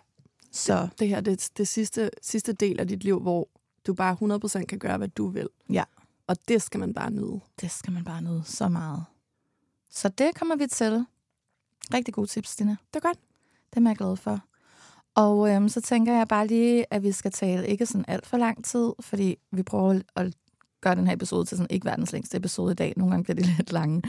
Så 0.51 0.87
Det 0.99 1.07
her 1.09 1.21
det 1.21 1.33
er 1.33 1.49
det 1.57 1.67
sidste, 1.67 2.09
sidste 2.21 2.53
del 2.53 2.79
af 2.79 2.87
dit 2.87 3.03
liv, 3.03 3.19
hvor 3.19 3.49
du 3.87 3.93
bare 3.93 4.13
100% 4.15 4.65
kan 4.65 4.79
gøre, 4.79 4.97
hvad 4.97 5.07
du 5.07 5.27
vil. 5.27 5.49
Ja. 5.69 5.83
Og 6.27 6.37
det 6.47 6.61
skal 6.61 6.79
man 6.79 6.93
bare 6.93 7.11
nyde. 7.11 7.39
det 7.61 7.71
skal 7.71 7.93
man 7.93 8.03
bare 8.03 8.21
nyde 8.21 8.41
så 8.45 8.67
meget. 8.69 9.03
Så 9.89 10.09
det 10.09 10.35
kommer 10.35 10.55
vi 10.55 10.67
til. 10.67 11.05
Rigtig 11.93 12.13
gode 12.13 12.27
tips, 12.27 12.49
Stine. 12.49 12.77
Det 12.93 12.95
er 13.03 13.07
godt. 13.07 13.17
Dem 13.75 13.85
er 13.85 13.89
jeg 13.89 13.97
glad 13.97 14.15
for. 14.15 14.39
Og 15.15 15.49
øhm, 15.49 15.69
så 15.69 15.81
tænker 15.81 16.13
jeg 16.17 16.27
bare 16.27 16.47
lige, 16.47 16.85
at 16.93 17.03
vi 17.03 17.11
skal 17.11 17.31
tale 17.31 17.67
ikke 17.67 17.85
sådan 17.85 18.05
alt 18.07 18.25
for 18.25 18.37
lang 18.37 18.65
tid, 18.65 18.91
fordi 18.99 19.35
vi 19.51 19.63
prøver 19.63 20.01
at 20.15 20.33
gøre 20.81 20.95
den 20.95 21.07
her 21.07 21.13
episode 21.13 21.45
til 21.45 21.57
sådan 21.57 21.71
ikke 21.71 21.85
verdens 21.85 22.11
længste 22.11 22.37
episode 22.37 22.71
i 22.71 22.75
dag. 22.75 22.93
Nogle 22.97 23.11
gange 23.11 23.23
bliver 23.23 23.35
de 23.35 23.41
lidt 23.57 23.71
lange. 23.71 24.01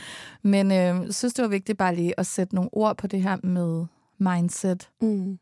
Men 0.42 0.72
øhm, 0.72 1.12
synes, 1.12 1.34
det 1.34 1.42
var 1.42 1.48
vigtigt 1.48 1.78
bare 1.78 1.94
lige 1.94 2.20
at 2.20 2.26
sætte 2.26 2.54
nogle 2.54 2.70
ord 2.72 2.96
på 2.96 3.06
det 3.06 3.22
her 3.22 3.36
med 3.42 3.86
mindset 4.18 4.90
Mm. 5.00 5.38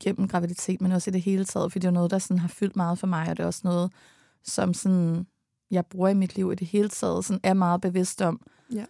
gennem 0.00 0.28
graviditet, 0.28 0.80
men 0.80 0.92
også 0.92 1.10
i 1.10 1.12
det 1.12 1.22
hele 1.22 1.44
taget, 1.44 1.72
fordi 1.72 1.82
det 1.82 1.88
er 1.88 1.92
noget, 1.92 2.10
der 2.10 2.18
sådan 2.18 2.38
har 2.38 2.48
fyldt 2.48 2.76
meget 2.76 2.98
for 2.98 3.06
mig, 3.06 3.30
og 3.30 3.36
det 3.36 3.42
er 3.42 3.46
også 3.46 3.60
noget, 3.64 3.92
som 4.44 4.74
sådan, 4.74 5.26
jeg 5.70 5.86
bruger 5.86 6.08
i 6.08 6.14
mit 6.14 6.36
liv 6.36 6.52
i 6.52 6.54
det 6.54 6.66
hele 6.66 6.88
taget, 6.88 7.24
sådan 7.24 7.40
er 7.42 7.54
meget 7.54 7.80
bevidst 7.80 8.22
om, 8.22 8.40
Ja. 8.72 8.84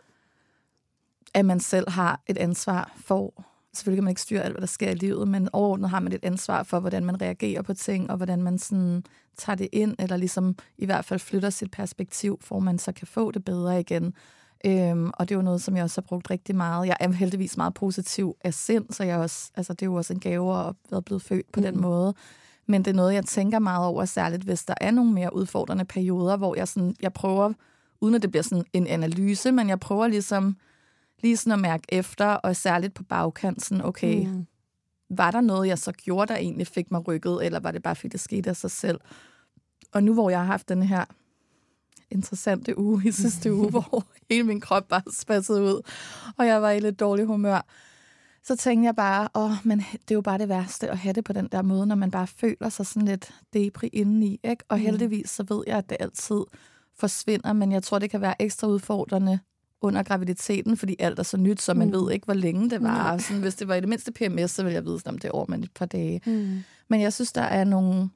At 1.34 1.44
man 1.44 1.60
selv 1.60 1.90
har 1.90 2.20
et 2.26 2.38
ansvar 2.38 2.92
for, 2.96 3.44
selvfølgelig 3.72 3.98
kan 3.98 4.04
man 4.04 4.10
ikke 4.10 4.20
styre 4.20 4.42
alt, 4.42 4.52
hvad 4.52 4.60
der 4.60 4.66
sker 4.66 4.90
i 4.90 4.94
livet, 4.94 5.28
men 5.28 5.48
overordnet 5.52 5.90
har 5.90 6.00
man 6.00 6.12
et 6.12 6.24
ansvar 6.24 6.62
for, 6.62 6.80
hvordan 6.80 7.04
man 7.04 7.20
reagerer 7.22 7.62
på 7.62 7.74
ting, 7.74 8.10
og 8.10 8.16
hvordan 8.16 8.42
man 8.42 8.58
sådan 8.58 9.02
tager 9.36 9.56
det 9.56 9.68
ind, 9.72 9.96
eller 9.98 10.16
ligesom 10.16 10.56
i 10.78 10.86
hvert 10.86 11.04
fald 11.04 11.20
flytter 11.20 11.50
sit 11.50 11.70
perspektiv, 11.70 12.38
for 12.40 12.58
man 12.58 12.78
så 12.78 12.92
kan 12.92 13.06
få 13.06 13.30
det 13.30 13.44
bedre 13.44 13.80
igen. 13.80 14.14
Øhm, 14.66 15.10
og 15.14 15.28
det 15.28 15.34
er 15.34 15.38
jo 15.38 15.42
noget, 15.42 15.62
som 15.62 15.76
jeg 15.76 15.84
også 15.84 16.00
har 16.00 16.06
brugt 16.06 16.30
rigtig 16.30 16.56
meget. 16.56 16.86
Jeg 16.86 16.96
er 17.00 17.12
heldigvis 17.12 17.56
meget 17.56 17.74
positiv 17.74 18.36
af 18.44 18.54
sind, 18.54 18.86
så 18.90 19.04
jeg 19.04 19.18
også, 19.18 19.50
altså, 19.56 19.72
det 19.72 19.82
er 19.82 19.86
jo 19.86 19.94
også 19.94 20.12
en 20.12 20.20
gave 20.20 20.68
at 20.68 20.74
være 20.90 21.02
blevet 21.02 21.22
født 21.22 21.52
på 21.52 21.60
mm. 21.60 21.66
den 21.66 21.80
måde. 21.80 22.14
Men 22.66 22.84
det 22.84 22.90
er 22.90 22.94
noget, 22.94 23.14
jeg 23.14 23.24
tænker 23.24 23.58
meget 23.58 23.86
over, 23.86 24.04
særligt 24.04 24.42
hvis 24.42 24.64
der 24.64 24.74
er 24.80 24.90
nogle 24.90 25.12
mere 25.12 25.34
udfordrende 25.34 25.84
perioder, 25.84 26.36
hvor 26.36 26.56
jeg, 26.56 26.68
sådan, 26.68 26.94
jeg 27.00 27.12
prøver, 27.12 27.52
uden 28.00 28.14
at 28.14 28.22
det 28.22 28.30
bliver 28.30 28.42
sådan 28.42 28.64
en 28.72 28.86
analyse, 28.86 29.52
men 29.52 29.68
jeg 29.68 29.80
prøver 29.80 30.06
ligesom 30.06 30.56
lige 31.22 31.36
sådan 31.36 31.52
at 31.52 31.58
mærke 31.58 31.84
efter, 31.88 32.26
og 32.26 32.56
særligt 32.56 32.94
på 32.94 33.02
bagkant, 33.02 33.64
sådan, 33.64 33.84
okay, 33.84 34.26
mm. 34.26 34.32
Mm. 34.32 34.46
var 35.08 35.30
der 35.30 35.40
noget, 35.40 35.68
jeg 35.68 35.78
så 35.78 35.92
gjorde, 35.92 36.32
der 36.32 36.38
egentlig 36.38 36.66
fik 36.66 36.90
mig 36.90 37.08
rykket, 37.08 37.44
eller 37.44 37.60
var 37.60 37.70
det 37.70 37.82
bare, 37.82 37.96
fordi 37.96 38.08
det 38.08 38.20
skete 38.20 38.50
af 38.50 38.56
sig 38.56 38.70
selv? 38.70 39.00
Og 39.92 40.04
nu, 40.04 40.14
hvor 40.14 40.30
jeg 40.30 40.38
har 40.38 40.46
haft 40.46 40.68
den 40.68 40.82
her 40.82 41.04
interessante 42.10 42.78
uge 42.78 43.02
i 43.08 43.12
sidste 43.12 43.54
uge, 43.54 43.70
hvor 43.74 44.04
hele 44.30 44.44
min 44.44 44.60
krop 44.60 44.88
bare 44.88 45.02
spasset 45.12 45.60
ud, 45.60 45.82
og 46.38 46.46
jeg 46.46 46.62
var 46.62 46.70
i 46.70 46.80
lidt 46.80 47.00
dårlig 47.00 47.24
humør, 47.24 47.66
så 48.42 48.56
tænkte 48.56 48.86
jeg 48.86 48.96
bare, 48.96 49.28
åh, 49.34 49.52
men 49.64 49.78
det 49.78 50.10
er 50.10 50.14
jo 50.14 50.20
bare 50.20 50.38
det 50.38 50.48
værste 50.48 50.90
at 50.90 50.98
have 50.98 51.12
det 51.12 51.24
på 51.24 51.32
den 51.32 51.48
der 51.52 51.62
måde, 51.62 51.86
når 51.86 51.94
man 51.94 52.10
bare 52.10 52.26
føler 52.26 52.68
sig 52.68 52.86
sådan 52.86 53.08
lidt 53.08 53.34
depri 53.52 53.86
indeni, 53.86 54.40
ikke? 54.44 54.64
Og 54.68 54.78
heldigvis 54.78 55.30
så 55.30 55.44
ved 55.48 55.64
jeg, 55.66 55.78
at 55.78 55.90
det 55.90 55.96
altid 56.00 56.40
forsvinder, 56.98 57.52
men 57.52 57.72
jeg 57.72 57.82
tror, 57.82 57.98
det 57.98 58.10
kan 58.10 58.20
være 58.20 58.42
ekstra 58.42 58.68
udfordrende 58.68 59.38
under 59.80 60.02
graviditeten, 60.02 60.76
fordi 60.76 60.96
alt 60.98 61.18
er 61.18 61.22
så 61.22 61.36
nyt, 61.36 61.62
så 61.62 61.74
man 61.74 61.88
Mm. 61.88 61.92
ved 61.92 62.12
ikke, 62.12 62.24
hvor 62.24 62.34
længe 62.34 62.70
det 62.70 62.82
var. 62.82 63.02
Nej. 63.02 63.18
Sådan, 63.18 63.42
hvis 63.42 63.54
det 63.54 63.68
var 63.68 63.74
i 63.74 63.80
det 63.80 63.88
mindste 63.88 64.12
PMS, 64.12 64.50
så 64.50 64.62
ville 64.62 64.74
jeg 64.74 64.84
vide, 64.84 65.00
om 65.06 65.18
det 65.18 65.28
er 65.28 65.32
over 65.32 65.46
med 65.48 65.58
et 65.58 65.70
par 65.74 65.86
dage. 65.86 66.20
Mm. 66.26 66.58
Men 66.88 67.00
jeg 67.00 67.12
synes, 67.12 67.32
der 67.32 67.42
er 67.42 67.64
nogle, 67.64 68.10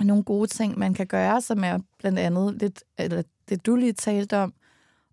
nogle 0.00 0.22
gode 0.24 0.46
ting, 0.46 0.78
man 0.78 0.94
kan 0.94 1.06
gøre, 1.06 1.40
som 1.40 1.64
er 1.64 1.78
blandt 1.98 2.18
andet 2.18 2.54
lidt, 2.60 2.84
eller 2.98 3.22
det 3.48 3.66
du 3.66 3.76
lige 3.76 3.92
talte 3.92 4.36
om, 4.38 4.54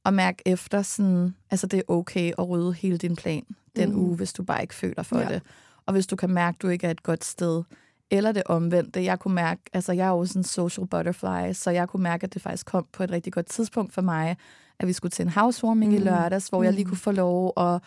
at 0.06 0.14
mærke 0.14 0.44
efter, 0.46 0.82
sådan, 0.82 1.36
altså 1.52 1.68
det 1.68 1.78
er 1.78 1.84
okay 1.88 2.32
at 2.38 2.50
rydde 2.50 2.74
hele 2.74 2.98
din 2.98 3.16
plan 3.16 3.44
den 3.76 3.92
mm. 3.92 4.00
uge, 4.00 4.16
hvis 4.16 4.34
du 4.34 4.44
bare 4.44 4.62
ikke 4.62 4.76
føler 4.76 5.04
for 5.04 5.20
ja. 5.20 5.28
det. 5.34 5.42
Og 5.86 5.94
hvis 5.94 6.08
du 6.08 6.16
kan 6.16 6.30
mærke, 6.30 6.56
at 6.56 6.62
du 6.62 6.68
ikke 6.68 6.88
er 6.88 6.92
et 6.92 7.04
godt 7.04 7.26
sted. 7.26 7.64
Eller 8.12 8.32
det 8.32 8.44
omvendte. 8.46 9.04
Jeg 9.04 9.20
kunne 9.20 9.36
mærke, 9.36 9.62
altså 9.74 9.94
jeg 9.94 10.06
er 10.06 10.12
jo 10.12 10.26
sådan 10.26 10.40
en 10.40 10.44
social 10.44 10.88
butterfly, 10.88 11.54
så 11.54 11.72
jeg 11.72 11.90
kunne 11.90 12.04
mærke, 12.04 12.24
at 12.24 12.34
det 12.34 12.42
faktisk 12.42 12.66
kom 12.66 12.86
på 12.94 13.04
et 13.04 13.12
rigtig 13.12 13.34
godt 13.34 13.46
tidspunkt 13.46 13.94
for 13.94 14.02
mig, 14.02 14.38
at 14.82 14.88
vi 14.88 14.94
skulle 14.94 15.10
til 15.12 15.24
en 15.24 15.30
housewarming 15.30 15.92
mm. 15.92 15.96
i 15.98 16.00
Mm. 16.00 16.06
lørdags, 16.06 16.48
hvor 16.48 16.64
jeg 16.64 16.74
lige 16.74 16.84
Mm. 16.86 16.90
kunne 16.90 16.98
få 16.98 17.12
lov 17.12 17.54
at 17.58 17.82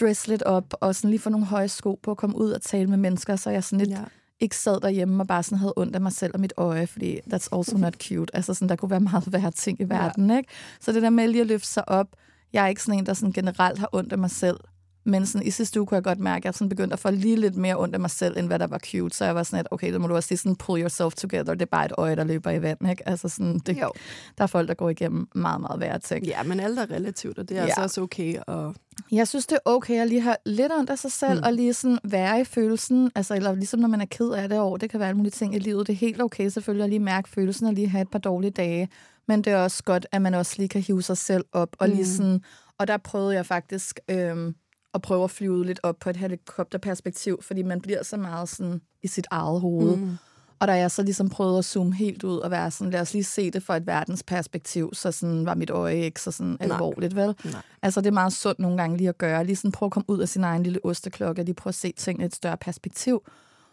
dress 0.00 0.28
lidt 0.28 0.42
op, 0.42 0.74
og 0.80 0.94
sådan 0.94 1.10
lige 1.10 1.20
få 1.20 1.30
nogle 1.30 1.46
høje 1.46 1.68
sko 1.68 1.98
på 2.02 2.10
at 2.10 2.16
komme 2.16 2.36
ud 2.36 2.50
og 2.50 2.62
tale 2.62 2.86
med 2.86 2.96
mennesker, 2.98 3.36
så 3.36 3.50
jeg 3.50 3.64
sådan 3.64 3.78
lidt 3.86 3.90
Ja. 3.98 4.04
ikke 4.40 4.56
sad 4.56 4.80
derhjemme 4.80 5.22
og 5.22 5.26
bare 5.26 5.42
sådan 5.42 5.58
havde 5.58 5.72
ondt 5.76 5.94
af 5.94 6.00
mig 6.00 6.12
selv 6.12 6.30
og 6.34 6.40
mit 6.40 6.52
øje, 6.56 6.86
fordi 6.86 7.18
that's 7.34 7.48
also 7.52 7.76
not 7.78 7.94
cute. 8.02 8.36
Altså 8.36 8.54
sådan, 8.54 8.68
der 8.68 8.76
kunne 8.76 8.90
være 8.90 9.00
meget 9.00 9.32
værre 9.32 9.50
ting 9.50 9.80
i 9.80 9.84
verden, 9.84 10.30
ikke? 10.30 10.48
Så 10.80 10.92
det 10.92 11.02
der 11.02 11.10
med 11.10 11.28
lige 11.28 11.40
at 11.40 11.46
løfte 11.46 11.68
sig 11.68 11.88
op, 11.88 12.06
jeg 12.52 12.64
er 12.64 12.68
ikke 12.68 12.82
sådan 12.82 12.98
en, 12.98 13.06
der 13.06 13.14
sådan 13.14 13.32
generelt 13.32 13.78
har 13.78 13.88
ondt 13.92 14.12
af 14.12 14.18
mig 14.18 14.30
selv 14.30 14.56
Men 15.04 15.26
sådan, 15.26 15.46
i 15.46 15.50
sidste 15.50 15.80
uge 15.80 15.86
kunne 15.86 15.96
jeg 15.96 16.04
godt 16.04 16.18
mærke, 16.18 16.40
at 16.42 16.44
jeg 16.44 16.54
sådan 16.54 16.68
begyndte 16.68 16.92
at 16.92 16.98
få 16.98 17.10
lige 17.10 17.36
lidt 17.36 17.56
mere 17.56 17.76
ondt 17.78 17.94
af 17.94 18.00
mig 18.00 18.10
selv, 18.10 18.38
end 18.38 18.46
hvad 18.46 18.58
der 18.58 18.66
var 18.66 18.78
cute. 18.78 19.16
Så 19.16 19.24
jeg 19.24 19.34
var 19.34 19.42
sådan, 19.42 19.58
at 19.58 19.68
okay, 19.70 19.92
det 19.92 20.00
må 20.00 20.06
du 20.06 20.14
også 20.14 20.26
lige 20.30 20.38
sådan 20.38 20.56
pull 20.56 20.80
yourself 20.82 21.14
together. 21.14 21.54
Det 21.54 21.62
er 21.62 21.66
bare 21.66 21.84
et 21.86 21.92
øje, 21.98 22.16
der 22.16 22.24
løber 22.24 22.50
i 22.50 22.62
vand, 22.62 22.90
ikke? 22.90 23.08
Altså 23.08 23.28
sådan, 23.28 23.58
det, 23.58 23.76
Jo. 23.80 23.90
der 24.38 24.42
er 24.44 24.46
folk, 24.46 24.68
der 24.68 24.74
går 24.74 24.90
igennem 24.90 25.28
meget, 25.34 25.60
meget 25.60 25.80
værre 25.80 25.98
ting. 25.98 26.26
Ja, 26.26 26.42
men 26.42 26.60
alt 26.60 26.78
er 26.78 26.90
relativt, 26.90 27.38
og 27.38 27.48
det 27.48 27.56
er 27.56 27.60
Ja. 27.60 27.66
altså 27.66 27.82
også 27.82 28.00
okay. 28.02 28.36
Og 28.46 28.74
Jeg 29.12 29.28
synes, 29.28 29.46
det 29.46 29.54
er 29.54 29.70
okay 29.70 30.00
at 30.00 30.08
lige 30.08 30.20
have 30.20 30.36
lidt 30.46 30.72
ondt 30.78 30.90
af 30.90 30.98
sig 30.98 31.12
selv, 31.12 31.38
mm. 31.40 31.46
og 31.46 31.52
lige 31.52 31.74
sådan 31.74 31.98
være 32.04 32.40
i 32.40 32.44
følelsen, 32.44 33.10
altså, 33.14 33.34
eller 33.34 33.54
ligesom 33.54 33.80
når 33.80 33.88
man 33.88 34.00
er 34.00 34.06
ked 34.10 34.28
af 34.30 34.48
det 34.48 34.58
over, 34.58 34.76
det 34.76 34.90
kan 34.90 35.00
være 35.00 35.08
alle 35.08 35.16
mulige 35.16 35.30
ting 35.32 35.54
i 35.54 35.58
livet. 35.58 35.86
Det 35.86 35.92
er 35.92 35.96
helt 35.96 36.22
okay 36.22 36.48
selvfølgelig 36.48 36.84
at 36.84 36.90
lige 36.90 37.00
mærke 37.00 37.28
følelsen 37.28 37.66
og 37.66 37.72
lige 37.72 37.88
have 37.88 38.02
et 38.02 38.10
par 38.10 38.18
dårlige 38.18 38.50
dage, 38.50 38.88
men 39.28 39.42
det 39.42 39.52
er 39.52 39.56
også 39.56 39.82
godt, 39.84 40.06
at 40.12 40.22
man 40.22 40.34
også 40.34 40.54
lige 40.58 40.68
kan 40.68 40.80
hive 40.82 41.02
sig 41.02 41.16
selv 41.16 41.44
op, 41.52 41.68
og 41.78 41.88
lige 41.88 42.06
sådan, 42.06 42.40
og 42.78 42.88
der 42.88 42.96
prøvede 42.96 43.34
jeg 43.34 43.46
faktisk 43.46 44.00
øhm, 44.10 44.54
at 44.94 45.02
prøve 45.02 45.24
at 45.24 45.30
flyve 45.30 45.66
lidt 45.66 45.80
op 45.82 45.96
på 46.00 46.10
et 46.10 46.16
helikopterperspektiv, 46.16 47.42
fordi 47.42 47.62
man 47.62 47.80
bliver 47.80 48.02
så 48.02 48.16
meget 48.16 48.48
sådan 48.48 48.80
i 49.02 49.08
sit 49.08 49.26
eget 49.30 49.60
hoved. 49.60 49.96
Mm. 49.96 50.16
Og 50.60 50.68
da 50.68 50.72
jeg 50.72 50.90
så 50.90 51.02
ligesom 51.02 51.28
prøvede 51.28 51.58
at 51.58 51.64
zoome 51.64 51.94
helt 51.94 52.24
ud 52.24 52.38
og 52.38 52.50
være 52.50 52.70
sådan, 52.70 52.90
lad 52.90 53.00
os 53.00 53.12
lige 53.12 53.24
se 53.24 53.50
det 53.50 53.62
fra 53.62 53.76
et 53.76 53.86
verdensperspektiv, 53.86 54.90
så 54.94 55.12
sådan 55.12 55.46
var 55.46 55.54
mit 55.54 55.70
øje 55.70 55.96
ikke 55.96 56.20
så 56.20 56.30
sådan 56.30 56.56
alvorligt, 56.60 57.16
vel? 57.16 57.34
Nej. 57.44 57.62
Altså, 57.82 58.00
det 58.00 58.06
er 58.06 58.12
meget 58.12 58.32
sundt 58.32 58.58
nogle 58.58 58.76
gange 58.76 58.96
lige 58.96 59.08
at 59.08 59.18
gøre. 59.18 59.44
Lige 59.44 59.56
sådan 59.56 59.72
prøve 59.72 59.86
at 59.86 59.92
komme 59.92 60.10
ud 60.10 60.18
af 60.18 60.28
sin 60.28 60.44
egen 60.44 60.62
lille 60.62 60.84
osteklokke, 60.84 61.42
og 61.42 61.44
lige 61.44 61.54
prøve 61.54 61.70
at 61.70 61.74
se 61.74 61.92
tingene 61.96 62.24
i 62.24 62.26
et 62.26 62.34
større 62.34 62.56
perspektiv. 62.56 63.22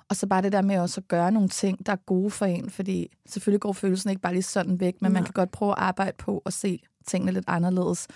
Og 0.10 0.16
så 0.16 0.28
bare 0.28 0.42
det 0.42 0.52
der 0.52 0.62
med 0.62 0.80
også 0.80 1.02
at 1.02 1.08
gøre 1.08 1.32
nogle 1.32 1.50
ting, 1.50 1.86
der 1.86 1.92
er 1.92 1.98
gode 2.06 2.32
for 2.32 2.46
en, 2.46 2.70
fordi 2.70 3.12
selvfølgelig 3.30 3.62
går 3.62 3.74
følelsen 3.74 4.10
ikke 4.10 4.22
bare 4.22 4.34
lige 4.34 4.44
sådan 4.44 4.80
væk, 4.80 5.02
men 5.02 5.14
man 5.14 5.24
kan 5.24 5.34
godt 5.34 5.52
prøve 5.52 5.72
at 5.72 5.78
arbejde 5.78 6.16
på 6.18 6.42
at 6.46 6.54
se 6.54 6.84
tingene 7.08 7.32
lidt 7.32 7.46
anderledes. 7.48 8.08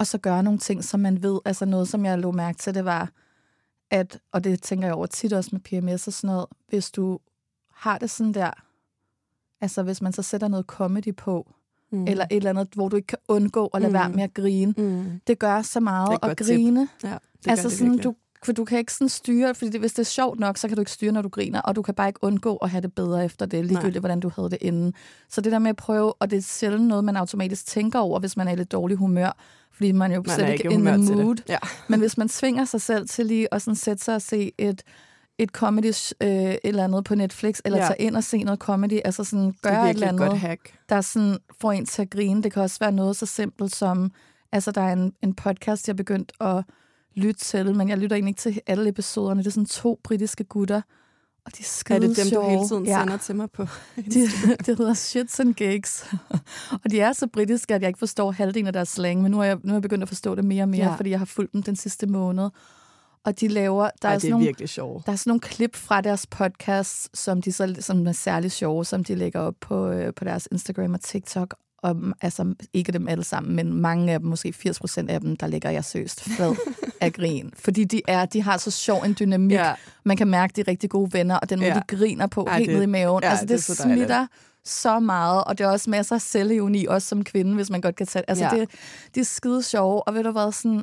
Og 0.00 0.06
så 0.06 0.18
gøre 0.18 0.42
nogle 0.42 0.58
ting, 0.58 0.84
som 0.84 1.00
man 1.00 1.22
ved, 1.22 1.38
altså 1.44 1.64
noget, 1.64 1.88
som 1.88 2.04
jeg 2.04 2.18
lå 2.18 2.30
mærke 2.32 2.58
til, 2.58 2.74
det 2.74 2.84
var, 2.84 3.10
at, 3.90 4.18
og 4.32 4.44
det 4.44 4.62
tænker 4.62 4.86
jeg 4.86 4.94
over 4.94 5.06
tit 5.06 5.32
også 5.32 5.50
med 5.52 5.60
PMS 5.60 6.06
og 6.06 6.12
sådan 6.12 6.34
noget, 6.34 6.46
hvis 6.68 6.90
du 6.90 7.18
har 7.74 7.98
det 7.98 8.10
sådan 8.10 8.34
der, 8.34 8.50
altså 9.60 9.82
hvis 9.82 10.02
man 10.02 10.12
så 10.12 10.22
sætter 10.22 10.48
noget 10.48 10.66
comedy 10.66 11.16
på, 11.16 11.52
mm. 11.92 12.04
eller 12.06 12.24
et 12.30 12.36
eller 12.36 12.50
andet, 12.50 12.68
hvor 12.74 12.88
du 12.88 12.96
ikke 12.96 13.06
kan 13.06 13.18
undgå 13.28 13.66
at 13.66 13.80
lade 13.80 13.90
mm. 13.90 13.94
være 13.94 14.08
med 14.08 14.22
at 14.22 14.34
grine, 14.34 14.74
mm. 14.76 15.20
det 15.26 15.38
gør 15.38 15.62
så 15.62 15.80
meget 15.80 16.08
Det 16.08 16.28
et 16.28 16.30
at 16.30 16.36
tip. 16.36 16.46
grine. 16.46 16.88
ja, 17.02 17.18
det 17.44 17.50
altså 17.50 17.68
det 17.68 17.78
sådan, 17.78 17.92
virkelig. 17.92 18.04
du, 18.04 18.14
for 18.44 18.52
du 18.52 18.64
kan 18.64 18.78
ikke 18.78 18.92
sådan 18.92 19.08
styre, 19.08 19.54
fordi 19.54 19.70
det, 19.70 19.80
hvis 19.80 19.92
det 19.92 19.98
er 19.98 20.04
sjovt 20.04 20.40
nok, 20.40 20.56
så 20.58 20.68
kan 20.68 20.76
du 20.76 20.80
ikke 20.80 20.90
styre, 20.90 21.12
når 21.12 21.22
du 21.22 21.28
griner, 21.28 21.60
og 21.60 21.76
du 21.76 21.82
kan 21.82 21.94
bare 21.94 22.08
ikke 22.08 22.18
undgå 22.24 22.56
at 22.56 22.70
have 22.70 22.80
det 22.80 22.94
bedre 22.94 23.24
efter 23.24 23.46
det, 23.46 23.64
ligegyldigt 23.66 23.94
Nej. 23.94 24.00
hvordan 24.00 24.20
du 24.20 24.30
havde 24.36 24.50
det 24.50 24.58
inden. 24.60 24.94
Så 25.28 25.40
det 25.40 25.52
der 25.52 25.58
med 25.58 25.70
at 25.70 25.76
prøve, 25.76 26.12
og 26.12 26.30
det 26.30 26.36
er 26.36 26.42
sjældent 26.42 26.86
noget, 26.88 27.04
man 27.04 27.16
automatisk 27.16 27.66
tænker 27.66 27.98
over, 27.98 28.20
hvis 28.20 28.36
man 28.36 28.48
er 28.48 28.52
i 28.52 28.56
lidt 28.56 28.72
dårlig 28.72 28.96
humør, 28.96 29.36
fordi 29.72 29.92
man 29.92 30.10
er 30.10 30.14
jo 30.14 30.22
Man 30.26 30.34
slet 30.34 30.48
er 30.48 30.52
ikke 30.52 30.70
in 30.70 30.84
the 30.84 30.96
mood. 30.98 31.36
Ja. 31.48 31.58
Men 31.88 32.00
hvis 32.00 32.18
man 32.18 32.28
tvinger 32.28 32.64
sig 32.64 32.80
selv 32.80 33.08
til 33.08 33.26
lige 33.26 33.54
at 33.54 33.62
sådan 33.62 33.76
sætte 33.76 34.04
sig 34.04 34.14
og 34.14 34.22
se 34.22 34.52
et, 34.58 34.82
et 35.38 35.48
comedy 35.50 35.92
øh, 36.20 36.28
et 36.30 36.58
eller 36.64 36.84
andet 36.84 37.04
på 37.04 37.14
Netflix, 37.14 37.60
eller 37.64 37.78
Ja. 37.78 37.86
tage 37.86 38.00
ind 38.00 38.16
og 38.16 38.24
se 38.24 38.42
noget 38.42 38.60
comedy, 38.60 39.00
altså 39.04 39.24
sådan 39.24 39.54
gøre 39.62 39.84
et 39.90 39.94
eller 39.94 40.06
et 40.06 40.08
andet 40.08 40.28
godt 40.28 40.38
hack. 40.38 40.74
der 40.88 41.00
sådan 41.00 41.38
får 41.60 41.72
en 41.72 41.86
til 41.86 42.02
at 42.02 42.10
grine. 42.10 42.42
Det 42.42 42.52
kan 42.52 42.62
også 42.62 42.76
være 42.80 42.92
noget 42.92 43.16
så 43.16 43.26
simpelt 43.26 43.76
som, 43.76 44.12
altså 44.52 44.70
der 44.70 44.80
er 44.80 44.92
en, 44.92 45.12
en 45.22 45.34
podcast, 45.34 45.88
jeg 45.88 45.92
er 45.92 45.96
begyndt 45.96 46.32
at 46.40 46.64
lytte 47.14 47.40
til, 47.44 47.74
men 47.76 47.88
jeg 47.88 47.98
lytter 47.98 48.16
egentlig 48.16 48.30
ikke 48.30 48.40
til 48.40 48.60
alle 48.66 48.88
episoderne. 48.88 49.40
Det 49.40 49.46
er 49.46 49.50
sådan 49.50 49.66
to 49.66 50.00
britiske 50.04 50.44
gutter, 50.44 50.80
og 51.46 51.52
de 51.52 51.60
er 51.60 51.64
skide 51.64 51.96
Er 51.96 52.00
det 52.00 52.16
dem, 52.16 52.24
du 52.24 52.30
sjove. 52.30 52.50
hele 52.50 52.68
tiden 52.68 52.86
ja. 52.86 53.00
sender 53.00 53.16
til 53.16 53.36
mig 53.36 53.50
på? 53.50 53.66
De, 53.96 54.20
det 54.66 54.66
hedder 54.78 54.94
Shits 54.94 55.40
and 55.40 55.54
Gigs. 55.54 56.04
og 56.84 56.90
de 56.90 57.00
er 57.00 57.12
så 57.12 57.26
britiske, 57.32 57.74
at 57.74 57.82
jeg 57.82 57.88
ikke 57.88 57.98
forstår 57.98 58.30
halvdelen 58.30 58.66
af 58.66 58.72
deres 58.72 58.88
slang, 58.88 59.22
men 59.22 59.30
nu 59.30 59.40
er 59.40 59.44
jeg, 59.44 59.58
nu 59.64 59.70
er 59.72 59.74
jeg 59.74 59.82
begyndt 59.82 60.02
at 60.02 60.08
forstå 60.08 60.34
det 60.34 60.44
mere 60.44 60.62
og 60.62 60.68
mere, 60.68 60.88
Ja. 60.88 60.94
fordi 60.94 61.10
jeg 61.10 61.18
har 61.18 61.26
fulgt 61.26 61.52
dem 61.52 61.62
den 61.62 61.76
sidste 61.76 62.06
måned. 62.06 62.50
Og 63.24 63.40
de 63.40 63.48
laver, 63.48 63.90
der 64.02 64.08
Ej, 64.08 64.14
er, 64.14 64.18
sådan 64.18 64.30
nogle, 64.30 64.46
virkelig 64.46 64.68
sjovt. 64.68 65.06
der 65.06 65.12
er 65.12 65.16
sådan 65.16 65.30
nogle 65.30 65.40
klip 65.40 65.76
fra 65.76 66.00
deres 66.00 66.26
podcast, 66.26 67.16
som, 67.18 67.42
de 67.42 67.52
så, 67.52 67.76
som 67.80 68.06
er 68.06 68.12
særlig 68.12 68.52
sjove, 68.52 68.84
som 68.84 69.04
de 69.04 69.14
lægger 69.14 69.40
op 69.40 69.54
på, 69.60 69.88
øh, 69.88 70.14
på 70.14 70.24
deres 70.24 70.48
Instagram 70.52 70.94
og 70.94 71.00
TikTok. 71.00 71.54
Og, 71.82 71.96
altså, 72.20 72.54
ikke 72.72 72.92
dem 72.92 73.08
alle 73.08 73.24
sammen, 73.24 73.56
men 73.56 73.72
mange 73.74 74.12
af 74.12 74.20
dem, 74.20 74.28
måske 74.28 74.52
80 74.52 74.78
procent 74.80 75.10
af 75.10 75.20
dem, 75.20 75.36
der 75.36 75.46
ligger 75.46 75.70
jeg 75.70 75.84
seriøst 75.84 76.22
flad 76.22 76.54
af 77.00 77.12
grin. 77.12 77.52
Fordi 77.58 77.84
de, 77.84 78.02
er, 78.08 78.24
de 78.24 78.42
har 78.42 78.56
så 78.56 78.70
sjov 78.70 79.02
en 79.02 79.16
dynamik. 79.20 79.52
Ja. 79.56 79.74
Man 80.04 80.16
kan 80.16 80.28
mærke, 80.28 80.52
de 80.56 80.60
er 80.60 80.68
rigtig 80.68 80.90
gode 80.90 81.12
venner, 81.12 81.36
og 81.36 81.50
den 81.50 81.58
måde, 81.58 81.68
Ja. 81.70 81.74
de 81.74 81.96
griner 81.96 82.26
på 82.26 82.44
Ej, 82.44 82.58
helt 82.58 82.68
det- 82.68 82.76
ned 82.76 82.82
i 82.82 82.86
maven. 82.86 83.22
ja, 83.22 83.30
altså, 83.30 83.42
det, 83.46 83.50
det 83.50 83.64
så 83.64 83.74
dejligt. 83.82 83.98
smitter 83.98 84.26
så 84.64 85.00
meget, 85.00 85.44
og 85.44 85.58
det 85.58 85.64
er 85.64 85.68
også 85.68 85.90
masser 85.90 86.14
af 86.14 86.20
selvevni, 86.20 86.86
også 86.86 87.08
som 87.08 87.24
kvinde, 87.24 87.54
hvis 87.54 87.70
man 87.70 87.80
godt 87.80 87.96
kan 87.96 88.06
tage 88.06 88.24
Altså, 88.28 88.44
Ja. 88.44 88.50
det, 88.60 88.70
de 89.14 89.20
er 89.20 89.24
skide 89.24 89.62
sjove, 89.62 90.02
og 90.08 90.14
ved 90.14 90.24
du 90.24 90.30
hvad, 90.30 90.52
sådan, 90.52 90.82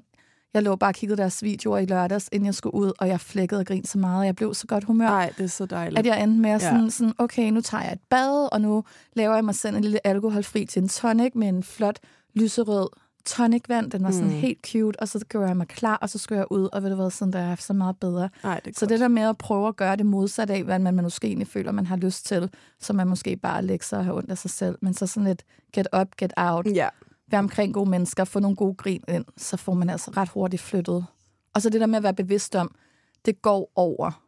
jeg 0.53 0.63
lå 0.63 0.75
bare 0.75 0.89
og 0.89 0.95
kiggede 0.95 1.17
deres 1.21 1.43
videoer 1.43 1.77
i 1.77 1.86
lørdags, 1.86 2.29
inden 2.31 2.45
jeg 2.45 2.55
skulle 2.55 2.73
ud, 2.75 2.91
og 2.99 3.07
jeg 3.07 3.19
flækkede 3.19 3.60
og 3.60 3.65
grinede 3.65 3.88
så 3.88 3.97
meget, 3.97 4.19
og 4.19 4.25
jeg 4.25 4.36
blev 4.36 4.53
så 4.53 4.67
godt 4.67 4.83
humør, 4.83 5.05
Nej, 5.05 5.33
det 5.38 5.43
er 5.43 5.47
så 5.47 5.65
dejligt. 5.65 5.99
at 5.99 6.05
jeg 6.05 6.23
endte 6.23 6.41
med 6.41 6.49
at 6.49 6.62
Ja. 6.62 6.69
sådan, 6.69 6.91
sådan, 6.91 7.13
okay, 7.17 7.49
nu 7.49 7.62
tager 7.62 7.83
jeg 7.83 7.93
et 7.93 7.99
bad, 8.10 8.49
og 8.51 8.62
nu 8.62 8.83
laver 9.13 9.36
jeg 9.36 9.45
mig 9.45 9.55
selv 9.55 9.75
en 9.75 9.81
lille 9.81 10.07
alkoholfri 10.07 10.65
gin 10.65 10.89
tonic 10.89 11.31
med 11.36 11.47
en 11.47 11.63
flot 11.63 11.99
lyserød 12.36 12.88
tonicvand. 13.25 13.91
Den 13.91 14.03
var 14.03 14.12
sådan 14.12 14.27
Mm. 14.27 14.33
helt 14.33 14.67
cute, 14.71 14.99
og 14.99 15.07
så 15.07 15.19
gjorde 15.29 15.47
jeg 15.47 15.57
mig 15.57 15.67
klar, 15.67 15.95
og 15.95 16.10
så 16.10 16.17
skulle 16.17 16.39
jeg 16.39 16.51
ud, 16.51 16.69
og 16.73 16.83
ved 16.83 16.89
du 16.89 16.95
hvad, 16.95 17.12
sådan, 17.12 17.33
der 17.33 17.39
er 17.39 17.55
så 17.55 17.73
meget 17.73 17.95
bedre. 17.99 18.29
Nej, 18.43 18.60
det 18.65 18.71
er 18.75 18.79
Så 18.79 18.86
det 18.86 18.99
der 18.99 19.07
med 19.07 19.21
at 19.23 19.38
prøve 19.38 19.67
at 19.67 19.75
gøre 19.75 19.95
det 19.95 20.05
modsat 20.05 20.49
af, 20.49 20.63
hvad 20.63 20.79
man 20.79 20.95
måske 20.95 21.27
egentlig 21.27 21.47
føler, 21.47 21.71
man 21.71 21.86
har 21.86 21.95
lyst 21.97 22.25
til, 22.25 22.49
så 22.79 22.93
man 22.93 23.07
måske 23.07 23.36
bare 23.38 23.62
lægger 23.62 23.83
sig 23.86 23.99
og 23.99 24.05
har 24.05 24.13
ondt 24.13 24.31
af 24.31 24.38
sig 24.38 24.51
selv, 24.51 24.77
men 24.81 24.93
så 24.93 25.07
sådan 25.07 25.27
lidt 25.27 25.43
get 25.73 25.88
up, 26.01 26.07
get 26.17 26.33
out, 26.38 26.67
Ja, 26.75 26.88
være 27.31 27.39
omkring 27.39 27.73
gode 27.73 27.89
mennesker, 27.89 28.23
få 28.23 28.39
nogle 28.39 28.55
gode 28.55 28.73
grin 28.75 29.03
ind, 29.07 29.25
så 29.37 29.57
får 29.57 29.73
man 29.73 29.89
altså 29.89 30.11
ret 30.17 30.29
hurtigt 30.29 30.61
flyttet. 30.61 31.05
Og 31.53 31.61
så 31.61 31.69
det 31.69 31.81
der 31.81 31.87
med 31.87 31.97
at 31.97 32.03
være 32.03 32.13
bevidst 32.13 32.55
om, 32.55 32.75
det 33.25 33.41
går 33.41 33.71
over. 33.75 34.21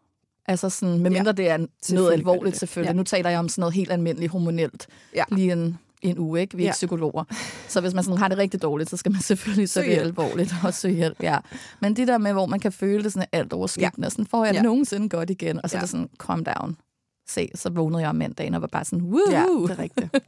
Altså 0.45 0.69
sådan, 0.69 0.99
medmindre 0.99 1.31
det 1.31 1.49
er 1.49 1.57
noget 1.57 2.11
det 2.11 2.13
alvorligt 2.13 2.53
det. 2.53 2.59
selvfølgelig. 2.59 2.89
Ja. 2.89 2.97
Nu 2.97 3.03
taler 3.03 3.29
jeg 3.29 3.39
om 3.39 3.49
sådan 3.49 3.61
noget 3.61 3.73
helt 3.73 3.91
almindeligt 3.91 4.31
hormonelt. 4.31 4.87
Ja. 5.15 5.23
Lige 5.31 5.51
en, 5.51 5.77
en 6.01 6.19
uge, 6.19 6.41
ikke? 6.41 6.57
Vi 6.57 6.63
er 6.63 6.65
Ja. 6.65 6.69
ikke 6.69 6.75
psykologer. 6.75 7.23
Så 7.67 7.81
hvis 7.81 7.93
man 7.93 8.03
sådan 8.03 8.17
har 8.17 8.27
det 8.27 8.37
rigtig 8.37 8.61
dårligt, 8.61 8.89
så 8.89 8.97
skal 8.97 9.11
man 9.11 9.21
selvfølgelig 9.31 9.69
tage 9.69 9.85
Søg 9.85 9.95
det 9.95 10.01
alvorligt 10.01 10.53
og 10.63 10.73
søge 10.73 10.95
hjælp. 10.95 11.23
Ja. 11.23 11.37
Men 11.81 11.95
det 11.95 12.07
der 12.07 12.17
med, 12.17 12.31
hvor 12.31 12.45
man 12.45 12.59
kan 12.59 12.71
føle 12.71 13.03
det 13.03 13.13
sådan 13.13 13.27
alt 13.31 13.53
overskyggende, 13.53 14.05
ja. 14.05 14.09
sådan 14.09 14.25
får 14.25 14.45
jeg 14.45 14.53
Ja. 14.53 14.57
ja. 14.59 14.63
nogensinde 14.63 15.09
godt 15.09 15.29
igen, 15.29 15.59
og 15.63 15.69
så 15.69 15.75
Ja. 15.75 15.79
er 15.79 15.81
det 15.81 15.89
sådan, 15.89 16.09
calm 16.19 16.43
down. 16.45 16.77
Se, 17.27 17.49
så 17.55 17.69
vågnede 17.69 18.01
jeg 18.01 18.09
om 18.09 18.15
mandagen 18.15 18.53
og 18.53 18.61
var 18.61 18.67
bare 18.67 18.85
sådan, 18.85 19.01
woohoo! 19.05 19.31
ja, 19.31 19.45
det 19.67 19.69
er 19.71 19.79
rigtigt. 19.79 20.09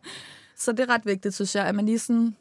Så 0.58 0.72
det 0.72 0.80
er 0.80 0.90
ret 0.90 1.06
vigtigt, 1.06 1.36
synes 1.36 1.56
jeg, 1.56 1.66
at 1.66 1.76
man 1.76 1.86
lige 1.86 2.00
sådan, 2.00 2.36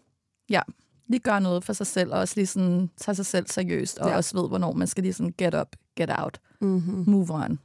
ja, 0.50 0.60
lige 1.08 1.20
gør 1.20 1.38
noget 1.38 1.64
for 1.64 1.72
sig 1.72 1.86
selv, 1.86 2.12
og 2.12 2.18
også 2.18 2.34
lige 2.36 2.46
sådan 2.46 2.90
tager 2.96 3.14
sig 3.14 3.26
selv 3.26 3.46
seriøst, 3.48 3.98
og 3.98 4.08
Ja. 4.10 4.16
også 4.16 4.40
ved, 4.40 4.48
hvornår 4.48 4.72
man 4.72 4.86
skal 4.86 5.02
lige 5.02 5.12
sådan 5.12 5.34
get 5.38 5.54
up, 5.54 5.76
get 5.96 6.10
out, 6.18 6.40
Mm-hmm. 6.60 7.04
move 7.10 7.30
on. 7.30 7.58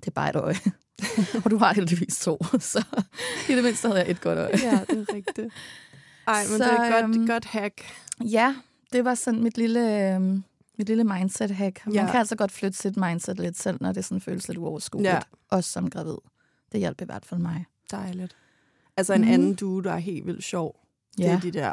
Det 0.00 0.06
er 0.06 0.10
bare 0.10 0.30
et 0.30 0.36
øje. 0.36 0.54
og 1.44 1.50
du 1.50 1.56
har 1.58 1.74
heldigvis 1.74 2.18
to, 2.20 2.38
så 2.60 2.84
i 3.48 3.52
det 3.54 3.64
mindste 3.64 3.88
havde 3.88 4.00
jeg 4.00 4.10
et 4.10 4.20
godt 4.20 4.38
øje. 4.38 4.50
Ja, 4.62 4.80
det 4.90 4.98
er 5.08 5.14
rigtigt. 5.14 5.48
Ej, 6.26 6.42
men 6.50 6.58
Så, 6.58 6.64
det 6.64 6.72
er 6.72 6.82
et 6.84 6.92
godt, 6.92 7.16
øhm, 7.16 7.26
godt 7.26 7.44
hack. 7.44 7.82
Ja, 8.24 8.56
det 8.92 9.04
var 9.04 9.14
sådan 9.14 9.42
mit 9.42 9.58
lille, 9.58 10.14
øhm, 10.14 10.44
mit 10.78 10.86
lille 10.86 11.04
mindset-hack. 11.04 11.86
Man 11.86 11.94
Ja. 11.94 12.06
kan 12.10 12.18
altså 12.20 12.36
godt 12.36 12.52
flytte 12.52 12.78
sit 12.78 12.96
mindset 12.96 13.38
lidt 13.40 13.58
selv, 13.58 13.78
når 13.80 13.92
det 13.92 14.04
sådan 14.04 14.20
føles 14.20 14.48
lidt 14.48 14.58
uoverskueligt. 14.58 15.12
Ja. 15.14 15.20
Også 15.50 15.70
som 15.72 15.90
gravid. 15.90 16.16
Det 16.72 16.80
hjælper 16.80 17.04
i 17.04 17.06
hvert 17.06 17.26
fald 17.26 17.40
mig. 17.40 17.64
Dejligt. 17.90 18.36
Altså 18.96 19.12
en 19.14 19.20
Mhm. 19.20 19.30
anden 19.30 19.54
duo, 19.54 19.80
der 19.80 19.92
er 19.92 19.98
helt 19.98 20.26
vildt 20.26 20.44
sjov. 20.44 20.76
Det 21.16 21.24
Ja. 21.24 21.32
er 21.36 21.40
de 21.40 21.50
der 21.50 21.72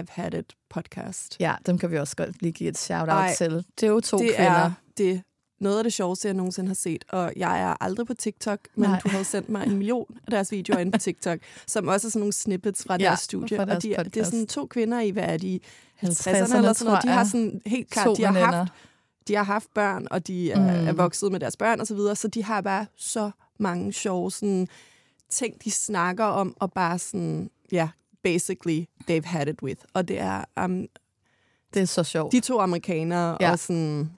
I've 0.00 0.06
Had 0.08 0.34
It 0.34 0.52
podcast. 0.70 1.36
Ja, 1.40 1.54
dem 1.66 1.78
kan 1.78 1.90
vi 1.90 1.98
også 1.98 2.16
godt 2.16 2.42
lige 2.42 2.52
give 2.52 2.68
et 2.68 2.78
shout-out 2.78 3.30
til. 3.38 3.64
Det 3.80 3.86
er 3.86 3.90
jo 3.90 4.00
to 4.00 4.18
det 4.18 4.34
kvinder. 4.36 4.50
er 4.52 4.72
det 4.98 5.22
noget 5.60 5.78
af 5.78 5.84
det 5.84 5.92
sjoveste, 5.92 6.28
jeg 6.28 6.34
nogensinde 6.34 6.68
har 6.68 6.74
set. 6.74 7.04
Og 7.08 7.32
jeg 7.36 7.60
er 7.62 7.76
aldrig 7.80 8.06
på 8.06 8.14
TikTok, 8.14 8.58
men 8.74 8.90
Nej. 8.90 9.00
du 9.00 9.08
havde 9.08 9.24
sendt 9.24 9.48
mig 9.48 9.66
en 9.66 9.76
million 9.76 10.06
af 10.26 10.30
deres 10.30 10.52
videoer 10.52 10.78
inde 10.78 10.92
på 10.92 10.98
TikTok, 11.08 11.38
som 11.66 11.88
også 11.88 12.06
er 12.06 12.10
sådan 12.10 12.20
nogle 12.20 12.32
snippets 12.32 12.84
fra 12.84 12.96
Ja, 13.00 13.04
deres 13.06 13.20
studie. 13.20 13.56
fra 13.56 13.64
deres 13.64 13.76
og 13.76 13.82
de, 13.82 14.10
det 14.10 14.16
er 14.16 14.24
sådan 14.24 14.46
to 14.46 14.66
kvinder 14.66 15.00
i, 15.00 15.10
hvad 15.10 15.22
er 15.24 15.36
de, 15.36 15.60
50'erne 16.02 16.06
50'erne, 16.06 16.56
eller 16.56 16.72
sådan 16.72 16.86
noget. 16.90 17.02
De 17.02 17.08
har 17.08 17.24
sådan 17.24 17.60
helt 17.66 17.90
klart, 17.90 18.16
de 18.16 18.24
har, 18.24 18.32
veninder. 18.32 18.52
haft, 18.56 18.72
de 19.28 19.34
har 19.34 19.44
haft 19.44 19.68
børn, 19.74 20.06
og 20.10 20.26
de 20.26 20.52
er, 20.52 20.80
Mm. 20.80 20.88
er 20.88 20.92
vokset 20.92 21.32
med 21.32 21.40
deres 21.40 21.56
børn 21.56 21.80
og 21.80 21.86
så 21.86 21.94
videre, 21.94 22.16
så 22.16 22.28
de 22.28 22.44
har 22.44 22.60
bare 22.60 22.86
så 22.96 23.30
mange 23.58 23.92
sjove 23.92 24.30
sådan, 24.30 24.68
ting, 25.30 25.64
de 25.64 25.70
snakker 25.70 26.24
om, 26.24 26.56
og 26.60 26.72
bare 26.72 26.98
sådan, 26.98 27.50
ja, 27.72 27.88
basically, 28.24 28.84
they've 29.10 29.24
had 29.26 29.46
it 29.48 29.62
with. 29.62 29.80
Og 29.94 30.08
det 30.08 30.20
er 30.20 30.44
um, 30.64 30.86
Det 31.74 31.82
er 31.82 31.86
så 31.86 32.04
sjovt. 32.04 32.32
de 32.32 32.40
to 32.40 32.60
amerikanere, 32.60 33.36
Ja. 33.40 33.50
og 33.50 33.58
sådan... 33.58 34.10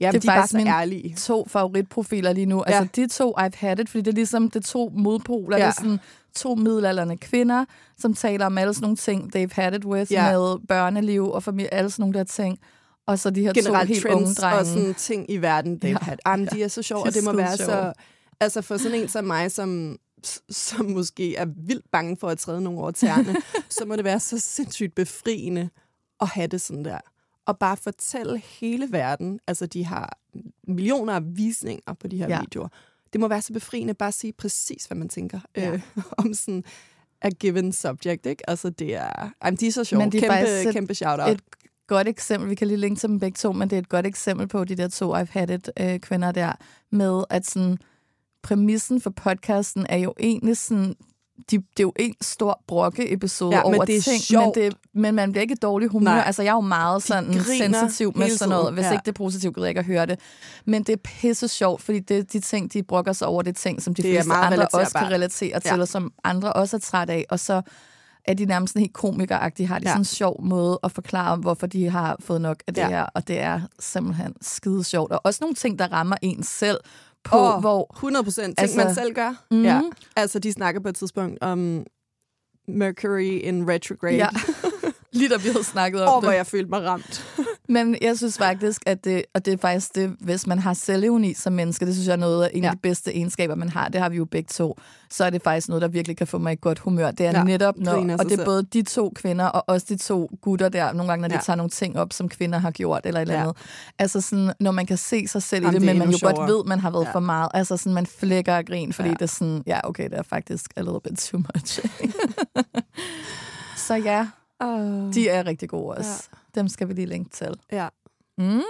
Ja, 0.00 0.06
Det 0.06 0.16
er 0.16 0.20
de 0.20 0.26
er 0.26 0.30
bare 0.30 0.36
faktisk 0.38 0.50
så 0.52 0.56
min- 0.56 0.66
ærlige. 0.66 1.14
to 1.16 1.46
favoritprofiler 1.48 2.32
lige 2.32 2.46
nu. 2.46 2.64
Ja. 2.68 2.72
Altså 2.72 2.88
de 2.96 3.08
to, 3.08 3.34
I've 3.40 3.56
had 3.56 3.78
it, 3.78 3.88
fordi 3.88 4.02
det 4.02 4.08
er 4.10 4.14
ligesom 4.14 4.50
det 4.50 4.64
to 4.64 4.92
modpoler. 4.94 5.56
Ja. 5.58 5.62
Det 5.62 5.68
er 5.68 5.74
sådan 5.74 5.98
to 6.34 6.54
middelalderne 6.54 7.16
kvinder, 7.16 7.64
som 7.98 8.14
taler 8.14 8.46
om 8.46 8.58
alle 8.58 8.74
sådan 8.74 8.84
nogle 8.84 8.96
ting, 8.96 9.36
they've 9.36 9.54
had 9.54 9.72
it 9.74 9.84
with, 9.84 10.12
Ja. 10.12 10.26
ja. 10.26 10.38
med 10.38 10.66
børneliv 10.68 11.30
og 11.30 11.42
familie, 11.42 11.74
alle 11.74 11.90
sådan 11.90 12.02
nogle 12.02 12.18
der 12.18 12.24
ting. 12.24 12.58
Og 13.06 13.18
så 13.18 13.30
de 13.30 13.40
her 13.42 13.52
Generelt 13.52 13.88
to 13.88 13.94
helt 13.94 14.04
unge 14.06 14.34
drenge. 14.34 14.58
og 14.60 14.66
sådan 14.66 14.94
ting 14.94 15.30
i 15.30 15.36
verden, 15.36 15.80
they've 15.84 15.88
Ja. 15.88 15.98
had. 16.02 16.16
Jamen, 16.26 16.46
de 16.52 16.62
er 16.62 16.68
så 16.68 16.82
sjove, 16.82 17.02
og 17.02 17.14
det 17.14 17.24
må 17.24 17.32
være 17.32 17.56
så... 17.56 17.64
sjove. 17.64 17.92
Altså 18.40 18.62
for 18.62 18.76
sådan 18.76 19.00
en 19.00 19.08
som 19.08 19.24
mig, 19.24 19.52
som, 19.52 19.96
som 20.50 20.86
måske 20.86 21.36
er 21.36 21.44
vildt 21.56 21.90
bange 21.90 22.16
for 22.16 22.28
at 22.28 22.38
træde 22.38 22.60
nogle 22.60 22.80
over 22.80 22.90
tæerne, 22.90 23.36
så 23.78 23.84
må 23.84 23.96
det 23.96 24.04
være 24.04 24.20
så 24.20 24.38
sindssygt 24.38 24.94
befriende 24.94 25.70
at 26.20 26.28
have 26.28 26.46
det 26.46 26.60
sådan 26.60 26.84
der. 26.84 26.98
og 27.46 27.58
bare 27.58 27.76
fortælle 27.76 28.38
hele 28.38 28.92
verden, 28.92 29.40
altså 29.46 29.66
de 29.66 29.84
har 29.84 30.18
millioner 30.68 31.12
af 31.14 31.20
visninger 31.36 31.92
på 31.94 32.08
de 32.08 32.16
her 32.16 32.28
Ja. 32.28 32.40
videoer. 32.40 32.68
Det 33.12 33.20
må 33.20 33.28
være 33.28 33.42
så 33.42 33.52
befriende 33.52 33.94
bare 33.94 34.08
at 34.08 34.14
sige 34.14 34.32
præcis, 34.32 34.84
hvad 34.84 34.96
man 34.96 35.08
tænker 35.08 35.40
Ja. 35.56 35.72
øh, 35.72 35.82
om 36.18 36.34
sådan 36.34 36.64
a 37.22 37.28
given 37.28 37.72
subject, 37.72 38.26
ikke? 38.26 38.50
Altså 38.50 38.70
det 38.70 38.94
er, 38.96 39.30
jamen, 39.44 39.56
de 39.56 39.66
er 39.66 39.72
så 39.72 39.84
sjove. 39.84 39.98
Men 40.02 40.12
det 40.12 40.24
er 40.24 40.26
faktisk 40.30 40.52
kæmpe, 40.56 40.68
et- 40.68 40.74
kæmpe 40.74 40.94
shout-out. 40.94 41.30
et 41.30 41.40
godt 41.86 42.08
eksempel, 42.08 42.50
vi 42.50 42.54
kan 42.54 42.66
lige 42.68 42.76
linke 42.76 43.00
til 43.00 43.08
dem 43.08 43.18
begge 43.20 43.36
to, 43.36 43.52
men 43.52 43.70
det 43.70 43.76
er 43.76 43.80
et 43.80 43.88
godt 43.88 44.06
eksempel 44.06 44.48
på 44.48 44.64
de 44.64 44.74
der 44.74 44.88
to 44.88 45.16
I've 45.16 45.30
had 45.30 45.50
it 45.50 45.70
øh, 45.80 45.98
kvinder 46.00 46.32
der, 46.32 46.52
med 46.90 47.24
at 47.30 47.46
sådan, 47.46 47.78
præmissen 48.42 49.00
for 49.00 49.10
podcasten 49.10 49.86
er 49.88 49.96
jo 49.96 50.14
egentlig 50.20 50.56
sådan, 50.56 50.94
de, 51.50 51.56
det 51.56 51.62
er 51.78 51.82
jo 51.82 51.92
en 51.98 52.14
stor 52.20 52.62
brokke-episode 52.68 53.56
Ja, 53.56 53.62
over 53.62 53.84
det 53.84 53.96
er 53.96 54.00
ting, 54.00 54.20
sjovt. 54.22 54.56
men, 54.56 54.64
det, 54.64 54.74
men 54.94 55.14
man 55.14 55.32
bliver 55.32 55.42
ikke 55.42 55.54
dårlig 55.54 55.88
humør. 55.88 56.10
Nej. 56.10 56.22
Altså, 56.26 56.42
jeg 56.42 56.50
er 56.50 56.54
jo 56.54 56.60
meget 56.60 57.02
sådan 57.02 57.40
sensitiv 57.44 58.12
med 58.16 58.30
sådan 58.30 58.48
noget. 58.48 58.74
Hvis 58.74 58.84
ja. 58.84 58.92
ikke 58.92 59.02
det 59.02 59.08
er 59.08 59.12
positivt, 59.12 59.54
gider 59.54 59.66
jeg 59.66 59.70
ikke 59.70 59.78
at 59.78 59.84
høre 59.84 60.06
det. 60.06 60.18
Men 60.64 60.82
det 60.82 60.92
er 60.92 60.96
pisse 61.04 61.48
sjovt, 61.48 61.82
fordi 61.82 61.98
det, 61.98 62.32
de 62.32 62.40
ting, 62.40 62.72
de 62.72 62.82
brokker 62.82 63.12
sig 63.12 63.28
over, 63.28 63.42
det 63.42 63.50
er 63.50 63.54
ting, 63.60 63.82
som 63.82 63.94
de 63.94 64.02
Det 64.02 64.10
fleste 64.14 64.32
andre 64.32 64.66
også 64.72 64.98
kan 64.98 65.10
relatere 65.10 65.60
til, 65.60 65.72
Ja. 65.74 65.80
og 65.80 65.88
som 65.88 66.12
andre 66.24 66.52
også 66.52 66.76
er 66.76 66.80
træt 66.80 67.10
af. 67.10 67.24
Og 67.30 67.40
så 67.40 67.62
er 68.24 68.34
de 68.34 68.44
nærmest 68.44 68.72
sådan 68.72 68.80
helt 68.80 68.92
komikeragtige, 68.94 69.66
har 69.66 69.78
de 69.78 69.84
Ja. 69.84 69.90
sådan 69.90 70.00
en 70.00 70.04
sjov 70.04 70.44
måde 70.44 70.78
at 70.82 70.92
forklare, 70.92 71.36
hvorfor 71.36 71.66
de 71.66 71.90
har 71.90 72.16
fået 72.20 72.40
nok 72.40 72.62
af 72.66 72.74
det 72.74 72.82
Ja. 72.82 72.88
her, 72.88 73.02
og 73.14 73.28
det 73.28 73.40
er 73.40 73.60
simpelthen 73.78 74.34
skide 74.40 74.84
sjovt. 74.84 75.12
Og 75.12 75.20
også 75.24 75.38
nogle 75.40 75.54
ting, 75.54 75.78
der 75.78 75.92
rammer 75.92 76.16
en 76.22 76.42
selv 76.42 76.78
på, 77.24 77.36
Åh, 77.38 77.60
hvor... 77.60 77.90
100 77.96 78.24
procent. 78.24 78.46
Ting, 78.46 78.58
Altså- 78.58 78.76
man 78.84 78.94
selv 78.94 79.14
gør. 79.14 79.34
Mhm. 79.50 79.64
Ja. 79.64 79.80
Altså, 80.16 80.38
de 80.38 80.52
snakker 80.52 80.80
på 80.80 80.88
et 80.88 80.94
tidspunkt 80.96 81.38
om 81.42 81.84
Mercury 82.68 83.20
in 83.42 83.68
retrograde. 83.70 84.14
Ja, 84.16 84.28
lige 85.12 85.28
da 85.28 85.36
vi 85.36 85.48
havde 85.48 85.64
snakket 85.64 86.02
om 86.02 86.08
Åh, 86.08 86.14
det. 86.14 86.24
hvor 86.24 86.32
jeg 86.32 86.46
følte 86.46 86.68
mig 86.70 86.84
ramt. 86.84 87.24
Men 87.70 87.96
jeg 88.02 88.16
synes 88.16 88.38
faktisk, 88.38 88.82
at 88.86 89.04
det, 89.04 89.22
og 89.34 89.44
det 89.44 89.52
er 89.52 89.58
faktisk 89.58 89.94
det, 89.94 90.16
hvis 90.20 90.46
man 90.46 90.58
har 90.58 90.74
selvevni 90.74 91.34
som 91.34 91.52
menneske, 91.52 91.86
det 91.86 91.94
synes 91.94 92.06
jeg 92.06 92.12
er 92.12 92.16
noget 92.16 92.44
af 92.44 92.50
en 92.54 92.62
ja. 92.62 92.68
af 92.68 92.70
Ja. 92.70 92.74
de 92.74 92.78
bedste 92.82 93.14
egenskaber, 93.16 93.54
man 93.54 93.68
har, 93.68 93.88
det 93.88 94.00
har 94.00 94.08
vi 94.08 94.16
jo 94.16 94.24
begge 94.24 94.48
to, 94.52 94.78
så 95.10 95.24
er 95.24 95.30
det 95.30 95.42
faktisk 95.42 95.68
noget, 95.68 95.82
der 95.82 95.88
virkelig 95.88 96.16
kan 96.16 96.26
få 96.26 96.38
mig 96.38 96.52
i 96.52 96.56
godt 96.60 96.78
humør. 96.78 97.10
Det 97.10 97.26
er 97.26 97.30
ja, 97.30 97.38
Ja, 97.38 97.44
netop, 97.44 97.74
når, 97.78 97.92
og 97.92 98.04
det 98.06 98.18
er 98.20 98.28
selv. 98.28 98.44
både 98.44 98.62
de 98.62 98.82
to 98.82 99.12
kvinder, 99.16 99.44
og 99.46 99.64
også 99.66 99.86
de 99.88 99.96
to 99.96 100.30
gutter 100.42 100.68
der, 100.68 100.92
nogle 100.92 101.08
gange, 101.12 101.20
når 101.22 101.28
de 101.28 101.34
Ja. 101.34 101.40
tager 101.40 101.56
nogle 101.56 101.70
ting 101.70 101.98
op, 101.98 102.12
som 102.12 102.28
kvinder 102.28 102.58
har 102.58 102.70
gjort, 102.70 103.00
eller 103.06 103.20
et 103.20 103.22
eller 103.22 103.34
Ja. 103.34 103.40
andet. 103.42 103.56
Altså 103.98 104.20
sådan, 104.20 104.52
når 104.60 104.70
man 104.70 104.86
kan 104.86 104.96
se 104.96 105.28
sig 105.28 105.42
selv 105.42 105.64
Jamen, 105.64 105.74
i 105.74 105.74
det, 105.74 105.80
det 105.80 105.86
men 105.86 105.98
man 105.98 106.08
jo 106.08 106.14
endnu 106.14 106.26
godt 106.28 106.36
sjovere. 106.36 106.52
ved, 106.52 106.64
man 106.66 106.80
har 106.80 106.90
været 106.90 107.04
Ja. 107.04 107.12
for 107.12 107.20
meget. 107.20 107.48
Altså 107.54 107.76
sådan, 107.76 107.94
man 107.94 108.06
flækker 108.06 108.54
af 108.54 108.64
grin, 108.66 108.92
fordi 108.92 109.08
Ja. 109.08 109.14
det 109.14 109.22
er 109.22 109.26
sådan, 109.26 109.62
ja, 109.66 109.80
okay, 109.88 110.04
det 110.10 110.18
er 110.18 110.22
faktisk 110.22 110.70
a 110.76 110.80
little 110.80 111.00
bit 111.04 111.18
too 111.18 111.40
much. 111.54 111.80
så 113.86 113.94
ja, 113.94 114.26
Uh, 114.64 115.14
de 115.14 115.28
er 115.28 115.46
rigtig 115.46 115.68
gode 115.68 115.96
også. 115.96 116.28
Dem 116.54 116.68
skal 116.68 116.88
vi 116.88 116.92
lige 116.92 117.06
linke 117.06 117.30
til. 117.30 117.60
ja. 117.72 117.88
Mm. 118.38 118.60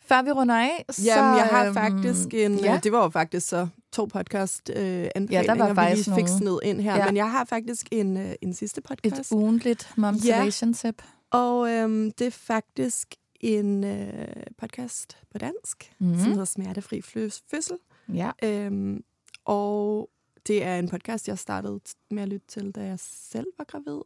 Før 0.00 0.22
vi 0.22 0.30
runder 0.32 0.54
af, 0.54 0.84
så... 0.90 1.02
Jamen, 1.04 1.36
jeg 1.38 1.46
har 1.46 1.64
øhm, 1.64 1.74
faktisk 1.74 2.34
en... 2.34 2.58
Ja, 2.58 2.72
Ja. 2.72 2.80
Det 2.82 2.92
var 2.92 3.02
jo 3.02 3.08
faktisk 3.08 3.48
så 3.48 3.68
to 3.92 4.04
podcast 4.04 4.70
øh, 4.76 5.08
anbefalinger, 5.14 5.40
Ja, 5.40 5.46
der 5.66 5.72
var 5.74 5.88
vi 5.90 5.94
lige 5.94 6.14
fik 6.14 6.28
sned 6.38 6.58
ind 6.62 6.80
her. 6.80 6.92
Ja. 6.92 6.98
Ja. 6.98 7.06
Men 7.06 7.16
jeg 7.16 7.30
har 7.30 7.44
faktisk 7.44 7.86
en, 7.92 8.16
øh, 8.16 8.32
en 8.42 8.54
sidste 8.54 8.78
et 8.78 8.84
podcast. 8.84 9.32
ugentligt 9.32 9.92
motivation-tip. 9.96 11.02
Og 11.30 11.70
øhm, 11.70 12.10
det 12.12 12.26
er 12.26 12.30
faktisk 12.30 13.14
en 13.40 13.84
øh, 13.84 14.26
podcast 14.58 15.18
på 15.32 15.38
dansk, 15.38 15.92
mm. 15.98 16.18
som 16.18 16.30
hedder 16.30 16.44
Smertefri 16.44 16.98
Fø- 16.98 17.40
Fødsel. 17.50 17.76
Ja. 18.14 18.30
Øhm, 18.42 19.04
og 19.44 20.10
det 20.46 20.64
er 20.64 20.78
en 20.78 20.88
podcast, 20.88 21.28
jeg 21.28 21.38
startede 21.38 21.80
med 22.10 22.22
at 22.22 22.28
lytte 22.28 22.46
til, 22.46 22.70
da 22.72 22.80
jeg 22.84 22.98
selv 23.00 23.46
var 23.58 23.64
gravid. 23.64 24.00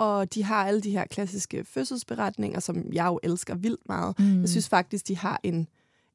Og 0.00 0.34
de 0.34 0.44
har 0.44 0.66
alle 0.66 0.80
de 0.80 0.90
her 0.90 1.04
klassiske 1.04 1.64
fødselsberetninger, 1.64 2.60
som 2.60 2.92
jeg 2.92 3.06
jo 3.06 3.20
elsker 3.22 3.54
vildt 3.54 3.88
meget. 3.88 4.18
Mm. 4.18 4.40
Jeg 4.40 4.48
synes 4.48 4.68
faktisk, 4.68 5.08
de 5.08 5.16
har 5.16 5.40
en, 5.42 5.68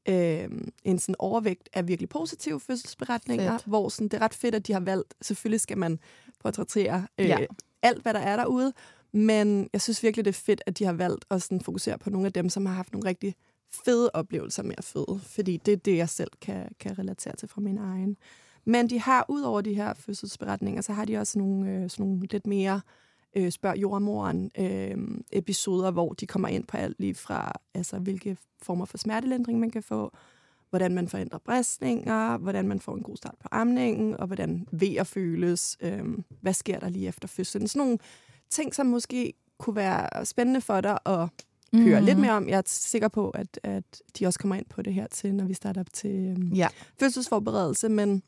øh, 0.10 0.50
en 0.84 1.00
sådan 1.00 1.16
overvægt 1.20 1.70
af 1.74 1.88
virkelig 1.88 2.10
positive 2.10 2.60
fødselsberetninger, 2.60 3.52
Fedt. 3.52 3.66
hvor 3.66 3.90
sådan, 3.90 4.08
det 4.08 4.18
er 4.18 4.22
ret 4.22 4.34
fedt, 4.34 4.56
at 4.56 4.68
de 4.68 4.74
har 4.74 4.80
valgt, 4.80 5.14
selvfølgelig 5.22 5.62
skal 5.62 5.78
man 5.78 6.00
portrættere 6.40 7.08
øh, 7.20 7.26
Ja. 7.28 7.38
alt, 7.82 8.02
hvad 8.02 8.14
der 8.14 8.20
er 8.20 8.36
derude, 8.36 8.74
men 9.12 9.70
jeg 9.74 9.82
synes 9.82 10.04
virkelig, 10.04 10.26
det 10.26 10.32
er 10.32 10.42
fedt, 10.46 10.62
at 10.66 10.80
de 10.80 10.86
har 10.86 10.94
valgt 10.94 11.26
at 11.32 11.42
sådan, 11.42 11.62
fokusere 11.62 11.98
på 11.98 12.10
nogle 12.10 12.26
af 12.28 12.34
dem, 12.34 12.50
som 12.50 12.66
har 12.66 12.74
haft 12.74 12.94
nogle 12.94 13.10
rigtig 13.10 13.36
fede 13.86 14.10
oplevelser 14.14 14.64
med 14.64 14.76
at 14.78 14.84
føde, 14.84 15.20
fordi 15.24 15.58
det 15.58 15.72
er 15.72 15.78
det, 15.78 15.98
jeg 15.98 16.10
selv 16.10 16.32
kan, 16.42 16.70
kan 16.80 17.00
relatere 17.00 17.36
til 17.36 17.48
fra 17.50 17.62
min 17.62 17.78
egen. 17.78 18.18
Men 18.66 18.90
de 18.90 19.00
har, 19.00 19.26
ud 19.30 19.42
over 19.42 19.62
de 19.62 19.74
her 19.74 19.94
fødselsberetninger, 19.94 20.82
så 20.82 20.94
har 20.94 21.06
de 21.06 21.18
også 21.18 21.40
nogle, 21.40 21.70
øh, 21.72 21.90
sådan 21.90 22.06
nogle 22.06 22.28
lidt 22.32 22.48
mere 22.48 22.76
øh, 22.76 22.82
spørg 23.50 23.78
jordmoren 23.78 24.52
øh, 24.60 24.98
episoder, 25.32 25.92
hvor 25.92 26.14
de 26.14 26.28
kommer 26.28 26.48
ind 26.48 26.64
på 26.68 26.78
alt 26.78 27.00
lige 27.00 27.16
fra, 27.16 27.52
altså 27.74 28.00
hvilke 28.00 28.38
former 28.62 28.86
for 28.86 28.98
smertelindring 28.98 29.60
man 29.60 29.72
kan 29.72 29.84
få, 29.84 30.12
hvordan 30.70 30.96
man 30.96 31.08
forændrer 31.08 31.40
bristninger, 31.40 32.38
hvordan 32.38 32.68
man 32.68 32.80
får 32.80 32.96
en 32.96 33.04
god 33.04 33.18
start 33.18 33.36
på 33.40 33.48
amningen, 33.52 34.18
og 34.20 34.28
hvordan 34.28 34.68
vejer 34.72 35.04
føles, 35.04 35.78
øh, 35.82 36.04
hvad 36.42 36.54
sker 36.54 36.80
der 36.80 36.90
lige 36.90 37.08
efter 37.08 37.28
fødslen. 37.28 37.68
Sådan 37.68 37.80
nogle 37.86 37.98
ting, 38.50 38.76
som 38.76 38.86
måske 38.86 39.34
kunne 39.58 39.76
være 39.76 40.26
spændende 40.26 40.62
for 40.62 40.82
dig 40.82 40.98
at 41.06 41.30
høre 41.74 42.00
Mhm. 42.00 42.06
lidt 42.06 42.20
mere 42.20 42.32
om. 42.32 42.50
Jeg 42.50 42.58
er 42.58 42.62
sikker 42.66 43.08
på, 43.08 43.30
at, 43.30 43.60
at 43.64 44.02
de 44.20 44.26
også 44.28 44.40
kommer 44.40 44.56
ind 44.56 44.66
på 44.70 44.82
det 44.82 44.94
her 44.94 45.08
til, 45.08 45.36
når 45.36 45.46
vi 45.46 45.54
starter 45.54 45.82
op 45.82 45.94
til 45.94 46.38
øh, 46.40 46.58
Ja. 46.58 46.68
fødselsforberedelse, 47.00 47.90
men, 47.90 48.24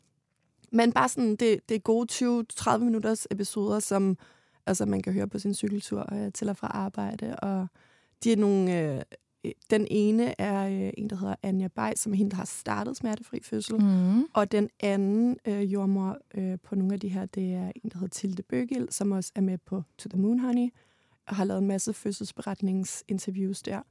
men 0.72 0.92
bare 0.92 1.10
sådan, 1.10 1.36
det, 1.36 1.60
det 1.70 1.84
gode 1.84 2.44
20-30 2.54 2.78
minutters 2.78 3.28
episoder, 3.32 3.80
som 3.80 4.18
altså, 4.68 4.86
man 4.86 5.02
kan 5.02 5.14
høre 5.14 5.28
på 5.28 5.40
sin 5.40 5.54
cykeltur 5.54 6.14
øh, 6.14 6.32
til 6.34 6.50
og 6.50 6.58
fra 6.58 6.68
arbejde, 6.68 7.36
og 7.36 7.68
de 8.24 8.32
er 8.32 8.38
nogle... 8.38 8.80
Øh, 8.80 9.02
den 9.70 9.88
ene 9.90 10.42
er 10.42 10.68
øh, 10.68 10.94
en, 10.98 11.10
der 11.10 11.16
hedder 11.16 11.36
Anja 11.44 11.68
Bay, 11.68 11.92
som 11.96 12.14
er 12.14 12.18
hende, 12.18 12.32
der 12.32 12.38
har 12.38 12.46
startet 12.46 12.98
smertefri 12.98 13.40
fødsel. 13.44 13.76
Mm. 13.76 14.24
Og 14.34 14.52
den 14.52 14.70
anden 14.80 15.38
øh, 15.48 15.74
jordmor 15.74 16.18
øh, 16.36 16.58
på 16.64 16.76
nogle 16.76 16.94
af 16.94 17.00
de 17.00 17.10
her, 17.10 17.26
det 17.26 17.54
er 17.54 17.72
en, 17.76 17.90
der 17.92 17.98
hedder 17.98 18.08
Tilde 18.08 18.44
Bøgel, 18.44 18.88
som 18.92 19.12
også 19.12 19.32
er 19.36 19.42
med 19.42 19.58
på 19.58 19.84
To 19.98 20.10
the 20.10 20.22
Moon 20.22 20.40
Honey, 20.40 20.70
og 21.28 21.36
har 21.36 21.44
lavet 21.44 21.62
en 21.62 21.68
masse 21.68 21.94
fødselsberetningsinterviews 21.94 23.62
der. 23.62 23.82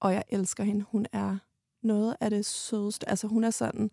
Og 0.00 0.12
jeg 0.12 0.24
elsker 0.28 0.64
hende. 0.64 0.84
Hun 0.90 1.06
er 1.12 1.36
noget 1.82 2.16
af 2.20 2.30
det 2.30 2.46
sødeste. 2.46 3.08
Altså 3.08 3.26
hun 3.26 3.44
er 3.44 3.50
sådan 3.50 3.90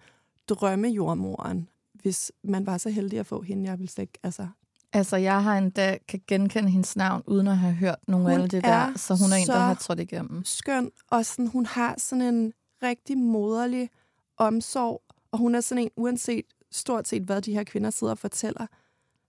drømmejordmoren, 0.47 1.69
hvis 1.93 2.31
man 2.43 2.65
var 2.65 2.77
så 2.77 2.89
heldig 2.89 3.19
at 3.19 3.25
få 3.25 3.41
hende. 3.41 3.69
Jeg 3.69 3.79
vil 3.79 3.89
slet 3.89 4.01
ikke, 4.03 4.19
altså... 4.23 4.47
Altså, 4.93 5.17
jeg 5.17 5.43
har 5.43 5.57
endda 5.57 5.97
kan 6.07 6.21
genkende 6.27 6.69
hendes 6.69 6.95
navn, 6.95 7.23
uden 7.27 7.47
at 7.47 7.57
have 7.57 7.73
hørt 7.73 7.95
nogle 8.07 8.33
af 8.33 8.49
det 8.49 8.57
er 8.57 8.61
der. 8.87 8.97
Så 8.97 9.15
hun 9.15 9.31
er 9.31 9.35
en, 9.35 9.47
der 9.47 9.59
har 9.59 9.73
trådt 9.73 9.99
igennem. 9.99 10.45
skøn, 10.45 10.91
og 11.11 11.25
sådan, 11.25 11.47
hun 11.47 11.65
har 11.65 11.95
sådan 11.97 12.21
en 12.35 12.53
rigtig 12.83 13.17
moderlig 13.17 13.89
omsorg, 14.37 15.01
og 15.31 15.39
hun 15.39 15.55
er 15.55 15.61
sådan 15.61 15.83
en, 15.83 15.89
uanset 15.97 16.45
stort 16.71 17.07
set, 17.07 17.23
hvad 17.23 17.41
de 17.41 17.53
her 17.53 17.63
kvinder 17.63 17.89
sidder 17.89 18.11
og 18.11 18.17
fortæller, 18.17 18.67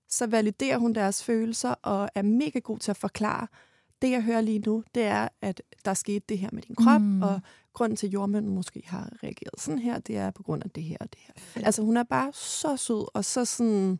så 0.08 0.26
validerer 0.26 0.78
hun 0.78 0.92
deres 0.94 1.24
følelser 1.24 1.70
og 1.70 2.08
er 2.14 2.22
mega 2.22 2.58
god 2.58 2.78
til 2.78 2.90
at 2.90 2.96
forklare. 2.96 3.46
Det, 4.02 4.10
jeg 4.10 4.22
hører 4.22 4.40
lige 4.40 4.58
nu, 4.58 4.84
det 4.94 5.02
er, 5.04 5.28
at 5.42 5.62
der 5.84 5.90
er 5.90 5.94
sket 5.94 6.28
det 6.28 6.38
her 6.38 6.48
med 6.52 6.62
din 6.62 6.74
krop, 6.74 7.00
Mm. 7.00 7.06
mm. 7.06 7.22
og 7.22 7.40
grunden 7.72 7.96
til, 7.96 8.06
at 8.06 8.12
jordmænden 8.12 8.54
måske 8.54 8.82
har 8.86 9.12
reageret 9.22 9.60
sådan 9.60 9.78
her, 9.78 9.98
det 9.98 10.16
er 10.16 10.30
på 10.30 10.42
grund 10.42 10.62
af 10.64 10.70
det 10.70 10.82
her 10.82 10.96
og 11.00 11.08
det 11.12 11.20
her. 11.26 11.64
Altså, 11.66 11.82
hun 11.82 11.96
er 11.96 12.02
bare 12.02 12.32
så 12.32 12.76
sød, 12.76 13.16
og 13.16 13.24
så 13.24 13.44
sådan, 13.44 13.98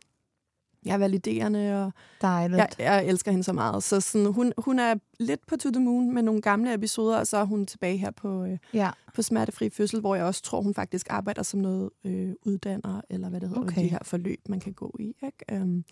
ja, 0.85 0.97
validerende, 0.97 1.83
og 1.85 1.91
Dejligt. 2.21 2.57
jeg, 2.59 2.69
jeg 2.79 3.05
elsker 3.05 3.31
hende 3.31 3.43
så 3.43 3.53
meget. 3.53 3.83
Så 3.83 4.01
sådan, 4.01 4.33
hun, 4.33 4.53
hun 4.57 4.79
er 4.79 4.95
lidt 5.19 5.47
på 5.47 5.57
To 5.57 5.71
The 5.71 5.79
Moon 5.83 6.13
med 6.13 6.23
nogle 6.23 6.41
gamle 6.41 6.73
episoder, 6.73 7.17
og 7.19 7.27
så 7.27 7.37
er 7.37 7.43
hun 7.43 7.65
tilbage 7.65 7.97
her 7.97 8.11
på, 8.11 8.43
øh, 8.45 8.57
ja. 8.73 8.91
på 9.15 9.21
Smertefri 9.21 9.69
Fødsel, 9.69 9.99
hvor 9.99 10.15
jeg 10.15 10.25
også 10.25 10.43
tror, 10.43 10.61
hun 10.61 10.73
faktisk 10.73 11.07
arbejder 11.09 11.43
som 11.43 11.59
noget 11.59 11.89
øh, 12.03 12.31
uddanner, 12.45 13.01
eller 13.09 13.29
hvad 13.29 13.41
det 13.41 13.49
hedder, 13.49 13.61
Okay. 13.63 13.81
de 13.83 13.87
her 13.87 13.99
forløb, 14.03 14.39
man 14.49 14.59
kan 14.59 14.73
gå 14.73 14.95
i. 14.99 15.15
Ikke? 15.25 15.61
Um, 15.63 15.83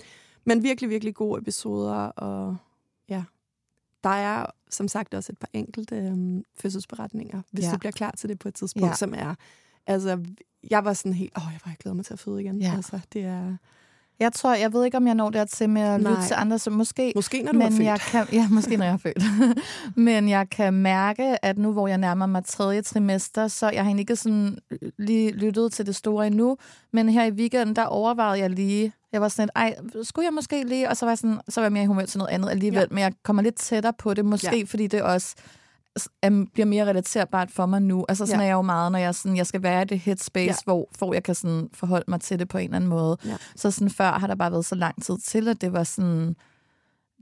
men 0.46 0.64
virkelig, 0.64 0.90
virkelig 0.90 1.16
gode 1.16 1.40
episoder, 1.42 1.94
og 1.96 2.58
ja, 3.10 3.24
der 4.04 4.10
er 4.10 4.46
som 4.70 4.88
sagt 4.88 5.14
også 5.14 5.32
et 5.32 5.38
par 5.38 5.50
enkelte 5.54 5.96
øhm, 5.96 6.44
fødselsberetninger, 6.56 7.42
hvis 7.52 7.66
Ja. 7.66 7.72
du 7.72 7.78
bliver 7.78 7.92
klar 7.92 8.12
til 8.18 8.30
det 8.30 8.40
på 8.40 8.48
et 8.48 8.54
tidspunkt, 8.54 8.88
Ja. 8.88 8.94
som 8.96 9.14
er, 9.18 9.36
altså, 9.88 10.24
jeg 10.70 10.86
var 10.86 10.94
sådan 10.94 11.14
helt, 11.14 11.32
åh, 11.38 11.44
jeg 11.52 11.60
var 11.66 11.76
glæder 11.80 11.96
mig 11.96 12.06
til 12.06 12.14
at 12.14 12.20
føde 12.20 12.42
igen. 12.42 12.62
Ja. 12.62 12.74
Altså, 12.76 13.00
det 13.14 13.24
er, 13.24 13.58
Jeg 14.20 14.34
tror, 14.34 14.56
jeg 14.56 14.74
ved 14.74 14.86
ikke, 14.86 14.98
om 14.98 15.08
jeg 15.08 15.16
når 15.16 15.30
dertil 15.30 15.70
med 15.70 15.82
at 15.82 16.00
lytte 16.00 16.14
Nej. 16.14 16.28
til 16.28 16.36
andre, 16.38 16.60
så 16.60 16.70
måske... 16.70 17.12
måske 17.16 17.42
når 17.42 17.52
du 17.52 17.60
er 17.60 17.64
men 17.64 17.72
født. 17.72 17.84
jeg 17.84 18.00
kan, 18.00 18.26
ja, 18.32 18.48
måske 18.52 18.78
når 18.78 18.86
jeg 18.86 18.94
er 18.94 18.98
født. 18.98 19.24
men 20.08 20.30
jeg 20.30 20.50
kan 20.50 20.74
mærke, 20.74 21.46
at 21.46 21.58
nu 21.58 21.72
hvor 21.72 21.88
jeg 21.88 21.98
nærmer 21.98 22.26
mig 22.26 22.46
tredje 22.46 22.82
trimester, 22.82 23.48
så 23.48 23.70
jeg 23.70 23.82
har 23.82 23.86
egentlig 23.86 24.04
ikke 24.04 24.16
sådan 24.16 24.58
lige 24.98 25.32
lyttet 25.32 25.74
til 25.74 25.86
det 25.86 25.96
store 25.96 26.28
endnu, 26.28 26.58
men 26.94 27.10
her 27.10 27.26
i 27.26 27.32
weekenden, 27.32 27.76
der 27.76 27.86
overvejede 27.86 28.40
jeg 28.42 28.50
lige, 28.50 28.94
jeg 29.12 29.22
var 29.22 29.28
sådan 29.28 29.46
lidt, 29.46 29.52
ej, 29.56 30.04
skulle 30.04 30.26
jeg 30.26 30.34
måske 30.34 30.64
lige, 30.64 30.90
og 30.90 30.98
så 30.98 31.06
var 31.06 31.12
jeg, 31.12 31.18
sådan, 31.18 31.40
så 31.50 31.62
var 31.62 31.66
jeg 31.66 31.72
mere 31.72 31.84
i 31.84 31.88
humør 31.88 32.06
til 32.06 32.18
noget 32.18 32.32
andet 32.32 32.50
alligevel, 32.50 32.80
ja. 32.80 32.88
Men 32.90 33.00
jeg 33.00 33.14
kommer 33.24 33.44
lidt 33.44 33.56
tættere 33.56 33.94
på 33.94 34.14
det, 34.14 34.26
måske. 34.26 34.58
Ja. 34.58 34.64
fordi 34.64 34.88
det 34.88 35.02
også 35.02 35.36
er, 36.22 36.46
bliver 36.54 36.66
mere 36.66 36.86
relaterbart 36.86 37.52
for 37.52 37.66
mig 37.66 37.82
nu. 37.82 38.06
Altså 38.10 38.26
sådan 38.26 38.40
ja. 38.40 38.44
Er 38.44 38.48
jeg 38.48 38.54
jo 38.54 38.62
meget, 38.62 38.92
når 38.92 39.00
jeg, 39.00 39.16
sådan, 39.16 39.38
jeg 39.38 39.48
skal 39.48 39.64
være 39.64 39.82
i 39.82 39.86
det 39.86 40.00
headspace, 40.00 40.48
ja. 40.48 40.56
Hvor, 40.66 40.90
hvor 40.98 41.14
jeg 41.14 41.24
kan 41.24 41.36
sådan 41.36 41.70
forholde 41.74 42.06
mig 42.08 42.22
til 42.22 42.40
det 42.40 42.48
på 42.48 42.58
en 42.58 42.64
eller 42.64 42.76
anden 42.76 42.90
måde. 42.90 43.18
Ja. 43.26 43.38
Så 43.56 43.72
sådan 43.72 43.90
før 43.90 44.12
har 44.12 44.28
der 44.28 44.36
bare 44.36 44.52
været 44.52 44.66
så 44.66 44.76
lang 44.76 45.04
tid 45.04 45.18
til, 45.18 45.48
at 45.48 45.62
det 45.62 45.74
var 45.74 45.84
sådan 45.84 46.36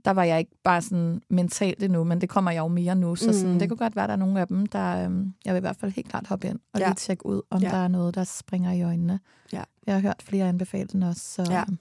der 0.04 0.12
var 0.12 0.24
jeg 0.24 0.38
ikke 0.38 0.50
bare 0.64 0.82
sådan 0.82 1.22
mentalt 1.30 1.82
endnu, 1.82 2.04
men 2.04 2.20
det 2.20 2.28
kommer 2.28 2.50
jeg 2.50 2.58
jo 2.60 2.68
mere 2.68 2.94
nu. 2.94 3.16
Så 3.16 3.32
sådan, 3.32 3.52
Mm. 3.52 3.58
det 3.58 3.68
kunne 3.68 3.76
godt 3.76 3.96
være, 3.96 4.02
at 4.04 4.08
der 4.08 4.12
er 4.12 4.18
nogle 4.18 4.40
af 4.40 4.46
dem, 4.48 4.66
der... 4.66 5.04
Øhm, 5.04 5.34
jeg 5.44 5.54
vil 5.54 5.58
i 5.58 5.60
hvert 5.60 5.76
fald 5.76 5.92
helt 5.92 6.08
klart 6.08 6.26
hoppe 6.26 6.48
ind 6.48 6.58
og 6.74 6.80
Ja. 6.80 6.86
lige 6.86 6.94
tjekke 6.94 7.26
ud, 7.26 7.42
om 7.50 7.62
Ja. 7.62 7.68
der 7.70 7.76
er 7.76 7.88
noget, 7.88 8.14
der 8.14 8.24
springer 8.24 8.72
i 8.72 8.82
øjnene. 8.82 9.20
Ja. 9.52 9.62
Jeg 9.86 9.94
har 9.94 10.00
hørt 10.00 10.22
flere 10.22 10.48
anbefale 10.48 10.88
den 10.92 11.02
også, 11.02 11.20
så 11.34 11.52
Ja. 11.52 11.60
øhm, 11.60 11.78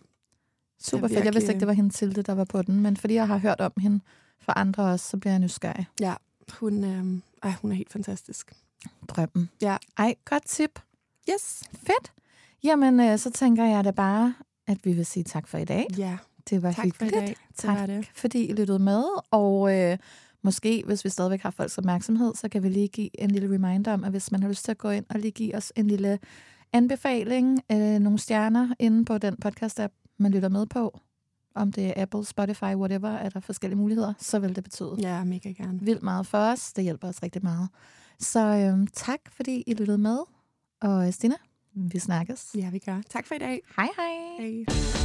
super 0.84 1.08
er 1.08 1.14
fedt. 1.14 1.26
Jeg 1.26 1.34
vidste 1.34 1.52
ikke, 1.52 1.60
det 1.60 1.68
var 1.68 1.74
hende 1.74 1.90
Tilde, 1.90 2.22
der 2.22 2.34
var 2.36 2.44
på 2.46 2.62
den, 2.62 2.80
men 2.80 2.98
fordi 2.98 3.14
jeg 3.14 3.28
har 3.28 3.38
hørt 3.38 3.62
om 3.62 3.72
hende 3.80 4.00
fra 4.42 4.54
andre 4.56 4.84
også, 4.84 5.10
så 5.10 5.18
bliver 5.18 5.34
jeg 5.34 5.40
nysgerrig. 5.40 5.88
Ja, 6.00 6.14
hun, 6.52 6.84
øh, 6.84 7.22
ej, 7.44 7.54
hun 7.62 7.72
er 7.72 7.76
helt 7.76 7.92
fantastisk. 7.94 8.54
Drømmen. 9.08 9.50
Ja. 9.62 9.78
Ej, 9.98 10.16
godt 10.26 10.46
tip. 10.48 10.80
Yes. 11.30 11.64
Fedt. 11.74 12.12
Jamen, 12.64 13.00
øh, 13.00 13.18
så 13.20 13.32
tænker 13.32 13.66
jeg 13.66 13.84
da 13.84 13.92
bare, 13.92 14.36
at 14.68 14.78
vi 14.84 14.94
vil 14.94 15.06
sige 15.06 15.24
tak 15.24 15.48
for 15.48 15.58
i 15.58 15.66
dag. 15.66 15.88
Ja, 15.98 16.18
Det 16.50 16.64
var 16.64 16.72
tak 16.72 16.76
for 16.76 16.86
i 16.86 16.90
hyggeligt. 16.90 17.14
dag. 17.16 17.28
Det 17.28 17.58
Tak, 17.58 17.78
var 17.80 17.86
det. 17.86 18.10
fordi 18.16 18.46
I 18.46 18.54
lyttede 18.54 18.80
med. 18.80 19.04
Og 19.32 19.78
øh, 19.80 19.98
måske, 20.42 20.84
hvis 20.86 21.06
vi 21.06 21.10
stadigvæk 21.10 21.42
har 21.42 21.52
folks 21.52 21.78
opmærksomhed, 21.78 22.36
så 22.36 22.50
kan 22.50 22.64
vi 22.64 22.70
lige 22.70 22.88
give 22.88 23.22
en 23.22 23.32
lille 23.32 23.56
reminder 23.56 23.94
om, 23.94 24.04
at 24.04 24.12
hvis 24.12 24.32
man 24.32 24.42
har 24.42 24.50
lyst 24.50 24.64
til 24.66 24.72
at 24.72 24.78
gå 24.78 24.90
ind 24.90 25.06
og 25.10 25.20
lige 25.20 25.32
give 25.32 25.56
os 25.56 25.74
en 25.76 25.88
lille 25.88 26.20
anbefaling, 26.74 27.62
øh, 27.72 27.78
nogle 28.00 28.20
stjerner 28.20 28.74
inde 28.80 29.06
på 29.06 29.18
den 29.18 29.36
podcast-app, 29.46 29.94
man 30.18 30.32
lytter 30.32 30.50
med 30.50 30.66
på, 30.66 31.00
om 31.56 31.72
det 31.72 31.88
er 31.88 31.94
Apple, 32.02 32.26
Spotify, 32.26 32.64
whatever, 32.76 33.10
er 33.10 33.30
der 33.30 33.40
forskellige 33.40 33.78
muligheder, 33.78 34.14
så 34.20 34.40
vil 34.40 34.56
det 34.56 34.64
betyde 34.64 34.96
Ja, 35.00 35.24
mega 35.24 35.50
gerne. 35.50 35.80
vildt 35.82 36.04
meget 36.04 36.28
for 36.28 36.38
os. 36.38 36.74
Det 36.74 36.84
hjælper 36.84 37.08
os 37.08 37.24
rigtig 37.24 37.44
meget. 37.44 37.70
Så 38.20 38.40
øh, 38.40 38.88
tak, 38.94 39.20
fordi 39.32 39.64
I 39.68 39.74
lyttede 39.74 39.98
med. 39.98 40.18
Og 40.82 41.14
Stine, 41.14 41.36
vi 41.74 42.00
snakkes. 42.00 42.52
Ja, 42.58 42.70
vi 42.70 42.80
gør. 42.80 43.02
Tak 43.10 43.28
for 43.28 43.36
i 43.36 43.40
dag. 43.40 43.62
Hej 43.78 43.88
hej. 43.98 44.48
Hej. 44.48 45.05